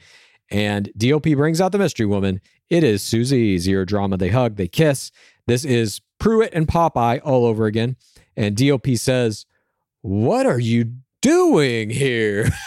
[0.49, 2.41] And DLP brings out the mystery woman.
[2.69, 3.57] It is Susie.
[3.59, 4.17] Zero drama.
[4.17, 5.11] They hug, they kiss.
[5.45, 7.95] This is Prewett and Popeye all over again.
[8.35, 9.45] And DLP says,
[10.01, 12.49] What are you doing here?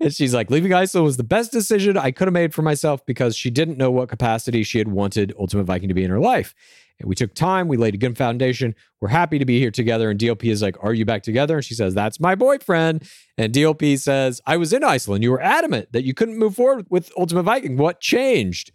[0.00, 3.04] and she's like, leaving Iceland was the best decision I could have made for myself
[3.06, 6.20] because she didn't know what capacity she had wanted Ultimate Viking to be in her
[6.20, 6.54] life.
[7.00, 8.74] And we took time, we laid a good foundation.
[9.00, 10.10] We're happy to be here together.
[10.10, 11.56] And DLP is like, Are you back together?
[11.56, 13.08] And she says, That's my boyfriend.
[13.36, 15.24] And DLP says, I was in Iceland.
[15.24, 17.76] You were adamant that you couldn't move forward with Ultimate Viking.
[17.76, 18.72] What changed?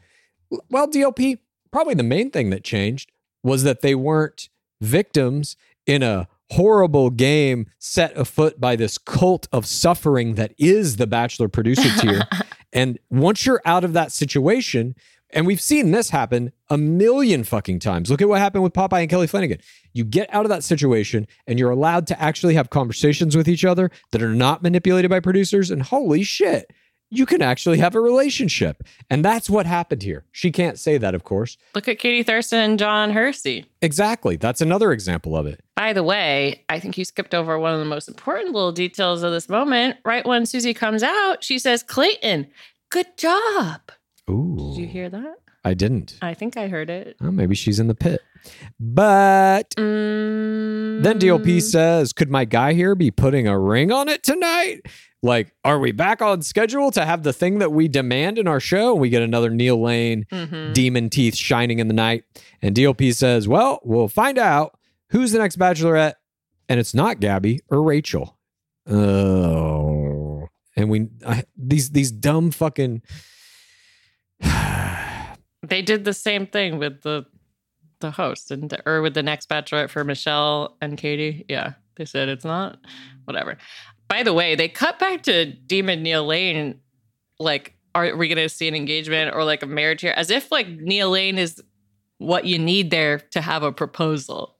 [0.70, 1.40] Well, DLP,
[1.72, 3.12] probably the main thing that changed
[3.44, 4.50] was that they weren't
[4.82, 11.08] victims in a horrible game set afoot by this cult of suffering that is the
[11.08, 12.24] Bachelor producer tier.
[12.74, 14.96] and once you're out of that situation,
[15.32, 18.10] and we've seen this happen a million fucking times.
[18.10, 19.60] Look at what happened with Popeye and Kelly Flanagan.
[19.94, 23.66] You get out of that situation and you're allowed to actually have conversations with each
[23.66, 25.72] other that are not manipulated by producers.
[25.72, 26.72] And holy shit,
[27.10, 28.84] you can actually have a relationship.
[29.10, 30.26] And that's what happened here.
[30.32, 31.58] She can't say that, of course.
[31.74, 33.66] Look at Katie Thurston and John Hersey.
[33.82, 34.36] Exactly.
[34.36, 35.62] That's another example of it.
[35.76, 39.24] By the way, I think you skipped over one of the most important little details
[39.24, 39.98] of this moment.
[40.04, 42.48] Right when Susie comes out, she says, Clayton,
[42.90, 43.82] good job.
[44.30, 44.74] Ooh.
[44.76, 45.36] Did you hear that?
[45.64, 46.18] I didn't.
[46.22, 47.18] I think I heard it.
[47.22, 48.22] Oh, maybe she's in the pit.
[48.80, 54.24] But Mm, then DLP says, Could my guy here be putting a ring on it
[54.24, 54.82] tonight?
[55.24, 58.60] Like, are we back on schedule to have the thing that we demand in our
[58.60, 58.94] show?
[58.94, 60.74] And we get another Neil Lane mhm.
[60.74, 62.24] demon teeth shining in the night.
[62.62, 64.78] And DLP says, Well, we'll find out
[65.10, 66.14] who's the next bachelorette.
[66.70, 68.38] And it's not Gabby or Rachel.
[68.90, 70.48] Oh.
[70.76, 73.02] And we, I, these, these dumb fucking.
[75.64, 77.26] They did the same thing with the
[78.00, 81.46] the host and or with the next bachelorette for Michelle and Katie.
[81.50, 82.80] Yeah, they said it's not.
[83.26, 83.58] Whatever.
[84.08, 86.80] By the way, they cut back to Demon Neil Lane.
[87.40, 90.14] Like, are we going to see an engagement or like a marriage here?
[90.16, 91.62] As if like Neil Lane is
[92.20, 94.56] what you need there to have a proposal,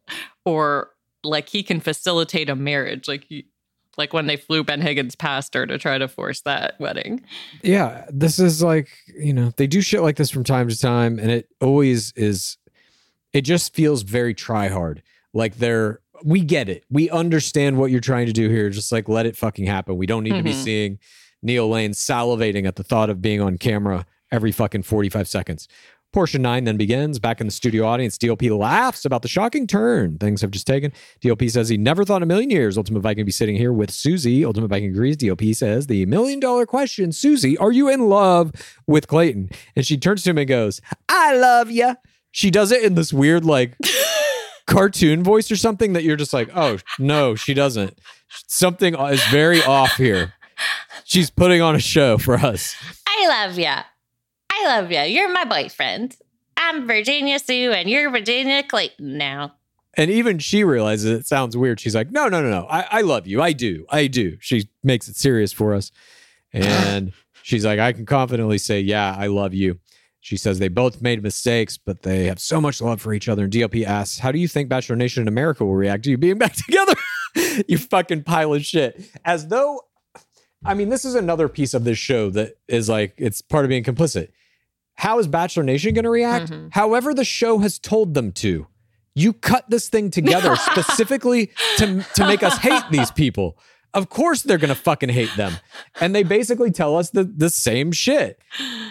[0.46, 0.92] or
[1.24, 3.08] like he can facilitate a marriage.
[3.08, 3.48] Like he,
[3.98, 7.22] like when they flew Ben Higgins past her to try to force that wedding.
[7.64, 11.20] yeah, this is like, you know, they do shit like this from time to time,
[11.20, 12.58] and it always is,
[13.34, 15.02] it just feels very try hard.
[15.34, 16.84] Like they're, we get it.
[16.90, 18.70] We understand what you're trying to do here.
[18.70, 19.98] Just like let it fucking happen.
[19.98, 20.64] We don't need to be Mhm.
[20.64, 21.00] seeing
[21.44, 25.68] Neil Lane salivating at the thought of being on camera every fucking 45 seconds.
[26.18, 27.20] Portion nine then begins.
[27.20, 30.92] Back in the studio audience, DLP laughs about the shocking turn things have just taken.
[31.22, 33.92] DLP says he never thought a million years Ultimate Viking would be sitting here with
[33.92, 34.44] Susie.
[34.44, 35.16] Ultimate Viking agrees.
[35.18, 38.52] DLP says the million dollar question Susie, are you in love
[38.88, 39.52] with Clayton?
[39.76, 41.94] And she turns to him and goes, I love ya.
[42.32, 43.78] She does it in this weird, like,
[44.66, 47.96] cartoon voice or something that you're just like, oh, no, she doesn't.
[48.48, 50.34] Something is very off here.
[51.04, 52.76] She's putting on a show for us.
[53.06, 53.84] I love ya.
[54.60, 55.02] I love you.
[55.02, 56.16] You're my boyfriend.
[56.58, 59.54] I'm Virginia Sue, and you're Virginia Clayton now.
[59.94, 61.80] And even she realizes it sounds weird.
[61.80, 62.68] She's like, no, no, no, no.
[62.68, 63.42] I, I love you.
[63.42, 63.86] I do.
[63.90, 64.38] I do.
[64.40, 65.92] She makes it serious for us.
[66.52, 67.14] And
[67.44, 69.80] she's like, I can confidently say, yeah, I love you.
[70.20, 73.44] She says they both made mistakes, but they have so much love for each other.
[73.44, 76.18] And DLP asks, How do you think Bachelor Nation in America will react to you
[76.18, 76.96] being back together?
[77.68, 79.10] you fucking pile of shit.
[79.24, 79.82] As though,
[80.66, 83.70] I mean, this is another piece of this show that is like, it's part of
[83.70, 84.30] being complicit.
[84.98, 86.52] How is Bachelor Nation going to react?
[86.52, 86.70] Mhm.
[86.74, 88.68] However, the show has told them to.
[89.16, 93.58] You cut this thing together specifically to, to make us hate these people.
[93.94, 95.54] Of course, they're going to fucking hate them.
[96.00, 98.40] And they basically tell us the, the same shit.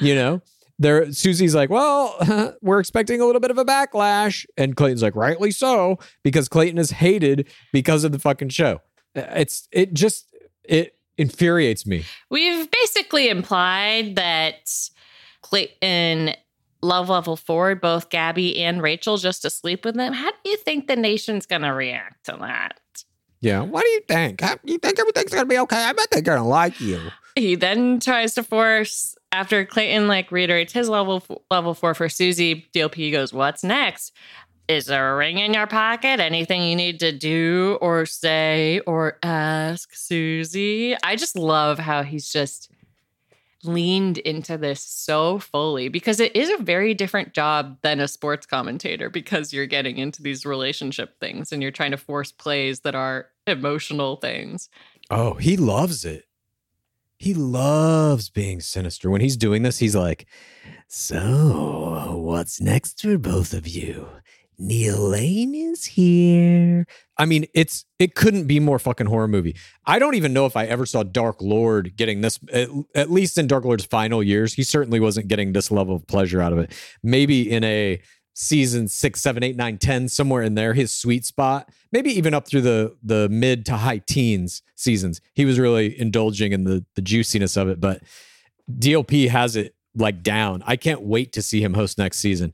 [0.00, 0.42] You know,
[0.78, 4.46] they're Susie's like, well, we're expecting a little bit of a backlash.
[4.56, 8.80] And Clayton's like, rightly so, because Clayton is hated because of the fucking show.
[9.14, 10.26] It's, it just,
[10.64, 12.04] it infuriates me.
[12.30, 14.68] We've basically implied that
[15.50, 16.34] Clayton
[16.82, 20.12] love level forward both Gabby and Rachel just to sleep with them.
[20.12, 22.80] How do you think the nation's going to react to that?
[23.40, 23.60] Yeah.
[23.60, 24.42] What do you think?
[24.64, 25.76] You think everything's going to be okay?
[25.76, 27.00] I bet they're going to like you.
[27.36, 32.66] He then tries to force after Clayton like reiterates his level level four for Susie.
[32.74, 34.12] DLP goes, "What's next?
[34.68, 36.18] Is there a ring in your pocket?
[36.18, 42.32] Anything you need to do or say or ask Susie?" I just love how he's
[42.32, 42.70] just
[43.66, 48.46] leaned into this so fully because it is a very different job than a sports
[48.46, 52.94] commentator because you're getting into these relationship things and you're trying to force plays that
[52.94, 54.68] are emotional things.
[55.10, 56.24] Oh, he loves it.
[57.18, 59.10] He loves being sinister.
[59.10, 60.26] When he's doing this, he's like,
[60.86, 64.08] So, what's next for both of you?
[64.58, 66.86] Neil Lane is here.
[67.18, 69.56] I mean, it's it couldn't be more fucking horror movie.
[69.84, 73.38] I don't even know if I ever saw Dark Lord getting this at, at least
[73.38, 74.54] in Dark Lord's final years.
[74.54, 76.72] He certainly wasn't getting this level of pleasure out of it.
[77.02, 78.00] Maybe in a
[78.34, 82.46] season six, seven, eight, nine, ten, somewhere in there, his sweet spot, maybe even up
[82.46, 85.20] through the the mid to high teens seasons.
[85.34, 88.02] He was really indulging in the the juiciness of it, but
[88.70, 90.62] DLP has it like down.
[90.66, 92.52] I can't wait to see him host next season.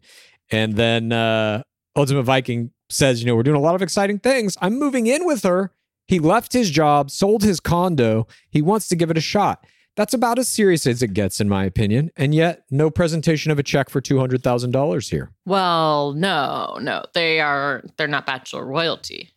[0.50, 1.62] And then uh
[1.96, 4.56] Ultimate Viking says, you know, we're doing a lot of exciting things.
[4.60, 5.72] I'm moving in with her.
[6.06, 8.26] He left his job, sold his condo.
[8.50, 9.64] He wants to give it a shot.
[9.94, 12.10] That's about as serious as it gets, in my opinion.
[12.16, 15.30] And yet, no presentation of a check for $200,000 here.
[15.44, 17.04] Well, no, no.
[17.12, 19.30] They are they're not bachelor royalty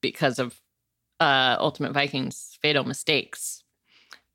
[0.00, 0.60] because of
[1.18, 3.64] uh Ultimate Viking's fatal mistakes.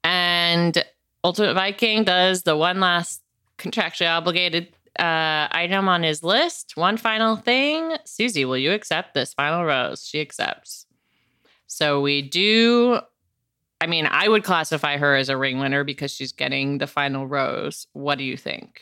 [0.04, 0.84] And
[1.24, 3.22] Ultimate Viking does the one last
[3.58, 6.74] contractually obligated uh item on his list.
[6.76, 7.96] One final thing.
[8.06, 10.06] Susie, will you accept this final rose?
[10.06, 10.86] She accepts.
[11.68, 13.00] So we do
[13.82, 17.28] I mean, I would classify her as a ring winner because she's getting the final
[17.28, 17.88] rose.
[17.94, 18.82] What do you think?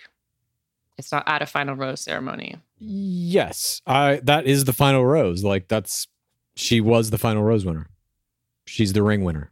[0.97, 2.57] It's not at a final rose ceremony.
[2.77, 5.43] Yes, I that is the final rose.
[5.43, 6.07] Like that's
[6.55, 7.87] She was the final rose winner.
[8.65, 9.51] She's the ring winner.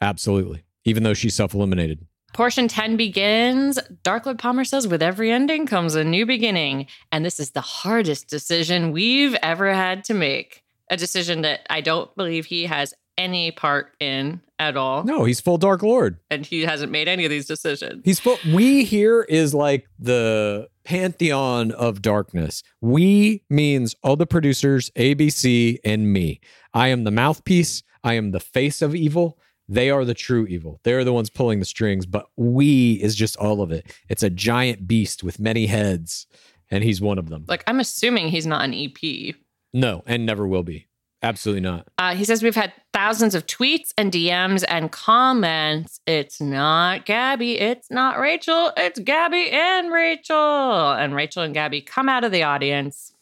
[0.00, 0.64] Absolutely.
[0.84, 2.06] Even though she's self eliminated.
[2.38, 3.80] Portion 10 begins.
[4.04, 6.86] Dark Lord Palmer says, with every ending comes a new beginning.
[7.10, 10.62] And this is the hardest decision we've ever had to make.
[10.88, 15.02] A decision that I don't believe he has any part in at all.
[15.02, 16.20] No, he's full Dark Lord.
[16.30, 18.02] And he hasn't made any of these decisions.
[18.04, 18.38] He's full.
[18.54, 22.62] We here is like the pantheon of darkness.
[22.80, 26.38] We means all the producers, ABC, and me.
[26.72, 27.82] I am the mouthpiece.
[28.04, 29.40] I am the face of evil.
[29.68, 30.80] They are the true evil.
[30.82, 33.94] They're the ones pulling the strings, but we is just all of it.
[34.08, 36.26] It's a giant beast with many heads,
[36.70, 37.44] and he's one of them.
[37.46, 39.34] Like, I'm assuming he's not an EP.
[39.72, 40.88] No, and never will be.
[41.22, 41.88] Absolutely not.
[41.98, 46.00] Uh, he says we've had thousands of tweets and DMs and comments.
[46.06, 47.58] It's not Gabby.
[47.58, 48.72] It's not Rachel.
[48.76, 50.92] It's Gabby and Rachel.
[50.92, 53.12] And Rachel and Gabby come out of the audience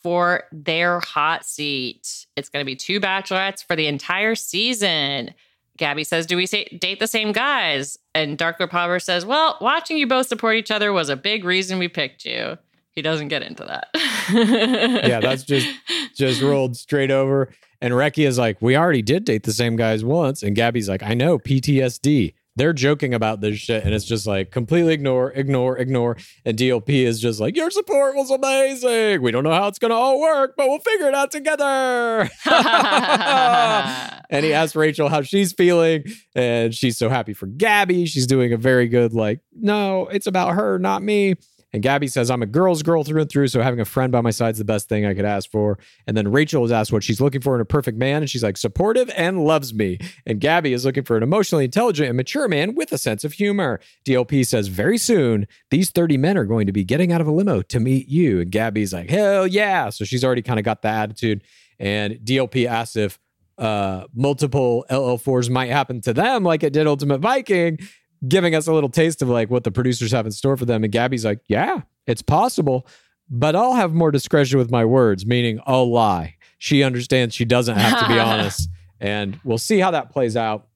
[0.00, 2.26] for their hot seat.
[2.36, 5.34] It's going to be two bachelorettes for the entire season.
[5.78, 7.98] Gabby says, Do we say, date the same guys?
[8.14, 11.78] And Darker Palmer says, Well, watching you both support each other was a big reason
[11.78, 12.58] we picked you.
[12.92, 13.88] He doesn't get into that.
[15.06, 15.68] yeah, that's just
[16.14, 17.48] just rolled straight over.
[17.80, 20.42] And Recchia is like, we already did date the same guys once.
[20.42, 22.34] And Gabby's like, I know, PTSD.
[22.58, 26.16] They're joking about this shit, and it's just like completely ignore, ignore, ignore.
[26.44, 29.22] And DLP is just like, your support was amazing.
[29.22, 32.28] We don't know how it's gonna all work, but we'll figure it out together.
[34.30, 36.04] and he asks Rachel how she's feeling,
[36.34, 38.06] and she's so happy for Gabby.
[38.06, 41.36] She's doing a very good, like, no, it's about her, not me.
[41.72, 44.22] And Gabby says, I'm a girl's girl through and through, so having a friend by
[44.22, 45.78] my side is the best thing I could ask for.
[46.06, 48.42] And then Rachel is asked what she's looking for in a perfect man, and she's
[48.42, 49.98] like, supportive and loves me.
[50.26, 53.34] And Gabby is looking for an emotionally intelligent and mature man with a sense of
[53.34, 53.80] humor.
[54.06, 57.32] DLP says, very soon, these 30 men are going to be getting out of a
[57.32, 58.40] limo to meet you.
[58.40, 59.90] And Gabby's like, hell yeah.
[59.90, 61.42] So she's already kind of got the attitude.
[61.78, 63.18] And DLP asks if
[63.58, 67.78] uh, multiple LL4s might happen to them like it did Ultimate Viking
[68.26, 70.82] giving us a little taste of like what the producers have in store for them.
[70.82, 72.86] And Gabby's like, yeah, it's possible,
[73.30, 76.36] but I'll have more discretion with my words, meaning I'll lie.
[76.58, 78.68] She understands she doesn't have to be honest.
[79.00, 80.66] And we'll see how that plays out.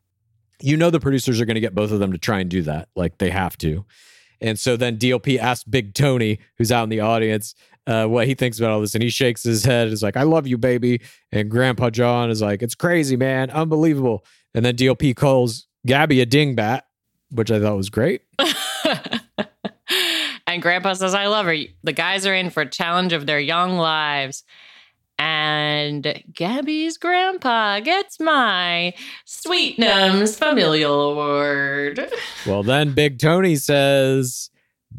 [0.61, 2.63] You know, the producers are going to get both of them to try and do
[2.63, 2.89] that.
[2.95, 3.85] Like they have to.
[4.41, 7.55] And so then DLP asks Big Tony, who's out in the audience,
[7.87, 8.95] uh, what he thinks about all this.
[8.95, 11.01] And he shakes his head, is like, I love you, baby.
[11.33, 13.51] And Grandpa John is like, it's crazy, man.
[13.51, 14.25] Unbelievable.
[14.55, 16.83] And then DLP calls Gabby a dingbat
[17.33, 18.23] which I thought was great.
[20.47, 21.57] and Grandpa says, I love her.
[21.83, 24.45] The guys are in for a challenge of their young lives.
[25.19, 28.93] And Gabby's grandpa gets my
[29.25, 32.11] Sweet Sweetnums Familial Award.
[32.47, 34.51] Well, then Big Tony says,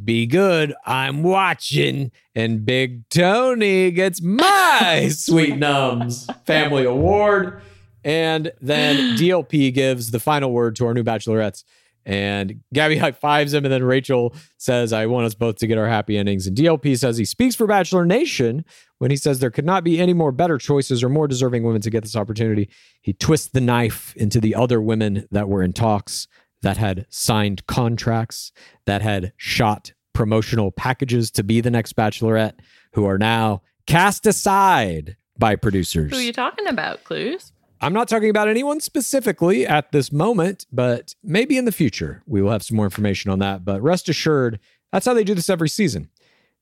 [0.02, 2.12] Be good, I'm watching.
[2.34, 4.48] And Big Tony gets my
[5.10, 7.62] Sweetnums Family Award.
[8.06, 11.66] And then DLP gives the final word to our new bachelorettes.
[12.06, 15.78] And Gabby high fives him, and then Rachel says, I want us both to get
[15.78, 16.48] our happy endings.
[16.48, 18.66] And DLP says he speaks for Bachelor Nation
[19.00, 21.82] when he says there could not be any more better choices or more deserving women
[21.82, 22.70] to get this opportunity.
[23.02, 26.28] He twists the knife into the other women that were in talks,
[26.62, 28.52] that had signed contracts,
[28.86, 32.54] that had shot promotional packages to be the next Bachelorette,
[32.94, 36.12] who are now cast aside by producers.
[36.12, 37.52] Who are you talking about, Clues?
[37.84, 42.42] I'm not talking about anyone specifically at this moment, but maybe in the future we
[42.42, 43.66] will have some more information on that.
[43.66, 44.62] But rest assured,
[44.94, 46.10] that's how they do this every season.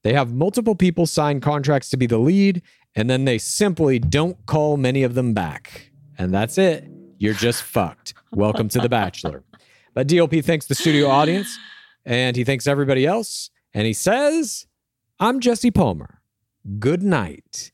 [0.02, 2.64] They have multiple people sign contracts to be the lead,
[2.96, 5.92] and then they simply don't call many of them back.
[6.18, 6.90] And that's it.
[7.20, 8.16] You're just fucked.
[8.32, 9.44] Welcome to The Bachelor.
[9.94, 11.56] But DLP thanks the studio audience
[12.04, 13.52] and he thanks everybody else.
[13.76, 14.66] And he says,
[15.20, 16.20] I'm Jesse Palmer.
[16.80, 17.72] Good night.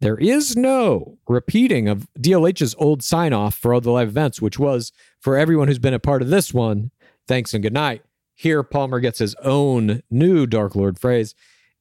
[0.00, 4.58] There is no repeating of DLH's old sign off for all the live events, which
[4.58, 6.90] was for everyone who's been a part of this one,
[7.28, 8.02] thanks and good night.
[8.34, 11.34] Here, Palmer gets his own new Dark Lord phrase,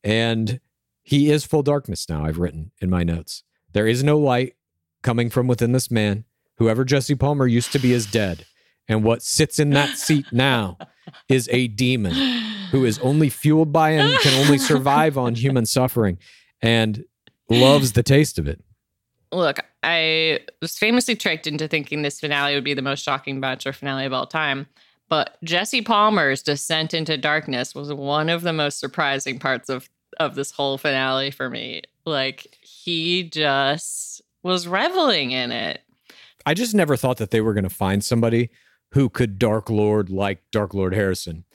[0.04, 0.60] and
[1.02, 3.44] he is full darkness now, I've written in my notes.
[3.72, 4.56] There is no light
[5.02, 6.26] coming from within this man.
[6.58, 8.46] Whoever Jesse Palmer used to be is dead.
[8.90, 10.78] And what sits in that seat now
[11.30, 12.14] is a demon
[12.72, 16.18] who is only fueled by and can only survive on human suffering.
[16.62, 17.06] And
[17.50, 18.62] loves the taste of it.
[19.32, 23.74] Look, I was famously tricked into thinking this finale would be the most shocking Bachelor
[23.74, 24.68] finale of all time.
[25.08, 29.90] But Jesse Palmer's descent into darkness was one of the most surprising parts of
[30.20, 31.82] of this whole finale for me.
[32.06, 35.82] Like he just was reveling in it.
[36.46, 38.50] I just never thought that they were going to find somebody
[38.92, 41.46] who could Dark Lord like Dark Lord Harrison.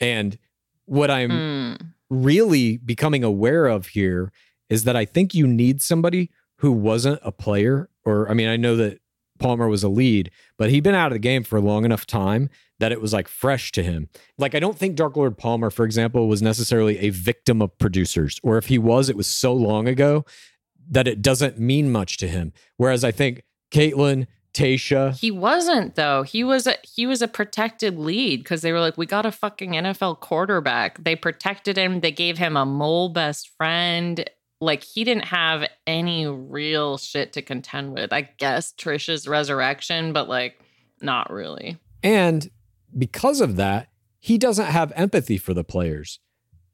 [0.00, 0.38] And
[0.84, 1.86] what I'm mm.
[2.10, 4.32] really becoming aware of here
[4.72, 8.56] is that I think you need somebody who wasn't a player or I mean, I
[8.56, 9.00] know that
[9.38, 12.06] Palmer was a lead, but he'd been out of the game for a long enough
[12.06, 14.08] time that it was like fresh to him.
[14.38, 18.40] Like I don't think Dark Lord Palmer, for example, was necessarily a victim of producers,
[18.42, 20.24] or if he was, it was so long ago
[20.90, 22.54] that it doesn't mean much to him.
[22.78, 26.22] Whereas I think Kaitlyn, Tayshia, He wasn't though.
[26.22, 29.32] He was a he was a protected lead because they were like, we got a
[29.32, 31.02] fucking NFL quarterback.
[31.04, 32.00] They protected him.
[32.00, 34.24] They gave him a mole best friend.
[34.62, 38.12] Like he didn't have any real shit to contend with.
[38.12, 40.60] I guess Trisha's resurrection, but like
[41.00, 41.78] not really.
[42.04, 42.48] And
[42.96, 43.88] because of that,
[44.20, 46.20] he doesn't have empathy for the players.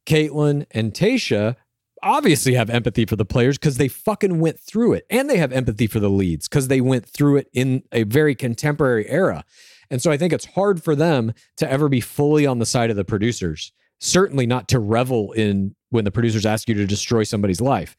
[0.05, 1.57] Kaitlyn and Tayshia
[2.03, 5.07] obviously have empathy for the players because they fucking went through it.
[5.09, 8.35] And they have empathy for the leads because they went through it in a very
[8.35, 9.45] contemporary era.
[9.91, 12.91] And so I think it's hard for them to ever be fully on the side
[12.91, 13.73] of the producers.
[14.01, 17.97] Certainly not to revel in when the producers ask you to destroy somebody's life.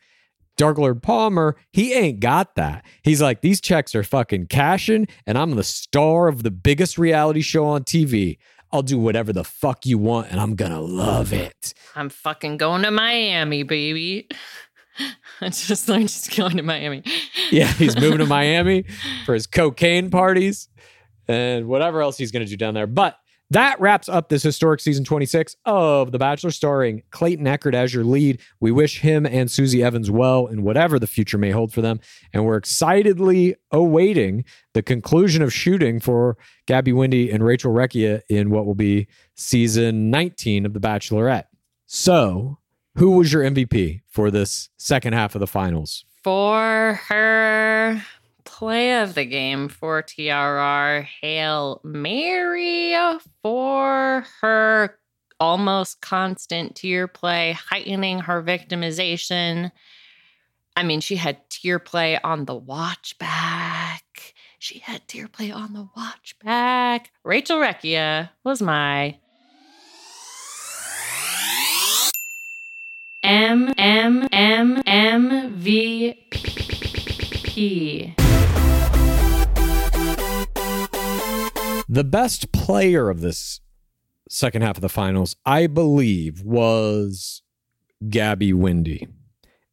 [0.57, 2.85] Dark Lord Palmer, he ain't got that.
[3.01, 7.41] He's like, these checks are fucking cashing, and I'm the star of the biggest reality
[7.41, 8.37] show on TV.
[8.71, 11.73] I'll do whatever the fuck you want, and I'm gonna love it.
[11.95, 14.27] I'm fucking going to Miami, baby.
[15.41, 17.03] I just learned he's going to Miami.
[17.51, 18.83] Yeah, he's moving to Miami
[19.25, 20.69] for his cocaine parties
[21.27, 22.85] and whatever else he's gonna do down there.
[22.85, 23.17] But
[23.51, 28.03] that wraps up this historic season 26 of The Bachelor, starring Clayton Echard as your
[28.03, 28.39] lead.
[28.59, 31.99] We wish him and Susie Evans well in whatever the future may hold for them.
[32.31, 38.51] And we're excitedly awaiting the conclusion of shooting for Gabby Windey and Rachel Recchia in
[38.51, 41.45] what will be season 19 of The Bachelorette.
[41.87, 42.59] So,
[42.95, 46.05] who was your MVP for this second half of the finals?
[46.23, 48.03] For her
[48.49, 52.95] play of the game for TRR, Hail Mary
[53.43, 54.97] for her
[55.39, 59.71] almost constant tear play, heightening her victimization.
[60.75, 64.33] I mean, she had tear play on the watch back.
[64.57, 67.11] She had tear play on the watch back.
[67.23, 69.19] Rachel Recchia was my
[73.21, 78.15] M M M M V P.
[81.91, 83.61] The best player of this
[84.29, 87.41] second half of the finals, I believe, was
[88.07, 89.07] Gabby Windey.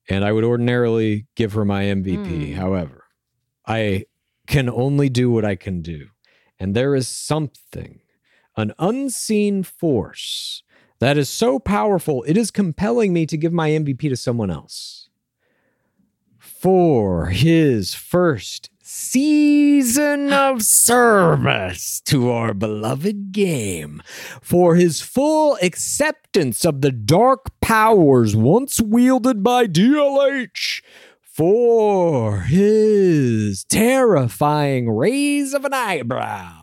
[0.08, 2.54] And I would ordinarily give her my MVP.
[2.54, 2.58] Hmm.
[2.58, 3.04] However,
[3.66, 4.06] I
[4.46, 6.06] can only do what I can do.
[6.58, 8.00] And there is something,
[8.56, 10.62] an unseen force
[11.00, 15.10] that is so powerful, it is compelling me to give my MVP to someone else.
[16.38, 24.00] For his first season of service to our beloved game,
[24.40, 30.82] for his full acceptance of the dark powers once wielded by DLH,
[31.20, 36.62] for his terrifying raise of an eyebrow.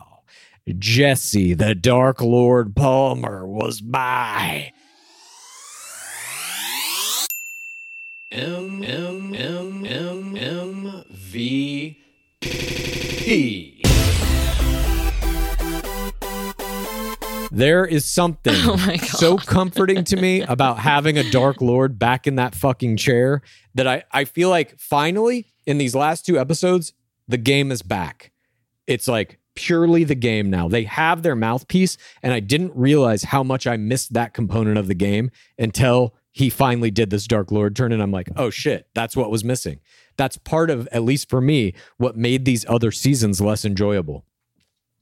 [0.78, 4.72] Jesse the Dark Lord Palmer was by.
[8.32, 12.00] M M M M M V
[12.44, 13.82] P.
[17.50, 22.34] There is something Oh so comforting to me about having a Dark Lord back in
[22.36, 23.42] that fucking chair
[23.74, 26.92] that I, I feel like finally in these last two episodes,
[27.28, 28.32] the game is back.
[28.86, 30.68] It's like purely the game now.
[30.68, 34.88] They have their mouthpiece, and I didn't realize how much I missed that component of
[34.88, 37.92] the game until he finally did this Dark Lord turn.
[37.92, 39.78] And I'm like, oh shit, that's what was missing.
[40.16, 44.24] That's part of, at least for me, what made these other seasons less enjoyable.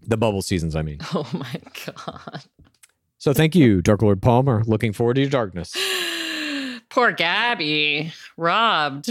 [0.06, 0.98] The bubble seasons, I mean.
[1.14, 1.56] Oh my
[1.86, 2.42] god.
[3.16, 4.62] So thank you, Dark Lord Palmer.
[4.66, 5.74] Looking forward to your darkness.
[6.90, 9.08] Poor Gabby, robbed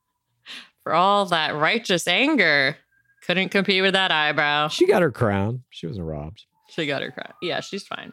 [0.82, 2.76] for all that righteous anger.
[3.24, 4.66] Couldn't compete with that eyebrow.
[4.66, 5.62] She got her crown.
[5.70, 6.44] She wasn't robbed.
[6.70, 7.34] She got her crown.
[7.40, 8.12] Yeah, she's fine.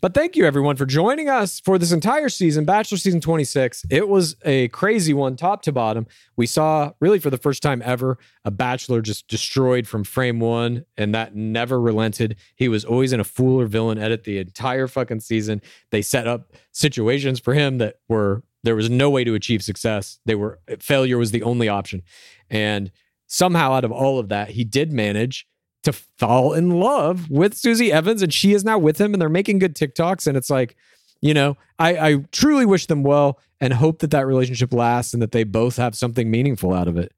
[0.00, 3.86] But thank you, everyone, for joining us for this entire season, Bachelor season 26.
[3.90, 6.06] It was a crazy one, top to bottom.
[6.36, 10.84] We saw, really, for the first time ever, a Bachelor just destroyed from frame one,
[10.96, 12.36] and that never relented.
[12.56, 15.62] He was always in a fool or villain edit the entire fucking season.
[15.90, 20.18] They set up situations for him that were, there was no way to achieve success.
[20.26, 22.02] They were, failure was the only option.
[22.50, 22.90] And
[23.26, 25.46] somehow, out of all of that, he did manage
[25.84, 29.28] to fall in love with Susie Evans, and she is now with him, and they're
[29.28, 30.26] making good TikToks.
[30.26, 30.76] And it's like,
[31.20, 35.22] you know, I, I truly wish them well and hope that that relationship lasts and
[35.22, 37.12] that they both have something meaningful out of it,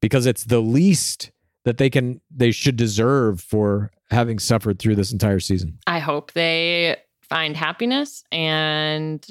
[0.00, 1.30] because it's the least
[1.64, 5.78] that they can they should deserve for having suffered through this entire season.
[5.86, 9.26] I hope they find happiness and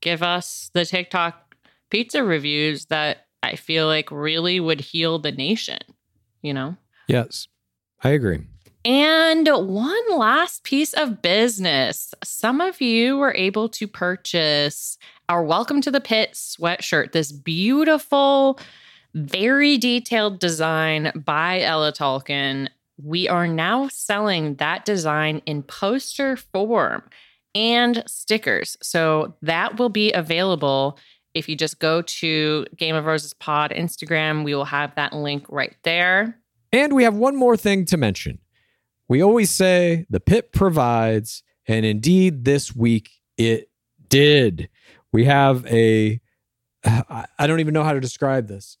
[0.00, 1.56] give us the TikTok
[1.88, 5.78] pizza reviews that I feel like really would heal the nation,
[6.42, 6.76] you know?
[7.08, 7.48] Yes,
[8.02, 8.40] I agree.
[8.84, 12.14] And one last piece of business.
[12.22, 14.96] Some of you were able to purchase
[15.28, 18.60] our Welcome to the Pit sweatshirt, this beautiful,
[19.14, 22.68] very detailed design by Ella Tolkien.
[23.02, 27.02] We are now selling that design in poster form
[27.56, 28.76] and stickers.
[28.82, 30.98] So that will be available
[31.34, 34.44] if you just go to Game of Roses Pod Instagram.
[34.44, 36.38] We will have that link right there.
[36.76, 38.38] And we have one more thing to mention.
[39.08, 43.08] We always say the pit provides, and indeed this week
[43.38, 43.70] it
[44.10, 44.68] did.
[45.10, 46.20] We have a,
[46.84, 48.76] I don't even know how to describe this.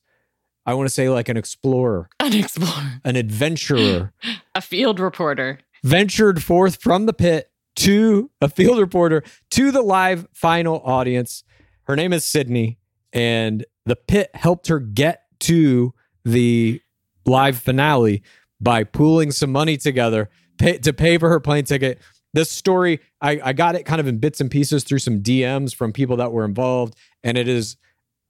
[0.66, 4.12] I want to say like an explorer, An explorer, an adventurer,
[4.54, 5.60] a field reporter.
[5.82, 11.44] ventured forth from the pit to a field reporter to the live final audience.
[11.84, 12.78] Her name is Sydney,
[13.12, 15.94] and the pit helped her get to
[16.24, 16.82] the
[17.26, 18.22] live finale
[18.60, 20.28] by pooling some money together
[20.58, 22.00] pay, to pay for her plane ticket.
[22.32, 25.74] This story, I, I got it kind of in bits and pieces through some DMs
[25.74, 26.94] from people that were involved,
[27.24, 27.76] and it is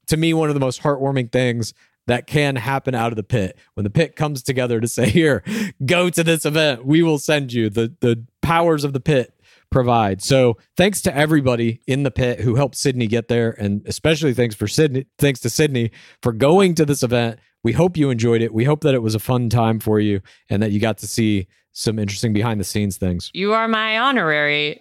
[0.06, 1.74] to me one of the most heartwarming things
[2.06, 5.43] that can happen out of the pit when the pit comes together to say here
[5.85, 9.35] go to this event we will send you the the powers of the pit
[9.70, 14.32] provide so thanks to everybody in the pit who helped sydney get there and especially
[14.32, 15.90] thanks for sydney thanks to sydney
[16.22, 19.14] for going to this event we hope you enjoyed it we hope that it was
[19.14, 22.64] a fun time for you and that you got to see some interesting behind the
[22.64, 24.80] scenes things You are my honorary.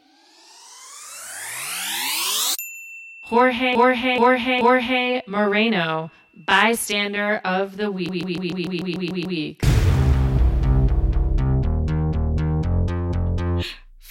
[3.26, 6.12] Jorge, Jorge, Jorge, Jorge Moreno,
[6.46, 8.12] bystander of the week.
[8.12, 9.75] week, week, week.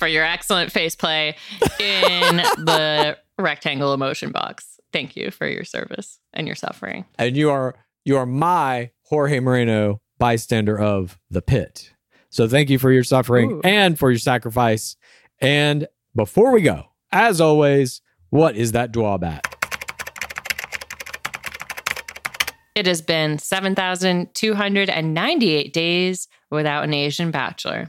[0.04, 1.34] For your excellent face play
[1.80, 4.78] in the rectangle emotion box.
[4.92, 7.06] Thank you for your service and your suffering.
[7.18, 7.74] and you are
[8.04, 11.94] you are my Jorge Moreno bystander of the pit.
[12.28, 13.62] So thank you for your suffering Ooh.
[13.64, 14.94] and for your sacrifice.
[15.40, 19.56] And before we go, as always, what is that drawback?
[22.74, 27.88] It has been 7,298 days without an Asian bachelor.